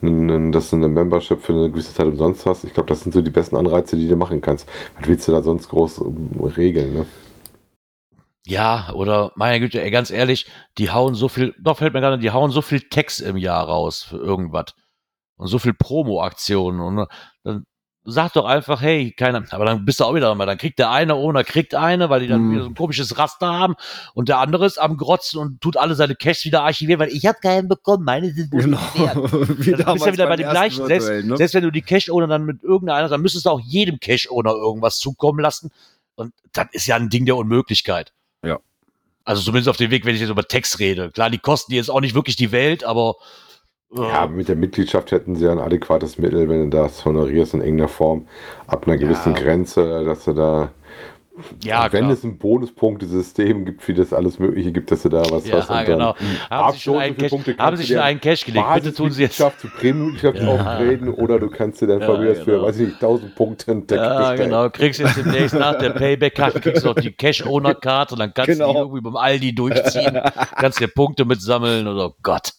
dass 0.00 0.70
du 0.70 0.76
eine 0.76 0.88
Membership 0.88 1.42
für 1.42 1.52
eine 1.52 1.70
gewisse 1.70 1.92
Zeit 1.92 2.06
umsonst 2.06 2.46
hast, 2.46 2.62
ich 2.62 2.72
glaube, 2.72 2.88
das 2.88 3.00
sind 3.00 3.12
so 3.12 3.20
die 3.20 3.30
besten 3.30 3.56
Anreize, 3.56 3.96
die 3.96 4.06
du 4.06 4.14
machen 4.14 4.40
kannst. 4.40 4.68
Was 4.96 5.08
willst 5.08 5.26
du 5.26 5.32
da 5.32 5.42
sonst 5.42 5.68
groß 5.68 6.02
ähm, 6.02 6.30
regeln, 6.56 6.94
ne? 6.94 7.06
Ja, 8.46 8.92
oder 8.94 9.32
meine 9.34 9.60
Güte, 9.60 9.82
ey, 9.82 9.90
ganz 9.90 10.10
ehrlich, 10.10 10.46
die 10.78 10.90
hauen 10.90 11.14
so 11.14 11.28
viel, 11.28 11.54
doch 11.60 11.78
fällt 11.78 11.92
mir 11.92 12.00
gerade, 12.00 12.18
die 12.18 12.30
hauen 12.30 12.50
so 12.50 12.62
viel 12.62 12.80
Text 12.80 13.20
im 13.20 13.36
Jahr 13.36 13.66
raus 13.66 14.04
für 14.04 14.16
irgendwas. 14.16 14.74
Und 15.38 15.46
so 15.46 15.58
viel 15.58 15.72
Promo-Aktionen. 15.72 16.80
Und 16.80 17.06
dann 17.44 17.64
sag 18.04 18.32
doch 18.32 18.46
einfach, 18.46 18.80
hey, 18.80 19.12
keiner, 19.12 19.44
aber 19.50 19.66
dann 19.66 19.84
bist 19.84 20.00
du 20.00 20.04
auch 20.04 20.14
wieder 20.14 20.34
mal, 20.34 20.46
dann 20.46 20.56
kriegt 20.56 20.78
der 20.78 20.90
eine 20.90 21.14
Owner 21.14 21.44
kriegt 21.44 21.74
eine, 21.74 22.08
weil 22.08 22.20
die 22.20 22.26
dann 22.26 22.42
Mhm. 22.48 22.52
wieder 22.52 22.62
so 22.62 22.68
ein 22.70 22.74
komisches 22.74 23.18
Raster 23.18 23.46
haben 23.48 23.74
und 24.14 24.30
der 24.30 24.38
andere 24.38 24.64
ist 24.64 24.78
am 24.78 24.96
Grotzen 24.96 25.38
und 25.38 25.60
tut 25.60 25.76
alle 25.76 25.94
seine 25.94 26.14
Caches 26.14 26.44
wieder 26.46 26.62
archivieren, 26.62 27.00
weil 27.00 27.10
ich 27.10 27.26
habe 27.26 27.38
keinen 27.42 27.68
bekommen, 27.68 28.04
meine 28.04 28.32
sind 28.32 28.50
wohl 28.50 28.62
Genau. 28.62 28.78
wert. 28.94 29.16
Wie 29.66 29.74
Also 29.74 29.84
du 29.84 29.92
bist 29.92 30.06
ja 30.06 30.12
wieder 30.14 30.26
bei 30.26 30.36
dem 30.36 30.48
gleichen. 30.48 30.86
Selbst, 30.86 31.08
ne? 31.08 31.36
selbst 31.36 31.52
wenn 31.54 31.64
du 31.64 31.70
die 31.70 31.82
Cache-Owner 31.82 32.26
dann 32.28 32.44
mit 32.46 32.62
irgendeiner, 32.62 33.08
dann 33.08 33.20
müsstest 33.20 33.44
du 33.44 33.50
auch 33.50 33.60
jedem 33.60 34.00
Cache-Owner 34.00 34.52
irgendwas 34.52 34.98
zukommen 34.98 35.40
lassen. 35.40 35.70
Und 36.14 36.32
das 36.54 36.68
ist 36.72 36.86
ja 36.86 36.96
ein 36.96 37.10
Ding 37.10 37.26
der 37.26 37.36
Unmöglichkeit. 37.36 38.12
Ja. 38.42 38.58
Also 39.24 39.42
zumindest 39.42 39.68
auf 39.68 39.76
dem 39.76 39.90
Weg, 39.90 40.06
wenn 40.06 40.14
ich 40.14 40.22
jetzt 40.22 40.30
über 40.30 40.44
Text 40.48 40.78
rede. 40.78 41.10
Klar, 41.10 41.28
die 41.28 41.38
kosten 41.38 41.74
jetzt 41.74 41.90
auch 41.90 42.00
nicht 42.00 42.14
wirklich 42.14 42.36
die 42.36 42.52
Welt, 42.52 42.84
aber 42.84 43.16
Ja, 43.90 44.26
mit 44.26 44.48
der 44.48 44.56
Mitgliedschaft 44.56 45.12
hätten 45.12 45.34
sie 45.34 45.46
ja 45.46 45.52
ein 45.52 45.58
adäquates 45.58 46.18
Mittel, 46.18 46.48
wenn 46.48 46.70
du 46.70 46.76
das 46.76 47.04
honorierst 47.06 47.54
in 47.54 47.60
irgendeiner 47.62 47.88
Form, 47.88 48.26
ab 48.66 48.86
einer 48.86 48.98
gewissen 48.98 49.32
Grenze, 49.34 50.04
dass 50.04 50.26
du 50.26 50.34
da, 50.34 50.70
ja, 51.62 51.90
wenn 51.92 52.00
klar. 52.04 52.12
es 52.12 52.22
ein 52.22 52.36
Bonuspunktesystem 52.36 53.64
gibt, 53.64 53.88
wie 53.88 53.94
das 53.94 54.12
alles 54.12 54.38
Mögliche 54.38 54.72
gibt, 54.72 54.90
dass 54.90 55.02
du 55.04 55.08
da 55.08 55.22
was 55.30 55.46
Ja, 55.46 55.56
hast. 55.58 55.70
dann 55.70 55.86
genau. 55.86 56.10
ab 56.10 56.18
Haben 56.50 56.72
Sie 56.74 56.80
schon 56.80 56.98
einen 56.98 57.16
Punkte 57.16 57.56
haben 57.58 57.76
Sie 57.78 57.86
schon 57.86 57.96
einen 57.98 58.20
Cache 58.20 58.44
gelegt? 58.44 58.66
Bitte 58.74 58.92
tun 58.92 59.10
Sie 59.10 59.22
jetzt. 59.22 59.36
Zu 59.36 59.68
Premiummitgliedschaft 59.78 60.38
Ja. 60.42 60.48
aufgraden 60.48 61.08
oder 61.14 61.38
du 61.38 61.48
kannst 61.48 61.80
dir 61.80 61.86
dann 61.86 62.00
Ja, 62.02 62.08
aus 62.08 62.38
für, 62.40 62.44
genau. 62.44 62.62
weiß 62.64 62.76
ich 62.80 62.88
nicht, 62.88 62.94
1000 63.02 63.34
Punkte 63.36 63.70
ein 63.70 63.86
Deck 63.86 63.98
Ja, 63.98 64.18
bestellen. 64.18 64.50
genau. 64.50 64.68
Kriegst 64.68 65.00
jetzt 65.00 65.16
demnächst 65.16 65.54
nach 65.54 65.78
der 65.78 65.90
Payback-Karte, 65.90 66.60
kriegst 66.60 66.82
du 66.84 66.88
noch 66.88 66.94
die 66.96 67.12
Cash-Owner-Karte 67.12 68.14
und 68.16 68.18
dann 68.20 68.34
kannst 68.34 68.50
Genau. 68.50 68.66
du 68.66 68.72
die 68.74 68.78
irgendwie 68.80 69.00
beim 69.00 69.16
Aldi 69.16 69.54
durchziehen, 69.54 70.20
kannst 70.56 70.80
dir 70.80 70.88
Punkte 70.88 71.24
mitsammeln 71.24 71.86
oder 71.88 72.08
oh 72.08 72.14
Gott. 72.22 72.50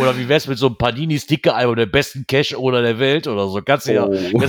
Oder 0.00 0.16
wie 0.16 0.28
wär's 0.28 0.46
mit 0.46 0.58
so 0.58 0.66
einem 0.66 0.76
Panini-Sticker-Album, 0.76 1.76
der 1.76 1.86
besten 1.86 2.26
Cash-Owner 2.26 2.82
der 2.82 2.98
Welt 2.98 3.26
oder 3.26 3.48
so? 3.48 3.60
Kannst 3.62 3.88
du 3.88 3.94
ja. 3.94 4.06
Oh. 4.06 4.42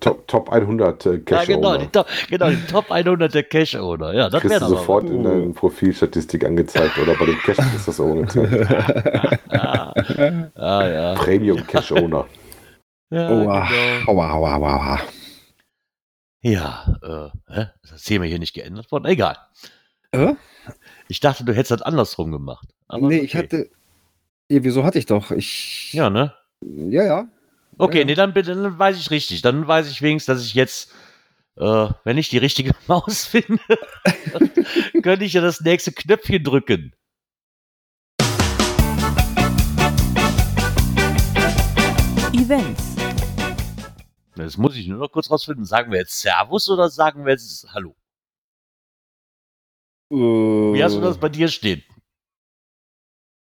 Top, 0.00 0.26
Top 0.28 0.50
100 0.50 1.06
äh, 1.06 1.12
ja, 1.12 1.18
Cash 1.18 1.46
genau, 1.46 1.76
die 1.76 1.86
Top, 1.88 2.06
genau, 2.28 2.48
die 2.48 2.66
Top 2.66 2.90
100 2.90 3.34
der 3.34 3.42
Cash-Owner. 3.42 4.14
Ja, 4.14 4.30
das 4.30 4.44
wäre 4.44 4.66
sofort 4.66 5.04
mal. 5.04 5.14
in 5.14 5.24
deiner 5.24 5.52
Profilstatistik 5.52 6.44
angezeigt 6.44 6.98
oder 6.98 7.14
bei 7.14 7.26
dem 7.26 7.38
Cash 7.38 7.58
ist 7.58 7.86
das 7.86 8.00
auch 8.00 8.10
angezeigt. 8.10 8.70
Ah, 9.50 9.92
ah, 10.54 10.86
ja. 10.86 11.14
Premium 11.14 11.66
Cash 11.66 11.92
Owner. 11.92 12.26
ja 13.10 13.28
Aua. 13.28 13.68
genau. 13.68 14.12
Aua, 14.12 14.30
aua, 14.30 14.54
aua, 14.54 14.76
aua. 14.76 15.00
Ja, 16.42 16.96
äh, 17.02 17.52
hä? 17.52 17.66
ist 17.82 17.92
das 17.92 18.02
Thema 18.04 18.24
hier 18.24 18.38
nicht 18.38 18.54
geändert 18.54 18.90
worden? 18.90 19.06
Egal. 19.06 19.36
Äh? 20.12 20.34
Ich 21.08 21.20
dachte, 21.20 21.44
du 21.44 21.52
hättest 21.52 21.70
das 21.72 21.82
andersrum 21.82 22.32
gemacht. 22.32 22.68
Aber 22.88 23.08
nee, 23.08 23.16
okay. 23.16 23.24
ich 23.24 23.36
hatte. 23.36 23.70
Ja, 24.48 24.64
wieso 24.64 24.84
hatte 24.84 24.98
ich 24.98 25.06
doch? 25.06 25.30
Ich. 25.30 25.92
Ja, 25.92 26.08
ne? 26.10 26.34
Ja, 26.62 27.04
ja. 27.04 27.28
Okay, 27.78 28.00
Ja. 28.00 28.04
nee, 28.04 28.14
dann, 28.14 28.32
bitte, 28.32 28.54
dann 28.54 28.78
weiß 28.78 28.96
ich 28.98 29.10
richtig. 29.10 29.42
Dann 29.42 29.66
weiß 29.66 29.90
ich 29.90 30.02
wenigstens, 30.02 30.34
dass 30.38 30.44
ich 30.46 30.54
jetzt, 30.54 30.92
äh, 31.56 31.88
wenn 32.04 32.18
ich 32.18 32.28
die 32.30 32.38
richtige 32.38 32.72
Maus 32.88 33.26
finde, 33.26 33.60
könnte 35.02 35.24
ich 35.24 35.34
ja 35.34 35.40
das 35.42 35.60
nächste 35.60 35.92
Knöpfchen 35.92 36.42
drücken. 36.42 36.92
Events. 42.32 42.89
Das 44.44 44.56
muss 44.56 44.76
ich 44.76 44.86
nur 44.86 44.98
noch 44.98 45.12
kurz 45.12 45.30
rausfinden. 45.30 45.64
Sagen 45.64 45.90
wir 45.92 45.98
jetzt 45.98 46.20
Servus 46.20 46.68
oder 46.68 46.90
sagen 46.90 47.24
wir 47.24 47.32
jetzt 47.32 47.66
Hallo? 47.72 47.94
Wie 50.10 50.82
hast 50.82 50.96
du 50.96 51.00
das 51.00 51.18
bei 51.18 51.28
dir 51.28 51.48
stehen? 51.48 51.82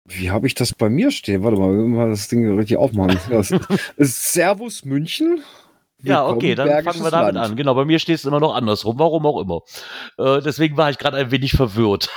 Wie 0.08 0.31
habe 0.31 0.47
ich 0.47 0.55
das 0.55 0.73
bei 0.73 0.89
mir 0.89 1.12
stehen? 1.12 1.43
Warte 1.43 1.58
mal, 1.58 1.75
wir 1.75 1.84
mal 1.84 2.10
das 2.10 2.27
Ding 2.27 2.58
richtig 2.58 2.77
aufmachen. 2.77 3.19
Servus 3.97 4.86
München. 4.86 5.43
Ja, 6.03 6.27
okay, 6.27 6.53
dann 6.53 6.84
fangen 6.84 7.03
wir 7.03 7.12
damit 7.12 7.36
Land. 7.36 7.51
an. 7.51 7.55
Genau, 7.55 7.73
bei 7.73 7.86
mir 7.86 7.99
steht 7.99 8.15
es 8.15 8.25
immer 8.25 8.39
noch 8.39 8.53
andersrum, 8.53 8.99
warum 8.99 9.25
auch 9.25 9.41
immer. 9.41 9.62
Äh, 10.17 10.41
deswegen 10.41 10.77
war 10.77 10.89
ich 10.91 10.97
gerade 10.97 11.17
ein 11.17 11.31
wenig 11.31 11.53
verwirrt. 11.53 12.10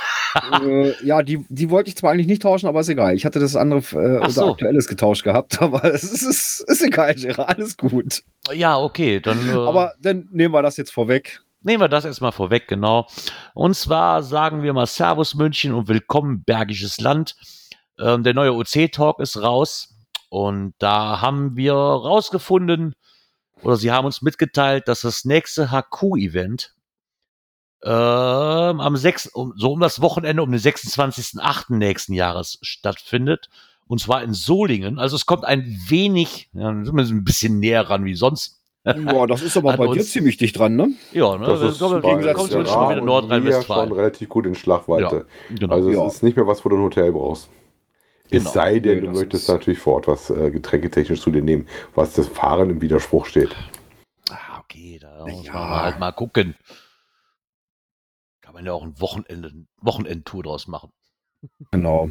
Äh, 0.61 1.05
ja, 1.05 1.23
die, 1.23 1.45
die 1.49 1.69
wollte 1.69 1.89
ich 1.89 1.95
zwar 1.95 2.11
eigentlich 2.11 2.27
nicht 2.27 2.41
tauschen, 2.41 2.67
aber 2.67 2.81
ist 2.81 2.89
egal. 2.89 3.15
Ich 3.15 3.25
hatte 3.25 3.39
das 3.39 3.55
andere, 3.55 3.79
äh, 3.93 4.19
unser 4.19 4.45
so. 4.45 4.51
aktuelles 4.51 4.87
getauscht 4.87 5.23
gehabt, 5.23 5.61
aber 5.61 5.83
es 5.85 6.03
ist, 6.03 6.21
ist, 6.21 6.65
ist 6.67 6.81
egal, 6.81 7.15
Gerard, 7.15 7.57
alles 7.57 7.77
gut. 7.77 8.23
Ja, 8.53 8.77
okay, 8.79 9.19
dann. 9.19 9.49
Äh, 9.49 9.53
Aber 9.53 9.93
dann 9.99 10.27
nehmen 10.31 10.53
wir 10.53 10.61
das 10.61 10.77
jetzt 10.77 10.91
vorweg. 10.91 11.41
Nehmen 11.61 11.81
wir 11.81 11.89
das 11.89 12.05
erstmal 12.05 12.31
vorweg, 12.31 12.67
genau. 12.67 13.07
Und 13.53 13.75
zwar 13.75 14.23
sagen 14.23 14.63
wir 14.63 14.71
mal 14.73 14.85
Servus 14.85 15.35
München 15.35 15.73
und 15.73 15.89
willkommen 15.89 16.43
Bergisches 16.43 17.01
Land. 17.01 17.35
Ähm, 17.99 18.23
der 18.23 18.33
neue 18.33 18.53
OC-Talk 18.53 19.19
ist 19.19 19.41
raus 19.41 19.93
und 20.29 20.73
da 20.79 21.19
haben 21.21 21.57
wir 21.57 21.73
rausgefunden, 21.73 22.95
oder 23.61 23.75
sie 23.75 23.91
haben 23.91 24.05
uns 24.05 24.21
mitgeteilt, 24.21 24.87
dass 24.87 25.01
das 25.01 25.25
nächste 25.25 25.69
HQ-Event 25.69 26.73
ähm, 27.83 28.79
am 28.81 28.95
6., 28.97 29.27
um, 29.27 29.53
so 29.55 29.71
um 29.73 29.79
das 29.79 30.01
Wochenende 30.01 30.43
um 30.43 30.51
den 30.51 30.59
26.08. 30.59 31.75
nächsten 31.75 32.13
Jahres 32.13 32.57
stattfindet. 32.61 33.49
Und 33.87 33.99
zwar 33.99 34.21
in 34.21 34.33
Solingen. 34.33 34.99
Also 34.99 35.15
es 35.15 35.25
kommt 35.25 35.45
ein 35.45 35.65
wenig, 35.87 36.49
ja, 36.53 36.67
sind 36.83 36.93
wir 36.95 37.03
ein 37.03 37.23
bisschen 37.23 37.59
näher 37.59 37.89
ran 37.89 38.05
wie 38.05 38.13
sonst. 38.15 38.57
Boah, 38.83 39.27
das 39.27 39.41
ist 39.41 39.57
aber 39.57 39.75
bei 39.77 39.87
dir 39.87 40.03
ziemlich 40.03 40.37
dicht 40.37 40.57
dran, 40.57 40.75
ne? 40.75 40.91
Ja, 41.11 41.37
ne? 41.37 41.45
Das 41.47 41.59
wir 41.61 41.69
ist 41.69 41.79
bei 41.79 41.89
wir 41.91 42.01
kommen 42.33 42.49
Gerard 42.49 42.49
schon 42.49 42.79
mal 42.79 42.89
wieder 42.89 42.89
mir 42.89 42.95
schon 42.97 43.05
Nordrhein-Westfalen. 43.05 43.91
relativ 43.91 44.29
gut 44.29 44.45
in 44.45 44.55
Schlagweite. 44.55 45.25
Genau. 45.49 45.73
Also 45.73 45.89
Ja. 45.91 46.05
es 46.05 46.15
ist 46.15 46.23
nicht 46.23 46.37
mehr 46.37 46.47
was, 46.47 46.63
wo 46.63 46.69
du 46.69 46.77
ein 46.77 46.83
Hotel 46.83 47.11
brauchst. 47.11 47.49
Es 48.31 48.43
Genau. 48.43 48.49
sei 48.51 48.79
denn, 48.79 49.01
du 49.01 49.07
das 49.07 49.15
möchtest 49.17 49.43
ist- 49.43 49.49
natürlich 49.49 49.79
vor 49.79 49.95
Ort 49.95 50.07
was 50.07 50.29
äh, 50.29 50.51
getränketechnisch 50.51 51.19
zu 51.21 51.31
dir 51.31 51.41
nehmen, 51.41 51.67
was 51.95 52.13
das 52.13 52.27
Fahren 52.27 52.69
im 52.69 52.79
Widerspruch 52.81 53.25
steht. 53.25 53.55
Ah, 54.29 54.59
okay. 54.59 54.99
da 55.01 55.25
muss 55.27 55.45
Ja. 55.45 55.53
man 55.53 55.69
halt 55.81 55.99
mal 55.99 56.11
gucken. 56.11 56.55
Kann 58.49 58.55
man 58.55 58.65
ja 58.65 58.73
auch 58.73 58.81
ein 58.81 58.99
Wochenende, 58.99 59.51
Wochenendtour 59.79 60.41
draus 60.41 60.67
machen. 60.67 60.91
Genau. 61.69 62.09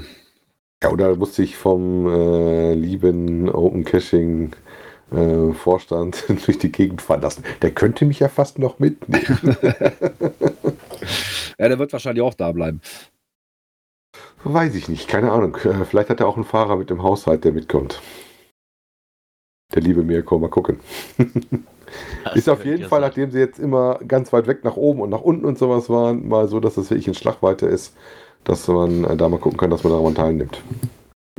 Ja, 0.80 0.92
oder 0.92 1.16
musste 1.16 1.42
ich 1.42 1.56
vom 1.56 2.06
äh, 2.06 2.74
lieben 2.74 3.48
Open 3.48 3.82
Caching 3.82 4.54
äh, 5.10 5.52
Vorstand 5.52 6.26
durch 6.46 6.58
die 6.58 6.70
Gegend 6.70 7.02
fahren 7.02 7.22
lassen. 7.22 7.42
Der 7.60 7.72
könnte 7.72 8.04
mich 8.04 8.20
ja 8.20 8.28
fast 8.28 8.60
noch 8.60 8.78
mitnehmen. 8.78 9.56
Ja, 11.58 11.66
der 11.66 11.80
wird 11.80 11.92
wahrscheinlich 11.92 12.22
auch 12.22 12.34
da 12.34 12.52
bleiben. 12.52 12.82
Weiß 14.44 14.76
ich 14.76 14.88
nicht, 14.88 15.08
keine 15.08 15.32
Ahnung. 15.32 15.56
Äh, 15.56 15.84
Vielleicht 15.86 16.08
hat 16.08 16.20
er 16.20 16.28
auch 16.28 16.36
einen 16.36 16.44
Fahrer 16.44 16.76
mit 16.76 16.88
dem 16.88 17.02
Haushalt, 17.02 17.42
der 17.42 17.50
mitkommt. 17.50 18.00
Der 19.74 19.82
liebe 19.82 20.04
Mirko, 20.04 20.38
mal 20.38 20.50
gucken. 20.50 20.78
Das 22.24 22.36
Ist 22.36 22.48
auf 22.48 22.64
jeden 22.64 22.88
Fall, 22.88 23.00
sein. 23.00 23.08
nachdem 23.08 23.30
sie 23.30 23.38
jetzt 23.38 23.58
immer 23.58 23.98
ganz 24.06 24.32
weit 24.32 24.46
weg 24.46 24.64
nach 24.64 24.76
oben 24.76 25.00
und 25.00 25.10
nach 25.10 25.20
unten 25.20 25.44
und 25.44 25.58
sowas 25.58 25.88
waren, 25.88 26.28
mal 26.28 26.48
so, 26.48 26.60
dass 26.60 26.74
das 26.74 26.90
wirklich 26.90 27.08
in 27.08 27.14
Schlagweite 27.14 27.66
ist, 27.66 27.94
dass 28.44 28.66
man 28.68 29.04
äh, 29.04 29.16
da 29.16 29.28
mal 29.28 29.38
gucken 29.38 29.58
kann, 29.58 29.70
dass 29.70 29.84
man 29.84 29.92
daran 29.92 30.14
teilnimmt. 30.14 30.62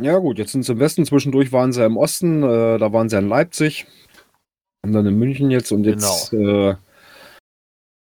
Ja, 0.02 0.18
gut, 0.18 0.38
jetzt 0.38 0.54
sind 0.54 0.64
sie 0.64 0.72
im 0.72 0.80
Westen. 0.80 1.06
Zwischendurch 1.06 1.52
waren 1.52 1.74
sie 1.74 1.84
im 1.84 1.97
Osten. 1.97 2.43
Äh, 2.43 2.78
da 2.78 2.93
waren 2.93 3.10
sie 3.10 3.18
in 3.18 3.28
Leipzig. 3.28 3.86
Und 4.86 4.93
dann 4.93 5.06
in 5.06 5.20
München 5.20 5.52
jetzt. 5.52 5.72
Und 5.72 5.84
jetzt 5.84 6.32
äh, 6.34 6.76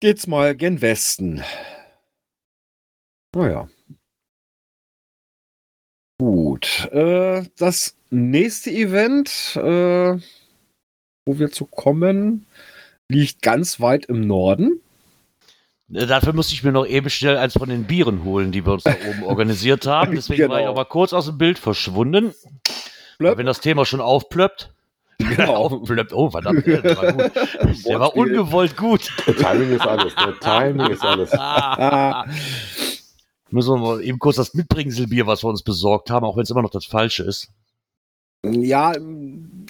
geht's 0.01 0.27
mal 0.27 0.57
gen 0.57 0.81
Westen. 0.81 1.43
Naja. 3.35 3.69
Gut. 6.19 6.89
Äh, 6.93 7.45
das 7.59 7.97
nächste 8.11 8.71
Event, 8.71 9.57
äh, 9.57 10.17
wo 11.27 11.39
wir 11.39 11.51
zu 11.51 11.67
kommen, 11.67 12.47
liegt 13.09 13.43
ganz 13.43 13.81
weit 13.81 14.07
im 14.07 14.21
Norden. 14.27 14.81
Äh, 15.93 16.07
Dafür 16.07 16.33
musste 16.33 16.55
ich 16.55 16.63
mir 16.65 16.73
noch 16.73 16.87
eben 16.87 17.09
schnell 17.11 17.37
eins 17.37 17.55
von 17.55 17.69
den 17.69 17.85
Bieren 17.85 18.25
holen, 18.25 18.53
die 18.53 18.65
wir 18.67 18.73
uns 18.75 18.85
da 18.85 18.95
oben 19.09 19.23
organisiert 19.25 19.87
haben. 19.87 20.15
Deswegen 20.15 20.49
war 20.49 20.59
ich 20.59 20.63
Genau. 20.65 20.73
aber 20.73 20.85
kurz 20.87 21.13
aus 21.13 21.27
dem 21.27 21.39
Bild 21.39 21.59
verschwunden. 21.59 22.33
Wenn 23.19 23.47
das 23.47 23.61
Thema 23.61 23.87
schon 23.87 24.01
aufplöppt. 24.01 24.73
Genau. 25.19 25.55
aufplöppt. 25.81 26.13
Oh, 26.13 26.31
verdammt. 26.31 26.67
Der 26.67 26.97
war, 26.97 27.13
gut. 27.13 27.33
Der 27.87 28.01
war 28.01 28.17
ungewollt 28.17 28.77
gut. 28.77 29.11
Der 29.27 29.37
Timing 29.37 29.71
ist 29.71 29.87
alles. 29.87 30.15
Der 30.17 30.39
Timing 30.41 30.91
ist 30.91 31.03
alles. 31.03 31.33
Ah, 31.33 32.27
Müssen 33.51 33.75
wir 33.75 33.79
mal 33.79 34.03
eben 34.03 34.19
kurz 34.19 34.37
das 34.37 34.53
Mitbringselbier, 34.55 35.29
was 35.29 35.45
wir 35.45 35.49
uns 35.49 35.63
besorgt 35.63 36.11
haben, 36.11 36.25
auch 36.27 36.37
wenn 36.37 36.43
es 36.43 36.51
immer 36.51 36.63
noch 36.63 36.71
das 36.71 36.87
Falsche 36.87 37.23
ist. 37.23 37.49
ja, 38.45 38.93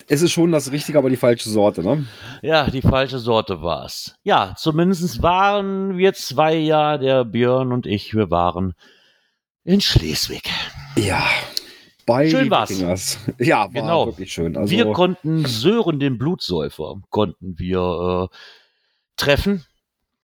es 0.09 0.23
ist 0.23 0.33
schon 0.33 0.53
das 0.53 0.71
Richtige, 0.73 0.99
aber 0.99 1.11
die 1.11 1.17
falsche 1.17 1.49
Sorte, 1.49 1.83
ne? 1.83 2.07
Ja, 2.43 2.69
die 2.71 2.83
falsche 2.83 3.19
Sorte 3.19 3.63
war's. 3.63 4.17
Ja, 4.23 4.55
zumindest 4.57 5.23
waren 5.23 5.97
wir 5.97 6.13
zwei 6.15 6.55
ja, 6.57 6.99
der 6.99 7.25
Björn 7.25 7.73
und 7.73 7.87
ich, 7.87 8.15
wir 8.15 8.31
waren 8.31 8.75
in 9.65 9.81
Schleswig. 9.81 10.51
Ja. 10.97 11.25
Bei 12.07 12.29
Schön 12.29 12.51
war's. 12.51 12.71
Wikingers. 12.71 13.19
Ja, 13.39 13.61
war 13.61 13.69
Genau. 13.71 14.07
wirklich 14.07 14.31
schön. 14.33 14.57
Also, 14.59 14.71
wir 14.71 14.93
konnten 14.93 15.47
Sören, 15.47 15.99
den 15.99 16.19
Blutsäufer, 16.19 16.97
konnten 17.09 17.59
wir 17.59 18.29
äh, 18.31 18.37
treffen. 19.17 19.65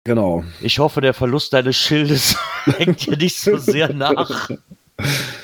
genau. 0.05 0.45
Ich 0.61 0.79
hoffe, 0.79 1.01
der 1.01 1.13
Verlust 1.13 1.53
deines 1.55 1.77
Schildes 1.77 2.37
hängt 2.79 3.05
dir 3.07 3.17
nicht 3.17 3.41
so 3.41 3.57
sehr 3.57 3.93
nach. 3.93 4.49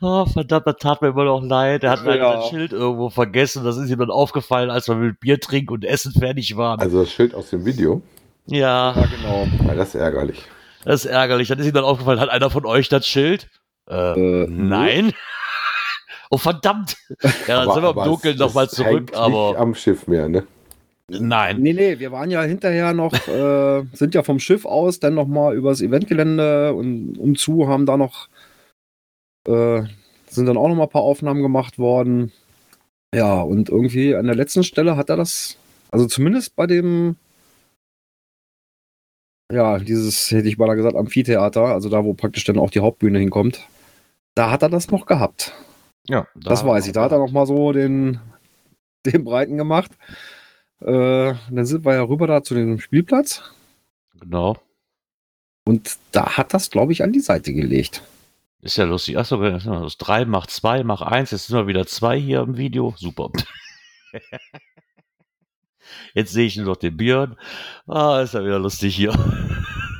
Oh, 0.00 0.26
verdammt, 0.26 0.66
das 0.66 0.76
tat 0.76 1.02
mir 1.02 1.08
immer 1.08 1.24
noch 1.24 1.42
leid. 1.42 1.84
Er 1.84 1.90
hat 1.90 2.04
leider 2.04 2.22
Ja. 2.34 2.40
sein 2.40 2.50
Schild 2.50 2.72
irgendwo 2.72 3.10
vergessen. 3.10 3.64
Das 3.64 3.76
ist 3.76 3.90
ihm 3.90 3.98
dann 3.98 4.10
aufgefallen, 4.10 4.70
als 4.70 4.88
wir 4.88 4.94
mit 4.96 5.20
Bier 5.20 5.40
trinken 5.40 5.72
und 5.74 5.84
Essen 5.84 6.12
fertig 6.12 6.56
waren. 6.56 6.80
Also 6.80 7.00
das 7.00 7.12
Schild 7.12 7.34
aus 7.34 7.50
dem 7.50 7.64
Video, 7.64 8.02
ja, 8.46 8.94
Ja, 8.94 9.06
genau. 9.16 9.48
ja, 9.68 9.74
das 9.74 9.88
ist 9.88 9.94
ärgerlich. 9.96 10.42
das 10.84 11.04
ist 11.04 11.10
ärgerlich. 11.10 11.48
Dann 11.48 11.58
ist 11.58 11.66
ihm 11.66 11.72
dann 11.74 11.84
aufgefallen, 11.84 12.20
hat 12.20 12.28
einer 12.28 12.50
von 12.50 12.64
euch 12.66 12.88
das 12.88 13.06
Schild? 13.06 13.48
Äh, 13.88 14.12
Äh, 14.42 14.46
nein. 14.48 15.12
Oh, 16.28 16.38
verdammt. 16.38 16.96
Ja, 17.46 17.64
dann 17.64 17.72
sind 17.72 17.82
wir 17.84 17.90
im 17.90 17.98
aber 17.98 18.04
Dunkeln 18.04 18.36
nochmal 18.36 18.68
zurück, 18.68 18.88
hängt 18.88 19.10
Nicht 19.10 19.16
aber 19.16 19.56
am 19.58 19.76
Schiff 19.76 20.08
mehr, 20.08 20.28
ne? 20.28 20.44
nein. 21.08 21.58
Nee, 21.60 21.72
nee, 21.72 22.00
wir 22.00 22.10
waren 22.10 22.32
ja 22.32 22.42
hinterher 22.42 22.92
noch, 22.94 23.12
äh, 23.28 23.84
sind 23.92 24.12
ja 24.12 24.24
vom 24.24 24.40
Schiff 24.40 24.64
aus 24.64 24.98
dann 24.98 25.14
nochmal 25.14 25.54
übers 25.54 25.80
Eventgelände 25.80 26.74
und 26.74 27.16
umzu, 27.16 27.68
haben 27.68 27.86
da 27.86 27.96
noch, 27.96 28.26
äh, 29.46 29.82
sind 30.28 30.46
dann 30.46 30.56
auch 30.56 30.68
nochmal 30.68 30.86
ein 30.86 30.92
paar 30.92 31.02
Aufnahmen 31.02 31.42
gemacht 31.42 31.78
worden. 31.78 32.32
Ja, 33.14 33.40
und 33.40 33.68
irgendwie 33.68 34.14
an 34.14 34.26
der 34.26 34.34
letzten 34.34 34.64
Stelle 34.64 34.96
hat 34.96 35.08
er 35.10 35.16
das, 35.16 35.56
also 35.90 36.06
zumindest 36.06 36.56
bei 36.56 36.66
dem, 36.66 37.16
ja, 39.52 39.78
dieses, 39.78 40.30
hätte 40.30 40.48
ich 40.48 40.58
mal 40.58 40.74
gesagt, 40.74 40.96
Amphitheater, 40.96 41.66
also 41.66 41.88
da, 41.88 42.04
wo 42.04 42.14
praktisch 42.14 42.44
dann 42.44 42.58
auch 42.58 42.70
die 42.70 42.80
Hauptbühne 42.80 43.18
hinkommt, 43.18 43.66
da 44.34 44.50
hat 44.50 44.62
er 44.62 44.68
das 44.68 44.90
noch 44.90 45.06
gehabt. 45.06 45.54
Ja, 46.08 46.26
Das 46.34 46.64
weiß 46.64 46.86
ich. 46.86 46.92
Da 46.92 47.02
hat 47.02 47.12
er 47.12 47.18
noch 47.18 47.32
mal 47.32 47.46
so 47.46 47.72
den, 47.72 48.20
den 49.06 49.24
Breiten 49.24 49.56
gemacht. 49.56 49.92
Äh, 50.80 51.34
dann 51.50 51.64
sind 51.66 51.84
wir 51.84 51.94
ja 51.94 52.02
rüber 52.02 52.26
da 52.26 52.42
zu 52.42 52.54
dem 52.54 52.78
Spielplatz 52.80 53.42
Genau. 54.20 54.56
und 55.66 55.96
da 56.12 56.36
hat 56.36 56.52
das, 56.52 56.70
glaube 56.70 56.92
ich, 56.92 57.02
an 57.02 57.12
die 57.12 57.20
Seite 57.20 57.52
gelegt. 57.54 58.02
Ist 58.66 58.76
ja 58.78 58.84
lustig. 58.84 59.16
Achso, 59.16 59.36
das 59.40 59.96
3 59.96 60.24
macht 60.24 60.50
2, 60.50 60.82
macht 60.82 61.04
1. 61.06 61.30
Jetzt 61.30 61.46
sind 61.46 61.56
wir 61.56 61.68
wieder 61.68 61.86
2 61.86 62.18
hier 62.18 62.40
im 62.40 62.56
Video. 62.56 62.94
Super. 62.96 63.30
Jetzt 66.14 66.32
sehe 66.32 66.46
ich 66.46 66.56
nur 66.56 66.66
noch 66.66 66.76
den 66.76 66.96
Björn. 66.96 67.36
Ah, 67.86 68.20
ist 68.22 68.34
ja 68.34 68.42
wieder 68.44 68.58
lustig 68.58 68.96
hier. 68.96 69.12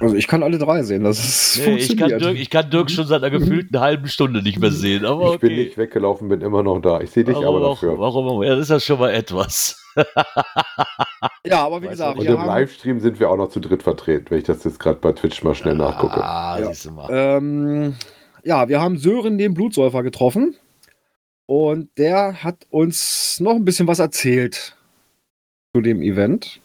Also 0.01 0.17
ich 0.17 0.27
kann 0.27 0.43
alle 0.43 0.59
drei 0.59 0.83
sehen. 0.83 1.05
Das 1.05 1.19
ist 1.21 1.65
Nee, 1.65 1.77
ich, 1.77 1.89
kann 1.91 1.99
funktioniert. 2.11 2.21
Dirk, 2.23 2.37
ich 2.39 2.51
kann 2.51 2.69
Dirk 2.71 2.91
schon 2.91 3.07
seit 3.07 3.23
einer 3.23 3.31
gefühlten 3.39 3.79
halben 3.79 4.09
Stunde 4.09 4.43
nicht 4.43 4.59
mehr 4.59 4.73
sehen. 4.73 5.05
Aber 5.07 5.35
Ich 5.35 5.41
bin 5.41 5.53
okay. 5.53 5.65
nicht 5.67 5.79
weggelaufen, 5.79 6.29
bin 6.29 6.41
immer 6.41 6.65
noch 6.65 6.81
da. 6.81 7.01
Ich 7.01 7.11
sehe 7.13 7.23
dich 7.23 7.37
warum, 7.37 7.57
aber 7.57 7.67
auch- 7.69 7.75
dafür. 7.81 7.99
warum, 8.01 8.27
auch? 8.27 8.43
Ja, 8.43 8.51
das 8.57 8.63
ist 8.65 8.71
ja 8.71 8.81
schon 8.81 8.99
mal 8.99 9.11
etwas. 9.15 9.81
ja, 11.47 11.65
aber 11.65 11.81
wie 11.81 11.87
Weißt 11.87 11.93
gesagt, 11.93 12.19
Und 12.19 12.25
wir 12.25 12.33
im 12.35 12.41
haben, 12.41 12.49
Livestream 12.49 12.99
sind 12.99 13.21
wir 13.21 13.31
auch 13.31 13.37
noch 13.37 13.49
zu 13.51 13.61
dritt 13.61 13.85
vertreten, 13.85 14.27
wenn 14.31 14.39
ich 14.39 14.45
das 14.45 14.65
jetzt 14.65 14.81
gerade 14.81 14.99
bei 14.99 15.13
Twitch 15.13 15.43
mal 15.45 15.55
schnell 15.55 15.77
nachgucke. 15.77 16.23
Ah, 16.23 16.59
Ja. 16.59 16.67
siehst 16.67 16.87
du 16.87 16.91
mal. 16.91 17.09
ähm, 17.13 17.95
ja, 18.47 18.69
wir 18.69 18.81
haben 18.81 18.97
Sören, 18.97 19.39
den 19.39 19.55
Blutsäufer, 19.55 20.05
getroffen 20.05 20.55
und 21.47 21.91
der 21.99 22.45
hat 22.45 22.67
uns 22.71 23.41
noch 23.41 23.57
ein 23.57 23.65
bisschen 23.65 23.89
was 23.89 23.99
erzählt 23.99 24.77
zu 25.75 25.81
dem 25.81 26.01
Event. 26.01 26.61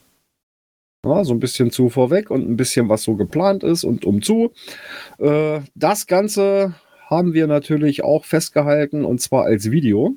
Ja, 1.04 1.24
so 1.24 1.34
ein 1.34 1.40
bisschen 1.40 1.72
zu 1.72 1.90
vorweg 1.90 2.30
und 2.30 2.48
ein 2.48 2.56
bisschen, 2.56 2.88
was 2.88 3.02
so 3.02 3.16
geplant 3.16 3.64
ist 3.64 3.84
und 3.84 4.06
umzu. 4.06 4.52
Äh, 5.18 5.62
das 5.74 6.06
Ganze 6.06 6.76
haben 7.10 7.34
wir 7.34 7.48
natürlich 7.48 8.04
auch 8.04 8.26
festgehalten 8.26 9.04
und 9.04 9.20
zwar 9.20 9.46
als 9.46 9.72
Video. 9.72 10.14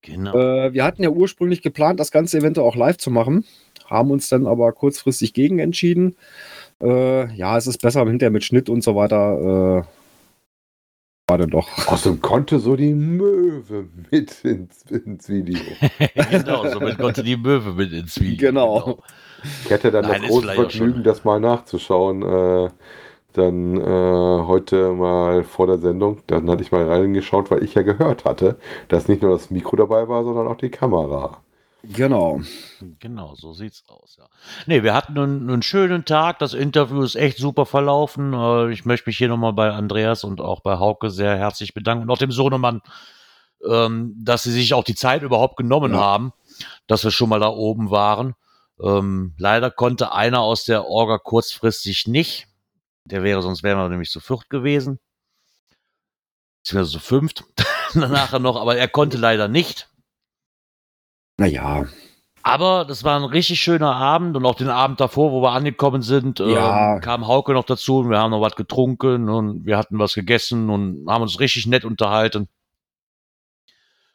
Genau. 0.00 0.34
Äh, 0.34 0.72
wir 0.72 0.82
hatten 0.84 1.02
ja 1.02 1.10
ursprünglich 1.10 1.60
geplant, 1.60 2.00
das 2.00 2.10
ganze 2.10 2.38
Event 2.38 2.58
auch 2.58 2.74
live 2.74 2.96
zu 2.96 3.10
machen, 3.10 3.44
haben 3.84 4.10
uns 4.10 4.30
dann 4.30 4.46
aber 4.46 4.72
kurzfristig 4.72 5.34
gegen 5.34 5.58
entschieden. 5.58 6.16
Äh, 6.82 7.30
ja, 7.34 7.58
es 7.58 7.66
ist 7.66 7.82
besser 7.82 8.06
hinterher 8.06 8.30
mit 8.30 8.44
Schnitt 8.44 8.70
und 8.70 8.82
so 8.82 8.96
weiter. 8.96 9.86
Dann 11.38 11.50
doch. 11.50 11.68
Außerdem 11.86 12.20
konnte 12.20 12.58
so 12.58 12.76
die 12.76 12.94
Möwe 12.94 13.86
mit 14.10 14.44
ins, 14.44 14.82
ins 14.90 15.28
Video. 15.28 15.60
genau, 16.30 16.68
somit 16.68 16.98
konnte 16.98 17.22
die 17.22 17.36
Möwe 17.36 17.72
mit 17.72 17.92
ins 17.92 18.20
Video. 18.20 18.48
Genau. 18.48 18.98
Ich 19.64 19.70
hätte 19.70 19.90
dann 19.90 20.04
Nein, 20.06 20.22
das 20.22 20.30
große 20.30 20.52
Vergnügen, 20.52 21.02
das 21.02 21.24
mal 21.24 21.40
nachzuschauen. 21.40 22.22
Äh, 22.22 22.70
dann 23.32 23.76
äh, 23.76 24.46
heute 24.46 24.92
mal 24.92 25.44
vor 25.44 25.66
der 25.66 25.78
Sendung. 25.78 26.18
Dann 26.26 26.50
hatte 26.50 26.62
ich 26.62 26.72
mal 26.72 26.88
reingeschaut, 26.88 27.50
weil 27.50 27.62
ich 27.62 27.74
ja 27.74 27.82
gehört 27.82 28.24
hatte, 28.24 28.58
dass 28.88 29.08
nicht 29.08 29.22
nur 29.22 29.32
das 29.32 29.50
Mikro 29.50 29.76
dabei 29.76 30.08
war, 30.08 30.24
sondern 30.24 30.48
auch 30.48 30.56
die 30.56 30.70
Kamera. 30.70 31.38
Genau. 31.82 32.40
Genau, 32.98 33.34
so 33.36 33.52
sieht's 33.54 33.84
aus, 33.88 34.16
ja. 34.18 34.26
Nee, 34.66 34.82
wir 34.82 34.92
hatten 34.94 35.18
einen, 35.18 35.48
einen 35.50 35.62
schönen 35.62 36.04
Tag. 36.04 36.38
Das 36.38 36.52
Interview 36.54 37.02
ist 37.02 37.14
echt 37.14 37.38
super 37.38 37.64
verlaufen. 37.66 38.34
Äh, 38.34 38.72
Ich 38.72 38.84
möchte 38.84 39.08
mich 39.08 39.18
hier 39.18 39.28
nochmal 39.28 39.52
bei 39.54 39.70
Andreas 39.70 40.22
und 40.24 40.40
auch 40.40 40.60
bei 40.60 40.78
Hauke 40.78 41.10
sehr 41.10 41.36
herzlich 41.36 41.72
bedanken 41.74 42.04
und 42.04 42.10
auch 42.10 42.18
dem 42.18 42.32
Sohnemann, 42.32 42.82
ähm, 43.66 44.14
dass 44.18 44.42
sie 44.42 44.52
sich 44.52 44.74
auch 44.74 44.84
die 44.84 44.94
Zeit 44.94 45.22
überhaupt 45.22 45.56
genommen 45.56 45.92
Ja. 45.92 46.00
haben, 46.00 46.32
dass 46.86 47.04
wir 47.04 47.10
schon 47.10 47.28
mal 47.30 47.40
da 47.40 47.48
oben 47.48 47.90
waren. 47.90 48.34
Ähm, 48.82 49.34
leider 49.38 49.70
konnte 49.70 50.12
einer 50.12 50.40
aus 50.40 50.64
der 50.64 50.86
Orga 50.86 51.18
kurzfristig 51.18 52.06
nicht. 52.06 52.46
Der 53.04 53.22
wäre, 53.22 53.42
sonst 53.42 53.62
wären 53.62 53.78
wir 53.78 53.88
nämlich 53.88 54.10
zu 54.10 54.20
viert 54.20 54.48
gewesen. 54.50 54.98
Beziehungsweise 56.62 56.92
zu 56.92 57.00
fünft. 57.00 57.44
Nachher 57.94 58.38
noch, 58.38 58.56
aber 58.60 58.76
er 58.76 58.88
konnte 58.88 59.16
leider 59.16 59.48
nicht. 59.48 59.88
Naja. 61.40 61.86
Aber 62.42 62.84
das 62.86 63.02
war 63.02 63.18
ein 63.18 63.24
richtig 63.24 63.60
schöner 63.60 63.96
Abend 63.96 64.36
und 64.36 64.44
auch 64.44 64.54
den 64.54 64.68
Abend 64.68 65.00
davor, 65.00 65.32
wo 65.32 65.42
wir 65.42 65.52
angekommen 65.52 66.02
sind, 66.02 66.38
Ja. 66.38 66.96
ähm, 66.96 67.00
kam 67.00 67.26
Hauke 67.26 67.54
noch 67.54 67.64
dazu 67.64 67.98
und 68.00 68.10
wir 68.10 68.18
haben 68.18 68.30
noch 68.30 68.42
was 68.42 68.56
getrunken 68.56 69.30
und 69.30 69.64
wir 69.64 69.78
hatten 69.78 69.98
was 69.98 70.14
gegessen 70.14 70.68
und 70.68 71.06
haben 71.08 71.22
uns 71.22 71.40
richtig 71.40 71.66
nett 71.66 71.86
unterhalten. 71.86 72.48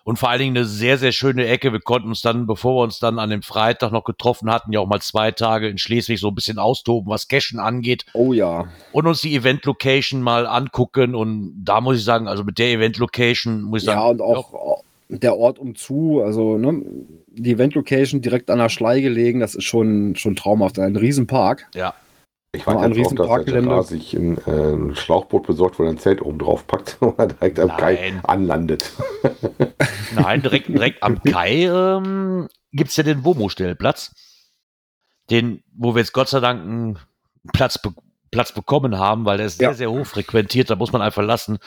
Und 0.04 0.20
vor 0.20 0.30
allen 0.30 0.40
Dingen 0.40 0.56
eine 0.56 0.66
sehr, 0.66 1.00
sehr 1.00 1.12
schöne 1.12 1.48
Ecke. 1.48 1.72
Wir 1.74 1.80
konnten 1.82 2.10
uns 2.10 2.22
dann, 2.22 2.46
bevor 2.46 2.76
wir 2.76 2.84
uns 2.84 3.00
dann 3.00 3.18
an 3.18 3.32
dem 3.32 3.42
Freitag 3.42 3.92
noch 3.92 4.04
getroffen 4.04 4.52
hatten, 4.52 4.72
ja 4.72 4.80
auch 4.80 4.88
mal 4.88 5.02
zwei 5.02 5.32
Tage 5.32 5.68
in 5.68 5.80
Schleswig 5.80 6.20
so 6.20 6.28
ein 6.28 6.36
bisschen 6.36 6.60
austoben, 6.60 7.10
was 7.10 7.28
Cashen 7.28 7.60
angeht. 7.60 8.06
Oh 8.14 8.32
ja. 8.32 8.66
Und 8.92 9.08
uns 9.08 9.22
die 9.22 9.36
Event-Location 9.36 10.22
mal 10.22 10.46
angucken. 10.46 11.16
Und 11.16 11.64
da 11.64 11.82
muss 11.82 11.98
ich 11.98 12.04
sagen, 12.04 12.28
also 12.28 12.44
mit 12.44 12.60
der 12.60 12.70
Event-Location 12.70 13.64
muss 13.64 13.82
ich 13.82 13.86
sagen. 13.88 14.00
Ja, 14.00 14.06
und 14.10 14.22
auch 14.22 14.84
der 15.08 15.38
Ort 15.38 15.60
umzu, 15.60 16.22
also 16.24 16.58
ne, 16.58 16.84
die 17.28 17.52
Event-Location 17.52 18.22
direkt 18.22 18.50
an 18.50 18.60
der 18.60 18.70
Schlei 18.70 19.02
gelegen, 19.02 19.40
das 19.40 19.56
ist 19.56 19.66
schon, 19.66 20.16
schon 20.16 20.36
traumhaft. 20.36 20.80
Ein 20.80 20.96
Riesenpark. 20.96 21.68
Ja. 21.76 21.94
Ich 22.56 22.66
war 22.66 22.82
ein 22.82 22.94
riesen 22.94 23.18
Parkgelände. 23.18 23.84
sich 23.84 24.14
ein, 24.14 24.38
äh, 24.48 24.74
ein 24.74 24.96
Schlauchboot 24.96 25.46
besorgt, 25.46 25.78
wo 25.78 25.84
er 25.84 25.90
ein 25.90 25.98
Zelt 25.98 26.22
oben 26.22 26.40
drauf 26.40 26.66
packt 26.66 26.98
und 27.02 27.18
direkt 27.20 27.60
am 27.60 27.76
Kai 27.76 28.14
anlandet. 28.24 28.92
Nein, 30.16 30.42
direkt, 30.42 30.70
direkt 30.70 31.04
am 31.04 31.22
Kai 31.22 31.66
ähm, 31.66 32.48
gibt 32.72 32.92
es 32.92 32.98
ja 32.98 33.04
den 33.04 33.24
Womo-Stellplatz. 33.24 34.14
Den, 35.30 35.64
wo 35.76 35.96
wir 35.96 36.00
jetzt 36.00 36.14
Gott 36.14 36.30
sei 36.30 36.40
Dank 36.40 36.62
einen 36.62 37.00
Platz, 37.52 37.82
be 37.82 37.90
Platz 38.32 38.52
bekommen 38.52 38.98
haben, 38.98 39.26
weil 39.26 39.38
der 39.38 39.46
ist 39.46 39.62
ja. 39.62 39.70
sehr, 39.70 39.76
sehr 39.76 39.92
hoch 39.92 40.06
frequentiert, 40.06 40.70
da 40.70 40.76
muss 40.76 40.92
man 40.92 41.02
einfach 41.02 41.24
lassen. 41.24 41.58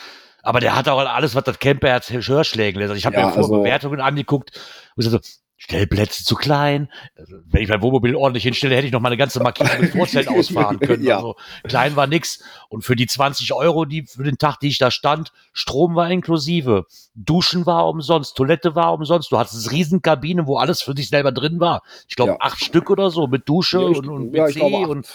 Aber 0.43 0.59
der 0.59 0.75
hat 0.75 0.87
auch 0.87 0.99
alles, 0.99 1.35
was 1.35 1.43
das 1.43 1.59
Camperherz 1.59 2.09
Hörschlägen 2.09 2.79
lässt. 2.79 2.91
Also 2.91 2.99
ich 2.99 3.05
habe 3.05 3.15
ja, 3.15 3.27
mir 3.27 3.33
vorher 3.33 3.43
also, 3.43 3.57
Bewertungen 3.57 4.01
angeguckt 4.01 4.59
und 4.95 5.03
so, 5.03 5.19
Stellplätze 5.61 6.23
zu 6.23 6.35
klein. 6.35 6.89
Also, 7.17 7.35
wenn 7.45 7.61
ich 7.61 7.67
mein 7.67 7.81
Wohnmobil 7.81 8.15
ordentlich 8.15 8.43
hinstelle, 8.43 8.75
hätte 8.75 8.87
ich 8.87 8.93
noch 8.93 9.01
mal 9.01 9.09
eine 9.09 9.17
ganze 9.17 9.43
Markierung 9.43 9.81
mit 9.81 9.91
Vorzelt 9.91 10.27
ausfahren 10.29 10.79
können. 10.79 11.03
ja. 11.03 11.17
Also 11.17 11.35
klein 11.65 11.97
war 11.97 12.07
nix. 12.07 12.41
Und 12.69 12.83
für 12.83 12.95
die 12.95 13.07
20 13.07 13.53
Euro, 13.53 13.83
die 13.83 14.03
für 14.03 14.23
den 14.23 14.37
Tag, 14.37 14.61
die 14.61 14.69
ich 14.69 14.77
da 14.77 14.89
stand, 14.89 15.33
Strom 15.51 15.95
war 15.95 16.09
inklusive, 16.09 16.85
Duschen 17.13 17.65
war 17.65 17.89
umsonst, 17.89 18.37
Toilette 18.37 18.73
war 18.75 18.93
umsonst. 18.93 19.33
Du 19.33 19.37
hattest 19.37 19.69
Riesenkabinen, 19.69 20.47
wo 20.47 20.57
alles 20.57 20.81
für 20.81 20.95
dich 20.95 21.09
selber 21.09 21.33
drin 21.33 21.59
war. 21.59 21.81
Ich 22.07 22.15
glaube 22.15 22.31
ja. 22.31 22.37
acht 22.39 22.63
Stück 22.63 22.89
oder 22.89 23.11
so 23.11 23.27
mit 23.27 23.49
Dusche 23.49 23.81
ja, 23.81 23.89
ich, 23.89 23.97
und, 23.97 24.07
und 24.07 24.33
WC 24.33 24.61
und 24.85 25.07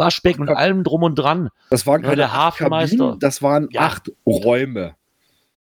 Waschbecken 0.00 0.42
und 0.42 0.48
allem 0.48 0.82
drum 0.82 1.04
und 1.04 1.14
dran. 1.14 1.50
Das 1.70 1.86
waren 1.86 2.02
keine 2.02 2.16
der 2.16 2.32
Hafenmeister. 2.32 2.96
Kabinen, 2.96 3.18
das 3.20 3.42
waren 3.42 3.68
acht 3.76 4.10
Räume. 4.26 4.96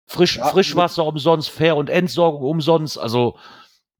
Frisch, 0.06 0.40
Frischwasser 0.40 1.06
umsonst, 1.06 1.50
Fair- 1.50 1.76
und 1.76 1.90
Entsorgung 1.90 2.44
umsonst. 2.44 3.00
Also 3.00 3.38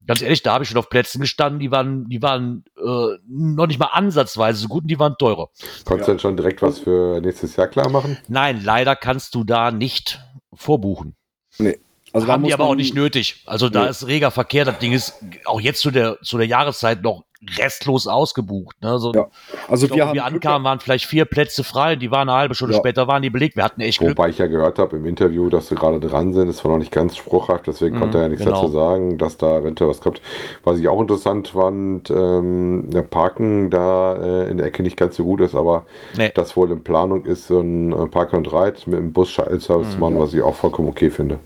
ganz 0.06 0.22
ehrlich, 0.22 0.42
da 0.42 0.54
habe 0.54 0.64
ich 0.64 0.70
schon 0.70 0.78
auf 0.78 0.88
Plätzen 0.88 1.20
gestanden, 1.20 1.60
die 1.60 1.70
waren, 1.70 2.08
die 2.08 2.22
waren 2.22 2.64
äh, 2.76 3.18
noch 3.28 3.66
nicht 3.66 3.78
mal 3.78 3.90
ansatzweise 3.92 4.58
so 4.58 4.68
gut 4.68 4.84
und 4.84 4.88
die 4.88 4.98
waren 4.98 5.16
teurer. 5.18 5.48
Konntest 5.84 5.88
ja. 5.88 5.96
du 5.96 6.12
denn 6.12 6.18
schon 6.18 6.36
direkt 6.36 6.62
was 6.62 6.78
für 6.78 7.20
nächstes 7.20 7.56
Jahr 7.56 7.68
klar 7.68 7.90
machen? 7.90 8.16
Nein, 8.28 8.62
leider 8.64 8.96
kannst 8.96 9.34
du 9.34 9.44
da 9.44 9.70
nicht 9.70 10.20
vorbuchen. 10.54 11.14
Nee. 11.58 11.78
Also 12.12 12.26
haben 12.26 12.44
die 12.44 12.54
aber 12.54 12.64
auch 12.64 12.74
nicht 12.74 12.94
nötig. 12.94 13.42
Also 13.44 13.68
da 13.68 13.84
nee. 13.84 13.90
ist 13.90 14.06
reger 14.06 14.30
Verkehr. 14.30 14.64
Das 14.64 14.78
Ding 14.78 14.92
ist 14.92 15.14
auch 15.44 15.60
jetzt 15.60 15.80
zu 15.80 15.90
der, 15.90 16.18
zu 16.22 16.38
der 16.38 16.46
Jahreszeit 16.46 17.02
noch 17.02 17.24
restlos 17.56 18.06
ausgebucht. 18.06 18.76
Ne? 18.82 18.98
So, 18.98 19.12
ja. 19.12 19.28
Also 19.68 19.88
wir, 19.88 19.96
glaub, 19.96 20.14
wir 20.14 20.24
ankamen, 20.24 20.64
waren 20.64 20.80
vielleicht 20.80 21.06
vier 21.06 21.24
Plätze 21.24 21.62
frei. 21.62 21.94
Die 21.94 22.10
waren 22.10 22.28
eine 22.28 22.36
halbe 22.36 22.54
Stunde 22.54 22.74
ja. 22.74 22.80
später, 22.80 23.06
waren 23.06 23.22
die 23.22 23.30
belegt. 23.30 23.56
Wir 23.56 23.64
hatten 23.64 23.80
echt 23.80 23.98
Glück. 23.98 24.18
Wobei 24.18 24.30
ich 24.30 24.38
ja 24.38 24.46
gehört 24.48 24.78
habe 24.78 24.96
im 24.96 25.06
Interview, 25.06 25.48
dass 25.48 25.68
sie 25.68 25.76
gerade 25.76 26.00
dran 26.00 26.32
sind. 26.32 26.48
Das 26.48 26.64
war 26.64 26.72
noch 26.72 26.78
nicht 26.78 26.90
ganz 26.90 27.16
spruchhaft, 27.16 27.66
deswegen 27.66 27.96
mhm, 27.96 28.00
konnte 28.00 28.18
er 28.18 28.22
ja 28.22 28.28
nichts 28.28 28.44
genau. 28.44 28.62
dazu 28.62 28.72
sagen, 28.72 29.18
dass 29.18 29.36
da 29.36 29.58
eventuell 29.58 29.90
was 29.90 30.00
kommt. 30.00 30.20
Was 30.64 30.78
ich 30.78 30.88
auch 30.88 31.00
interessant 31.00 31.48
fand, 31.48 32.10
ähm, 32.10 32.90
der 32.90 33.02
Parken 33.02 33.70
da 33.70 34.16
äh, 34.16 34.50
in 34.50 34.56
der 34.56 34.66
Ecke 34.66 34.82
nicht 34.82 34.96
ganz 34.96 35.16
so 35.16 35.24
gut 35.24 35.40
ist, 35.40 35.54
aber 35.54 35.86
nee. 36.16 36.32
das 36.34 36.56
wohl 36.56 36.70
in 36.72 36.82
Planung 36.82 37.24
ist, 37.24 37.46
so 37.46 37.60
ein 37.60 37.92
äh, 37.92 38.06
Park 38.06 38.34
and 38.34 38.52
Ride 38.52 38.78
mit 38.86 38.98
einem 38.98 39.12
Bus-Shuttle-Service 39.12 39.94
mhm. 39.94 40.00
machen, 40.00 40.18
was 40.18 40.34
ich 40.34 40.42
auch 40.42 40.54
vollkommen 40.54 40.88
okay 40.88 41.10
finde. 41.10 41.38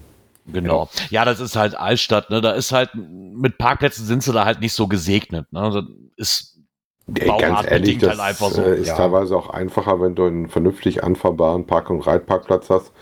Genau. 0.46 0.88
Ja, 1.10 1.24
das 1.24 1.40
ist 1.40 1.56
halt 1.56 1.76
Altstadt, 1.76 2.30
ne? 2.30 2.40
Da 2.40 2.52
ist 2.52 2.72
halt, 2.72 2.90
mit 2.94 3.58
Parkplätzen 3.58 4.04
sind 4.04 4.22
sie 4.22 4.32
da 4.32 4.44
halt 4.44 4.60
nicht 4.60 4.72
so 4.72 4.88
gesegnet. 4.88 5.52
Ne? 5.52 5.70
Das 5.72 5.84
ist 6.16 6.58
Ey, 7.14 7.30
ganz 7.38 7.70
ehrlich, 7.70 7.98
das 7.98 8.10
halt 8.10 8.20
einfach 8.20 8.50
so. 8.50 8.62
Äh, 8.62 8.80
ist 8.80 8.88
ja. 8.88 8.96
teilweise 8.96 9.36
auch 9.36 9.50
einfacher, 9.50 10.00
wenn 10.00 10.14
du 10.14 10.24
einen 10.24 10.48
vernünftig 10.48 11.04
anfahrbaren 11.04 11.66
Park- 11.66 11.90
und 11.90 12.06
Reitparkplatz 12.06 12.70
hast 12.70 12.92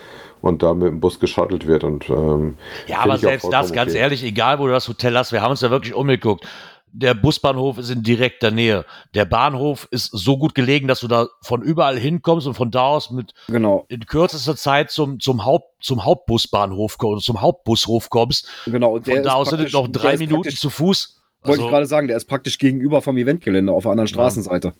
und 0.40 0.62
da 0.62 0.74
mit 0.74 0.88
dem 0.88 1.00
Bus 1.00 1.20
geschattelt 1.20 1.66
wird. 1.66 1.84
Und, 1.84 2.08
ähm, 2.08 2.56
ja, 2.86 3.00
aber 3.00 3.18
selbst 3.18 3.52
das, 3.52 3.72
ganz 3.72 3.92
okay. 3.92 4.00
ehrlich, 4.00 4.24
egal 4.24 4.58
wo 4.58 4.66
du 4.66 4.72
das 4.72 4.88
Hotel 4.88 5.16
hast, 5.16 5.32
wir 5.32 5.42
haben 5.42 5.50
uns 5.50 5.60
ja 5.60 5.70
wirklich 5.70 5.94
umgeguckt 5.94 6.46
der 6.92 7.14
Busbahnhof 7.14 7.78
ist 7.78 7.90
in 7.90 8.02
direkter 8.02 8.50
Nähe. 8.50 8.84
Der 9.14 9.24
Bahnhof 9.24 9.88
ist 9.90 10.10
so 10.12 10.38
gut 10.38 10.54
gelegen, 10.54 10.88
dass 10.88 11.00
du 11.00 11.08
da 11.08 11.28
von 11.42 11.62
überall 11.62 11.98
hinkommst 11.98 12.46
und 12.46 12.54
von 12.54 12.70
da 12.70 12.82
aus 12.82 13.10
mit 13.10 13.32
genau. 13.46 13.84
in 13.88 14.06
kürzester 14.06 14.56
Zeit 14.56 14.90
zum, 14.90 15.20
zum, 15.20 15.44
Haupt, 15.44 15.84
zum 15.84 16.04
Hauptbusbahnhof 16.04 16.98
kommst, 16.98 17.26
zum 17.26 17.40
Hauptbushof 17.40 18.10
kommst. 18.10 18.48
Genau. 18.66 18.94
Und 18.94 19.06
von 19.06 19.22
da 19.22 19.34
aus 19.34 19.50
sind 19.50 19.60
es 19.60 19.72
noch 19.72 19.88
drei 19.88 20.16
Minuten 20.16 20.50
zu 20.50 20.70
Fuß. 20.70 21.20
Wollte 21.42 21.52
also, 21.52 21.64
ich 21.64 21.70
gerade 21.70 21.86
sagen, 21.86 22.08
der 22.08 22.18
ist 22.18 22.26
praktisch 22.26 22.58
gegenüber 22.58 23.00
vom 23.00 23.16
Eventgelände 23.16 23.72
auf 23.72 23.84
der 23.84 23.92
anderen 23.92 24.08
Straßenseite. 24.08 24.74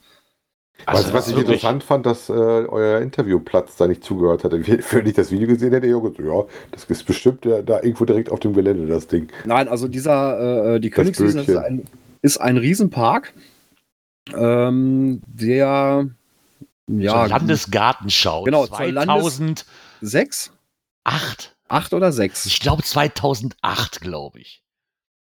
Also, 0.87 1.05
was, 1.09 1.13
was 1.13 1.29
ich 1.29 1.37
wirklich? 1.37 1.57
interessant 1.57 1.85
fand, 1.85 2.07
dass 2.07 2.29
äh, 2.29 2.33
euer 2.33 3.01
Interviewplatz 3.01 3.77
da 3.77 3.87
nicht 3.87 4.05
zugehört 4.05 4.45
hatte. 4.45 4.67
Wenn 4.91 5.07
ich 5.07 5.15
das 5.15 5.31
Video 5.31 5.49
gesehen 5.49 5.73
hätte, 5.73 5.87
ich 5.87 5.93
gesagt, 5.93 6.19
ja, 6.19 6.45
das 6.71 6.85
ist 6.85 7.05
bestimmt 7.05 7.45
da, 7.45 7.63
da 7.63 7.83
irgendwo 7.83 8.05
direkt 8.05 8.31
auf 8.31 8.41
dem 8.41 8.55
Gelände, 8.55 8.87
das 8.87 9.07
Ding. 9.07 9.29
Nein, 9.45 9.69
also 9.69 9.89
dieser, 9.89 10.75
äh, 10.75 10.81
die 10.81 10.91
Königswiese 10.91 11.41
ist 11.41 11.57
ein, 11.57 11.85
ist 12.23 12.41
ein 12.41 12.57
Riesenpark, 12.57 13.33
ähm, 14.35 15.21
der 15.27 16.09
ja, 16.87 17.27
Landesgartenschau 17.27 18.45
genau, 18.45 18.67
2006? 18.67 20.53
Acht. 21.05 21.57
Acht 21.69 21.95
oder 21.95 22.11
sechs? 22.11 22.47
Ich 22.47 22.61
glaube 22.61 22.83
2008, 22.83 24.01
glaube 24.01 24.41
ich. 24.41 24.63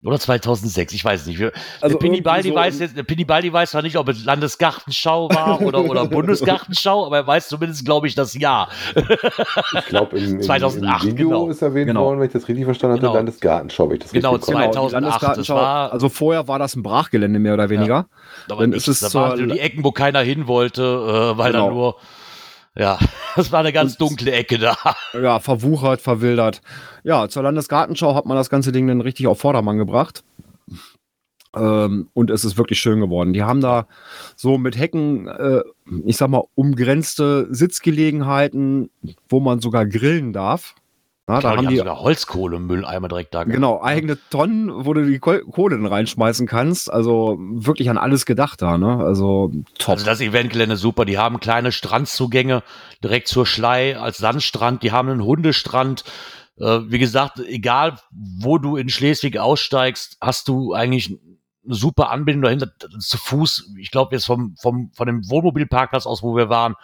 Oder 0.05 0.21
2006, 0.21 0.93
ich 0.93 1.03
weiß 1.03 1.25
nicht. 1.27 1.43
Also 1.81 1.97
Pini 1.97 2.21
Baldi, 2.21 2.51
so 2.51 2.55
weiß 2.55 2.79
jetzt, 2.79 3.07
Pini 3.07 3.25
Baldi 3.25 3.51
weiß 3.51 3.71
zwar 3.71 3.81
nicht, 3.81 3.97
ob 3.97 4.11
es 4.11 4.23
Landesgartenschau 4.25 5.31
war 5.31 5.63
oder, 5.63 5.83
oder 5.83 6.05
Bundesgartenschau, 6.09 7.07
aber 7.07 7.17
er 7.17 7.27
weiß 7.27 7.49
zumindest, 7.49 7.87
glaube 7.87 8.07
ich, 8.07 8.15
das 8.15 8.35
Jahr. 8.35 8.69
Ich 9.79 9.87
glaube, 9.87 10.19
im, 10.19 10.35
im, 10.35 10.43
2008, 10.43 11.05
im 11.05 11.11
Video 11.13 11.29
genau. 11.29 11.49
ist 11.49 11.63
erwähnt 11.63 11.87
genau. 11.87 12.05
worden, 12.05 12.21
wenn 12.21 12.27
ich 12.27 12.35
das 12.35 12.47
richtig 12.47 12.67
verstanden 12.67 12.97
habe, 12.97 13.01
genau. 13.01 13.15
Landesgartenschau. 13.15 13.91
Ich 13.93 14.01
das 14.01 14.13
genau, 14.13 14.37
2008. 14.37 15.39
Das 15.39 15.49
war, 15.49 15.93
also 15.93 16.11
vorher 16.11 16.49
war 16.49 16.59
das 16.59 16.77
ein 16.77 16.83
Brachgelände 16.83 17.39
mehr 17.39 17.55
oder 17.55 17.71
weniger. 17.71 17.95
Ja, 17.95 18.07
aber 18.51 18.61
Dann 18.61 18.75
ist 18.75 18.89
es 18.89 19.01
da 19.01 19.15
waren 19.15 19.49
die 19.49 19.59
Ecken, 19.59 19.85
wo 19.85 19.93
keiner 19.93 20.21
hin 20.21 20.47
wollte, 20.47 20.83
äh, 20.83 21.39
weil 21.39 21.53
genau. 21.53 21.69
da 21.69 21.75
nur 21.75 21.97
ja, 22.77 22.99
das 23.37 23.53
war 23.53 23.61
eine 23.61 23.73
ganz 23.73 23.97
dunkle 23.97 24.33
Ecke 24.33 24.59
da. 24.59 24.77
Ja, 25.13 25.41
verwuchert, 25.41 26.01
verwildert. 26.01 26.61
Ja, 27.03 27.29
zur 27.29 27.43
Landesgartenschau 27.43 28.15
hat 28.15 28.27
man 28.27 28.37
das 28.37 28.51
ganze 28.51 28.73
Ding 28.73 28.87
dann 28.87 29.01
richtig 29.01 29.27
auf 29.27 29.41
Vordermann 29.41 29.79
gebracht. 29.79 30.25
Ähm, 31.57 32.09
und 32.15 32.31
es 32.31 32.45
ist 32.45 32.57
wirklich 32.57 32.81
schön 32.81 33.01
geworden. 33.01 33.33
Die 33.33 33.43
haben 33.43 33.61
da 33.61 33.87
so 34.35 34.59
mit 34.59 34.77
Hecken, 34.77 35.29
äh, 35.29 35.63
ich 36.05 36.17
sag 36.17 36.29
mal, 36.29 36.45
umgrenzte 36.55 37.47
Sitzgelegenheiten, 37.51 38.91
wo 39.29 39.41
man 39.41 39.61
sogar 39.61 39.87
grillen 39.87 40.33
darf. 40.33 40.75
Ja, 41.27 41.41
da 41.41 41.57
haben 41.57 41.69
die, 41.69 41.79
sogar 41.79 42.01
Holzkohlemülleimer 42.01 43.09
direkt 43.09 43.35
da. 43.35 43.45
Genau, 43.45 43.81
eigene 43.81 44.19
Tonnen, 44.29 44.85
wo 44.85 44.93
du 44.93 45.07
die 45.07 45.19
Kohle 45.19 45.77
dann 45.77 45.87
reinschmeißen 45.87 46.47
kannst. 46.47 46.93
Also 46.93 47.39
wirklich 47.39 47.89
an 47.89 47.97
alles 47.97 48.27
gedacht 48.27 48.61
da, 48.61 48.77
ne? 48.77 48.99
Also 48.99 49.51
top. 49.79 49.95
Also 49.95 50.05
das 50.05 50.21
Eventgelände 50.21 50.77
super. 50.77 51.07
Die 51.07 51.17
haben 51.17 51.41
kleine 51.41 51.73
Strandzugänge 51.73 52.63
direkt 53.03 53.29
zur 53.29 53.47
Schlei 53.47 53.99
als 53.99 54.19
Sandstrand. 54.19 54.83
Die 54.83 54.93
haben 54.93 55.09
einen 55.09 55.25
Hundestrand. 55.25 56.05
Äh, 56.59 56.81
wie 56.89 56.99
gesagt, 56.99 57.39
egal 57.39 57.97
wo 58.13 58.59
du 58.59 58.77
in 58.77 58.91
Schleswig 58.91 59.39
aussteigst, 59.39 60.19
hast 60.21 60.49
du 60.49 60.75
eigentlich 60.75 61.19
eine 61.65 61.75
super 61.75 62.11
Anbindung 62.11 62.43
dahinter 62.43 62.71
zu 62.99 63.17
Fuß. 63.17 63.73
Ich 63.79 63.91
glaube 63.91 64.15
jetzt 64.15 64.27
vom, 64.27 64.57
vom, 64.61 64.91
von 64.95 65.07
dem 65.07 65.29
Wohnmobilparkplatz 65.31 66.05
aus, 66.05 66.23
wo 66.23 66.37
wir 66.37 66.51
waren, 66.51 66.75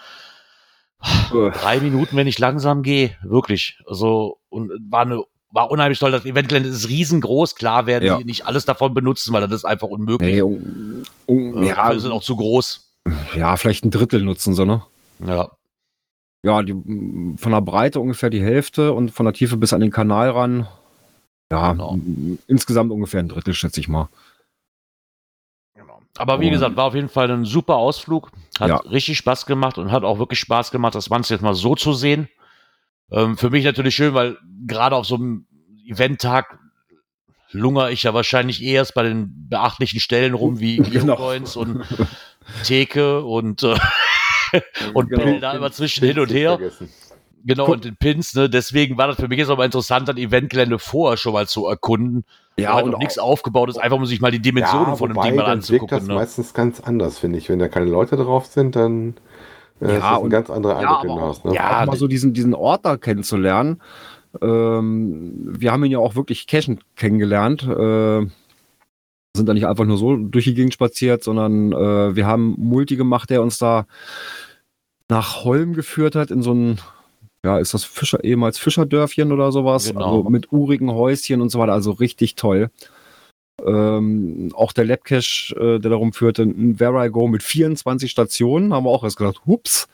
drei 1.31 1.81
Minuten, 1.81 2.17
wenn 2.17 2.27
ich 2.27 2.39
langsam 2.39 2.83
gehe, 2.83 3.17
wirklich. 3.23 3.79
Also 3.87 4.39
und 4.49 4.71
war 4.89 5.03
eine 5.03 5.25
war 5.53 5.71
unheimlich 5.71 5.99
toll. 5.99 6.13
Das 6.13 6.25
Eventgelände 6.25 6.69
ist 6.69 6.89
riesengroß. 6.89 7.55
Klar 7.55 7.87
werden 7.87 8.05
ja. 8.05 8.19
die 8.19 8.25
nicht 8.25 8.47
alles 8.47 8.65
davon 8.65 8.95
benutzen, 8.95 9.33
weil 9.33 9.41
das 9.43 9.51
ist 9.51 9.65
einfach 9.65 9.89
unmöglich. 9.89 10.35
Nee, 10.35 10.43
um, 10.43 11.03
um, 11.27 11.63
äh, 11.63 11.69
ja, 11.69 11.99
sind 11.99 12.13
auch 12.13 12.23
zu 12.23 12.37
groß. 12.37 12.89
Ja, 13.35 13.57
vielleicht 13.57 13.85
ein 13.85 13.91
Drittel 13.91 14.23
nutzen 14.23 14.55
sie, 14.55 14.65
ne? 14.65 14.83
Ja. 15.27 15.51
Ja, 16.43 16.63
die, 16.63 16.73
von 16.73 17.53
der 17.53 17.61
Breite 17.61 18.01
ungefähr 18.01 18.31
die 18.31 18.43
Hälfte 18.43 18.93
und 18.93 19.11
von 19.11 19.27
der 19.27 19.35
Tiefe 19.35 19.57
bis 19.57 19.73
an 19.73 19.81
den 19.81 19.91
Kanal 19.91 20.31
ran. 20.31 20.69
Ja, 21.53 21.73
genau. 21.73 21.99
insgesamt 22.47 22.93
ungefähr 22.93 23.21
ein 23.21 23.29
Drittel, 23.29 23.55
schätze 23.55 23.81
ich 23.81 23.89
mal. 23.89 24.09
Aber 26.17 26.41
wie 26.41 26.47
und 26.47 26.53
gesagt, 26.53 26.77
war 26.77 26.87
auf 26.87 26.95
jeden 26.95 27.09
Fall 27.09 27.31
ein 27.31 27.45
super 27.45 27.77
Ausflug. 27.77 28.31
Hat 28.59 28.69
ja. 28.69 28.77
richtig 28.77 29.19
Spaß 29.19 29.47
gemacht 29.47 29.79
und 29.79 29.91
hat 29.91 30.05
auch 30.05 30.19
wirklich 30.19 30.41
Spaß 30.41 30.71
gemacht, 30.71 30.95
das 30.95 31.09
Ganze 31.09 31.35
jetzt 31.35 31.43
mal 31.43 31.55
so 31.55 31.75
zu 31.75 31.93
sehen. 31.93 32.29
Ähm, 33.11 33.37
für 33.37 33.51
mich 33.51 33.65
natürlich 33.65 33.95
schön, 33.95 34.15
weil 34.15 34.37
gerade 34.67 34.97
auf 34.97 35.07
so 35.07 35.17
einem 35.17 35.47
Eventtag 35.87 36.59
lungere 37.53 37.93
ich 37.93 38.05
ja 38.05 38.15
wahrscheinlich 38.15 38.63
erst 38.63 38.95
bei 38.95 39.03
den 39.03 39.49
beachtlichen 39.49 40.01
Stellen 40.01 40.35
rum 40.35 40.61
wie 40.61 40.77
genau. 40.79 41.17
Coins 41.17 41.57
und 41.57 41.85
Theke 42.65 43.25
und, 43.25 43.63
äh, 43.63 43.77
und 44.95 45.09
genau. 45.11 45.39
da 45.39 45.53
immer 45.53 45.73
zwischen 45.73 46.07
hin 46.07 46.19
und 46.19 46.31
her. 46.31 46.59
Genau, 47.45 47.67
Guck. 47.67 47.77
und 47.77 47.85
den 47.85 47.97
Pins, 47.97 48.35
ne? 48.35 48.51
Deswegen 48.51 48.99
war 48.99 49.07
das 49.07 49.17
für 49.17 49.29
mich 49.29 49.39
jetzt 49.39 49.49
auch 49.49 49.57
mal 49.57 49.65
interessant, 49.65 50.09
das 50.09 50.17
Eventgelände 50.17 50.79
vorher 50.79 51.17
schon 51.17 51.33
mal 51.33 51.47
zu 51.47 51.67
erkunden. 51.67 52.25
Ja, 52.57 52.65
Ja, 52.65 52.77
und 52.77 52.85
und 52.85 52.91
noch 52.93 52.99
nichts 52.99 53.19
aufgebaut 53.19 53.71
ist, 53.71 53.79
einfach 53.79 53.97
um 53.97 54.07
sich 54.07 54.21
mal 54.21 54.31
die 54.31 54.41
Dimensionen 54.41 54.97
von 54.97 55.13
dem 55.13 55.23
Ding 55.23 55.37
mal 55.37 55.45
dann 55.45 55.69
wirkt 55.69 55.85
anzugucken. 55.85 55.99
das 55.99 56.07
Ne? 56.09 56.15
meistens 56.15 56.55
ganz 56.55 56.81
anders, 56.81 57.19
finde 57.19 57.39
ich. 57.39 57.49
Wenn 57.49 57.59
da 57.59 57.69
keine 57.69 57.87
Leute 57.87 58.17
drauf 58.17 58.47
sind, 58.47 58.77
dann 58.77 59.15
äh, 59.81 59.97
ist 59.97 60.03
das 60.03 60.23
ein 60.23 60.31
ganz 60.31 60.51
anderer 60.51 60.83
ja, 60.83 61.01
Eindruck, 61.01 61.03
du 61.03 61.11
auch, 61.11 61.29
hast. 61.29 61.45
Ne? 61.45 61.55
ja, 61.55 61.83
auch 61.83 61.87
mal 61.87 61.97
so 61.97 62.07
diesen, 62.07 62.35
diesen 62.35 62.55
Ort 62.55 62.85
da 62.85 62.97
kennenzulernen. 62.97 63.81
Ähm, 64.43 65.33
wir 65.59 65.73
haben 65.73 65.85
ihn 65.85 65.93
ja 65.93 65.99
auch 65.99 66.15
wirklich 66.15 66.47
cashend 66.47 66.83
kennengelernt. 66.97 67.63
Äh, 67.63 68.27
sind 69.37 69.49
da 69.49 69.55
nicht 69.55 69.67
einfach 69.67 69.85
nur 69.85 69.97
so 69.97 70.17
durch 70.17 70.45
die 70.45 70.55
Gegend 70.55 70.75
spaziert, 70.75 71.23
sondern 71.23 71.73
äh, 71.73 72.17
wir 72.17 72.27
haben 72.27 72.55
Multi 72.59 72.97
gemacht, 72.97 73.31
der 73.31 73.43
uns 73.43 73.59
da 73.59 73.87
nach 75.09 75.45
Holm 75.45 75.75
geführt 75.75 76.15
hat, 76.15 76.31
in 76.31 76.43
so 76.43 76.53
ein, 76.53 76.79
ja, 77.45 77.59
ist 77.59 77.73
das 77.75 77.85
Fischer, 77.85 78.23
ehemals 78.25 78.59
Fischerdörfchen 78.59 79.33
oder 79.33 79.51
sowas, 79.53 79.89
Genau. 79.89 80.19
also 80.19 80.31
mit 80.31 80.53
urigen 80.53 80.91
Häuschen 80.93 81.41
und 81.41 81.49
so 81.51 81.59
weiter, 81.59 81.73
also 81.73 81.93
richtig 81.93 82.35
toll. 82.35 82.71
Ähm, 83.65 84.53
auch 84.55 84.73
der 84.73 84.85
Labcache, 84.87 85.55
äh, 85.55 85.79
der 85.81 85.91
darum 85.91 86.13
führte, 86.13 86.43
ein 86.43 86.81
Where 86.81 87.07
I 87.07 87.11
Go 87.11 87.29
mit 87.29 87.43
24 87.43 88.11
Stationen, 88.11 88.73
haben 88.73 88.85
wir 88.85 88.91
auch 88.91 89.05
erst 89.05 89.19
gedacht, 89.19 89.43
hups, 89.47 89.87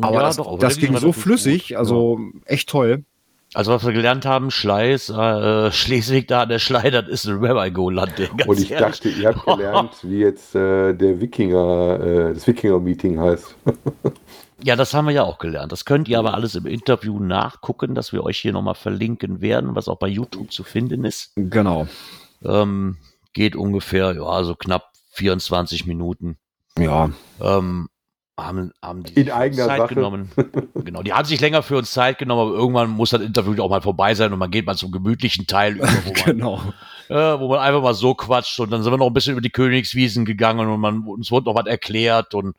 aber 0.00 0.20
das, 0.20 0.36
doch, 0.36 0.48
aber 0.48 0.58
das 0.58 0.78
ging 0.78 0.96
so 0.96 1.12
flüssig, 1.12 1.68
gut. 1.68 1.76
also 1.76 2.18
echt 2.46 2.68
toll. 2.70 3.04
Also 3.52 3.70
was 3.72 3.84
wir 3.84 3.92
gelernt 3.92 4.24
haben, 4.26 4.50
Schleiß, 4.50 5.10
äh, 5.10 5.70
Schleswig 5.70 6.26
da, 6.28 6.44
der 6.46 6.58
Schlei, 6.58 6.90
das 6.90 7.06
ist 7.08 7.28
ein 7.28 7.40
Where 7.40 7.64
I 7.66 7.70
Go 7.70 7.88
Land. 7.90 8.18
ey, 8.18 8.28
ganz 8.36 8.48
Und 8.48 8.58
ich 8.60 8.70
ehrlich. 8.72 9.00
dachte, 9.00 9.08
ihr 9.10 9.28
habt 9.28 9.44
gelernt, 9.46 9.92
wie 10.02 10.18
jetzt 10.20 10.54
äh, 10.56 10.92
der 10.94 11.20
Wikinger, 11.20 12.00
äh, 12.00 12.34
das 12.34 12.46
Wikinger-Meeting 12.46 13.20
heißt. 13.20 13.54
Ja, 14.62 14.76
das 14.76 14.94
haben 14.94 15.06
wir 15.06 15.12
ja 15.12 15.24
auch 15.24 15.38
gelernt. 15.38 15.72
Das 15.72 15.84
könnt 15.84 16.08
ihr 16.08 16.18
aber 16.18 16.34
alles 16.34 16.54
im 16.54 16.66
Interview 16.66 17.18
nachgucken, 17.18 17.94
das 17.94 18.12
wir 18.12 18.22
euch 18.24 18.38
hier 18.38 18.52
nochmal 18.52 18.74
verlinken 18.74 19.40
werden, 19.40 19.74
was 19.74 19.88
auch 19.88 19.98
bei 19.98 20.08
YouTube 20.08 20.52
zu 20.52 20.62
finden 20.64 21.04
ist. 21.04 21.32
Genau. 21.36 21.88
Ähm, 22.44 22.98
geht 23.32 23.56
ungefähr, 23.56 24.14
ja, 24.14 24.44
so 24.44 24.54
knapp 24.54 24.90
24 25.12 25.86
Minuten. 25.86 26.38
Ja, 26.78 27.10
Ähm, 27.40 27.88
haben, 28.36 28.72
haben 28.82 29.04
die 29.04 29.14
In 29.14 29.30
eigener 29.30 29.66
Zeit 29.66 29.78
Sache. 29.78 29.94
genommen. 29.94 30.30
genau, 30.74 31.02
die 31.02 31.12
haben 31.12 31.24
sich 31.24 31.40
länger 31.40 31.62
für 31.62 31.76
uns 31.76 31.92
Zeit 31.92 32.18
genommen, 32.18 32.48
aber 32.48 32.58
irgendwann 32.58 32.90
muss 32.90 33.10
das 33.10 33.20
Interview 33.20 33.62
auch 33.62 33.70
mal 33.70 33.80
vorbei 33.80 34.14
sein 34.14 34.32
und 34.32 34.40
man 34.40 34.50
geht 34.50 34.66
mal 34.66 34.74
zum 34.76 34.90
gemütlichen 34.90 35.46
Teil 35.46 35.76
über, 35.76 35.86
wo 35.86 36.12
man, 36.12 36.24
genau. 36.24 36.60
äh, 37.08 37.38
wo 37.38 37.48
man 37.48 37.60
einfach 37.60 37.82
mal 37.82 37.94
so 37.94 38.14
quatscht 38.14 38.58
und 38.58 38.70
dann 38.70 38.82
sind 38.82 38.92
wir 38.92 38.96
noch 38.98 39.06
ein 39.06 39.12
bisschen 39.14 39.32
über 39.32 39.40
die 39.40 39.50
Königswiesen 39.50 40.24
gegangen 40.24 40.68
und 40.68 40.80
man, 40.80 41.06
uns 41.06 41.30
wurde 41.30 41.46
noch 41.46 41.54
was 41.54 41.66
erklärt 41.66 42.34
und 42.34 42.56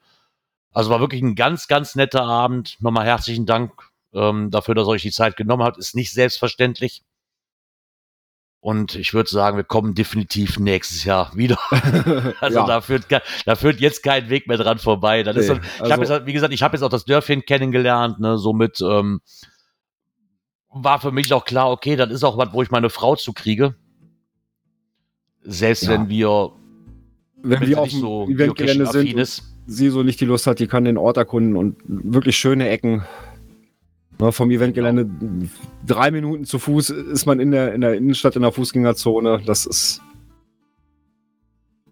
also 0.76 0.90
war 0.90 1.00
wirklich 1.00 1.22
ein 1.22 1.36
ganz, 1.36 1.68
ganz 1.68 1.96
netter 1.96 2.24
Abend. 2.24 2.78
Nochmal 2.82 3.06
herzlichen 3.06 3.46
Dank 3.46 3.72
ähm, 4.14 4.52
dafür, 4.52 4.76
dass 4.76 4.86
ihr 4.88 4.92
euch 4.92 5.02
die 5.02 5.12
Zeit 5.12 5.38
genommen 5.38 5.64
habt. 5.64 5.78
Ist 5.78 5.96
nicht 5.96 6.12
selbstverständlich. 6.12 7.04
Und 8.60 8.96
ich 8.96 9.14
würde 9.14 9.30
sagen, 9.30 9.58
wir 9.58 9.64
kommen 9.64 9.94
definitiv 9.94 10.60
nächstes 10.60 11.04
Jahr 11.04 11.36
wieder. 11.36 11.58
Also 12.42 12.60
ja. 12.60 12.66
da, 12.66 12.82
führt, 12.82 13.06
da 13.46 13.56
führt 13.56 13.80
jetzt 13.80 14.04
kein 14.04 14.30
Weg 14.30 14.48
mehr 14.48 14.58
dran 14.58 14.80
vorbei. 14.80 15.22
Ist 15.22 15.36
Nee, 15.36 15.48
dann, 15.48 15.62
ich 15.64 15.80
habe 15.92 16.02
also- 16.02 16.14
jetzt, 16.16 16.26
wie 16.26 16.34
gesagt, 16.34 16.54
ich 16.54 16.62
habe 16.64 16.76
jetzt 16.76 16.84
auch 16.84 16.90
das 16.90 17.06
Dörfchen 17.06 17.46
kennengelernt, 17.46 18.20
ne, 18.20 18.38
somit 18.38 18.82
ähm, 18.82 19.22
war 20.70 21.00
für 21.00 21.12
mich 21.12 21.32
auch 21.32 21.46
klar, 21.46 21.72
okay, 21.72 21.96
das 21.96 22.10
ist 22.12 22.24
auch 22.24 22.38
was, 22.38 22.52
wo 22.52 22.62
ich 22.64 22.72
meine 22.72 22.90
Frau 22.90 23.16
zu 23.16 23.32
kriege. 23.34 23.76
Selbst 25.42 25.84
Ja. 25.84 25.92
wenn 25.92 26.10
wir 26.10 26.52
Wenn 27.44 27.66
sie 27.66 27.76
auf 27.76 27.86
nicht 27.86 27.96
dem 27.96 28.02
so 28.02 28.28
Eventgelände 28.28 28.88
sind 28.88 29.14
ist. 29.14 29.55
Sie 29.68 29.90
so 29.90 30.04
nicht 30.04 30.22
die 30.22 30.26
Lust 30.26 30.48
hat, 30.48 30.60
die 30.60 30.68
kann 30.68 30.86
den 30.86 30.98
Ort 30.98 31.18
erkunden 31.18 31.56
und 31.56 31.78
wirklich 31.88 32.38
schöne 32.38 32.70
Ecken. 32.70 33.04
Ne, 34.20 34.32
vom 34.32 34.50
Eventgelände 34.50 35.10
drei 35.86 36.10
Minuten 36.10 36.46
zu 36.46 36.58
Fuß 36.58 36.90
ist 36.90 37.26
man 37.26 37.40
in 37.40 37.52
der, 37.52 37.74
in 37.74 37.82
der 37.82 37.96
Innenstadt 37.96 38.36
in 38.36 38.44
der 38.44 38.52
Fußgängerzone. 38.52 39.42
Das 39.46 39.66
ist. 39.66 40.02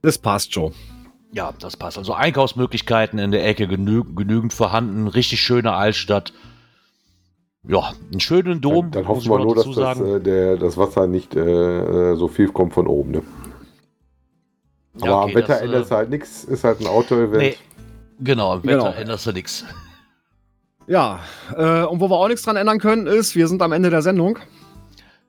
Das 0.01 0.17
passt 0.17 0.53
schon. 0.53 0.73
Ja, 1.33 1.53
das 1.59 1.75
passt. 1.75 1.97
Also 1.97 2.13
Einkaufsmöglichkeiten 2.13 3.19
in 3.19 3.31
der 3.31 3.45
Ecke 3.45 3.67
genü 3.67 4.03
genügend 4.15 4.53
vorhanden. 4.53 5.07
Richtig 5.07 5.41
schöne 5.41 5.73
Altstadt. 5.73 6.33
Ja, 7.67 7.93
einen 8.11 8.19
schönen 8.19 8.61
Dom. 8.61 8.91
Dann, 8.91 9.03
dann 9.03 9.05
muss 9.05 9.17
hoffen 9.17 9.31
wir 9.31 9.39
nur, 9.39 9.55
dass 9.55 9.65
dazu 9.65 9.79
das, 9.79 9.97
sagen. 9.97 10.15
äh, 10.15 10.19
der, 10.19 10.57
das 10.57 10.77
Wasser 10.77 11.07
nicht 11.07 11.35
äh, 11.35 12.11
äh, 12.11 12.15
so 12.15 12.27
viel 12.27 12.49
kommt 12.49 12.73
von 12.73 12.87
oben. 12.87 13.11
Ne? 13.11 13.23
Aber 14.95 15.05
Ja, 15.07 15.17
am 15.17 15.23
okay, 15.23 15.35
Wetter 15.35 15.47
das, 15.47 15.61
äh, 15.61 15.65
ändert 15.65 15.85
es 15.85 15.91
halt 15.91 16.09
nichts. 16.09 16.43
Ist 16.43 16.63
halt 16.63 16.79
ein 16.81 16.87
Auto-Event. 16.87 17.37
Nee, 17.41 17.55
genau, 18.19 18.55
im 18.55 18.63
Wetter 18.63 18.77
Genau. 18.77 18.91
änderst 18.91 19.25
du 19.25 19.31
nichts. 19.31 19.65
Ja, 20.87 21.19
äh, 21.55 21.83
und 21.83 21.99
wo 22.01 22.09
wir 22.09 22.15
auch 22.17 22.27
nichts 22.27 22.43
dran 22.43 22.57
ändern 22.57 22.79
können, 22.79 23.07
ist, 23.07 23.35
wir 23.35 23.47
sind 23.47 23.61
am 23.61 23.71
Ende 23.71 23.89
der 23.89 24.01
Sendung. 24.01 24.37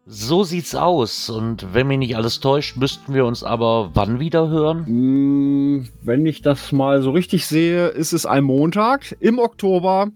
So 0.07 0.45
sieht's 0.45 0.75
aus. 0.75 1.31
Und 1.31 1.73
wenn 1.73 1.87
mich 1.87 1.99
nicht 1.99 2.17
alles 2.17 2.41
täuscht, 2.41 2.77
müssten 2.77 3.15
wir 3.15 3.25
uns 3.25 3.43
aber 3.43 3.91
wann 3.95 4.19
wieder 4.21 4.49
hören? 4.49 4.85
Mm, 4.87 5.89
Wenn 6.03 6.27
ich 6.27 6.43
das 6.43 6.73
mal 6.73 7.01
so 7.01 7.13
richtig 7.13 7.47
sehe, 7.47 7.87
ist 7.89 8.13
es 8.13 8.27
ein 8.27 8.45
Montag 8.45 9.17
im 9.21 9.39
Oktober. 9.39 10.09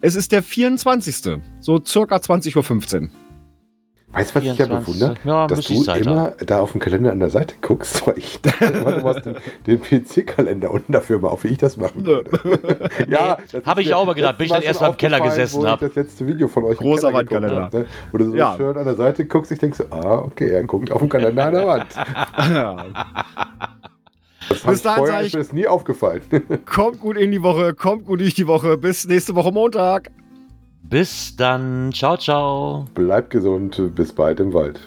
Es 0.00 0.16
ist 0.16 0.32
der 0.32 0.42
24. 0.42 1.40
So 1.60 1.80
circa 1.84 2.16
20.15 2.16 3.02
Uhr. 3.02 3.08
Weißt 4.10 4.30
du, 4.30 4.34
was 4.36 4.42
ich 4.42 4.48
ja 4.48 4.54
24. 4.66 4.94
bewundere? 5.00 5.14
Ja, 5.24 5.46
dass 5.46 5.58
ich 5.58 5.66
du 5.84 5.92
immer 5.92 6.32
da 6.44 6.60
auf 6.60 6.72
dem 6.72 6.80
Kalender 6.80 7.12
an 7.12 7.20
der 7.20 7.28
Seite 7.28 7.54
guckst, 7.60 8.06
weil 8.06 8.16
ich 8.18 8.40
dachte 8.40 8.64
immer, 8.64 8.92
du 8.92 9.04
hast 9.04 9.26
den, 9.26 9.36
den 9.66 9.80
PC-Kalender 9.82 10.70
unten 10.70 10.92
dafür 10.92 11.18
mal 11.18 11.28
auf, 11.28 11.44
wie 11.44 11.48
ich 11.48 11.58
das 11.58 11.76
machen 11.76 12.06
würde. 12.06 12.30
ja, 13.08 13.36
das 13.52 13.64
hab 13.66 13.76
ist 13.78 13.82
ich 13.84 13.88
mir 13.90 13.96
auch 13.98 14.06
mal 14.06 14.14
gedacht, 14.14 14.38
bis 14.38 14.46
ich 14.46 14.52
dann 14.52 14.62
erst 14.62 14.80
mal 14.80 14.88
im 14.88 14.96
Keller 14.96 15.20
gesessen 15.20 15.58
wo 15.60 15.64
ich 15.64 15.70
hab. 15.70 15.80
Das 15.80 15.94
letzte 15.94 16.26
Video 16.26 16.48
von 16.48 16.64
euch 16.64 16.78
Großer 16.78 17.12
Wandkalender. 17.12 17.64
hab, 17.64 17.72
ne? 17.74 17.86
Wo 18.10 18.18
du 18.18 18.30
so 18.30 18.34
Ja. 18.34 18.54
schön 18.56 18.76
an 18.78 18.84
der 18.86 18.94
Seite 18.96 19.26
guckst, 19.26 19.52
ich 19.52 19.58
denke 19.58 19.76
so, 19.76 19.84
ah, 19.90 20.18
okay, 20.24 20.48
er 20.50 20.64
guckt 20.64 20.90
auf 20.90 21.00
dem 21.00 21.10
Kalender 21.10 21.44
an 21.46 21.52
der 21.54 21.66
Wand. 21.66 21.86
Das 24.48 24.62
Bis 24.62 24.80
dahin 24.80 25.04
vorher 25.04 25.14
sag 25.16 25.20
ist 25.20 25.26
ich- 25.28 25.34
mir 25.34 25.40
das 25.40 25.52
nie 25.52 25.66
aufgefallen. 25.66 26.22
kommt 26.64 27.00
gut 27.00 27.18
in 27.18 27.30
die 27.30 27.42
Woche, 27.42 27.74
kommt 27.74 28.06
gut 28.06 28.20
durch 28.20 28.32
die 28.34 28.46
Woche. 28.46 28.78
Bis 28.78 29.06
nächste 29.06 29.34
Woche 29.34 29.52
Montag. 29.52 30.10
Bis 30.88 31.36
dann. 31.36 31.92
Ciao, 31.92 32.16
ciao. 32.16 32.86
Bleibt 32.94 33.30
gesund, 33.30 33.80
bis 33.94 34.12
bald 34.12 34.40
im 34.40 34.54
Wald. 34.54 34.80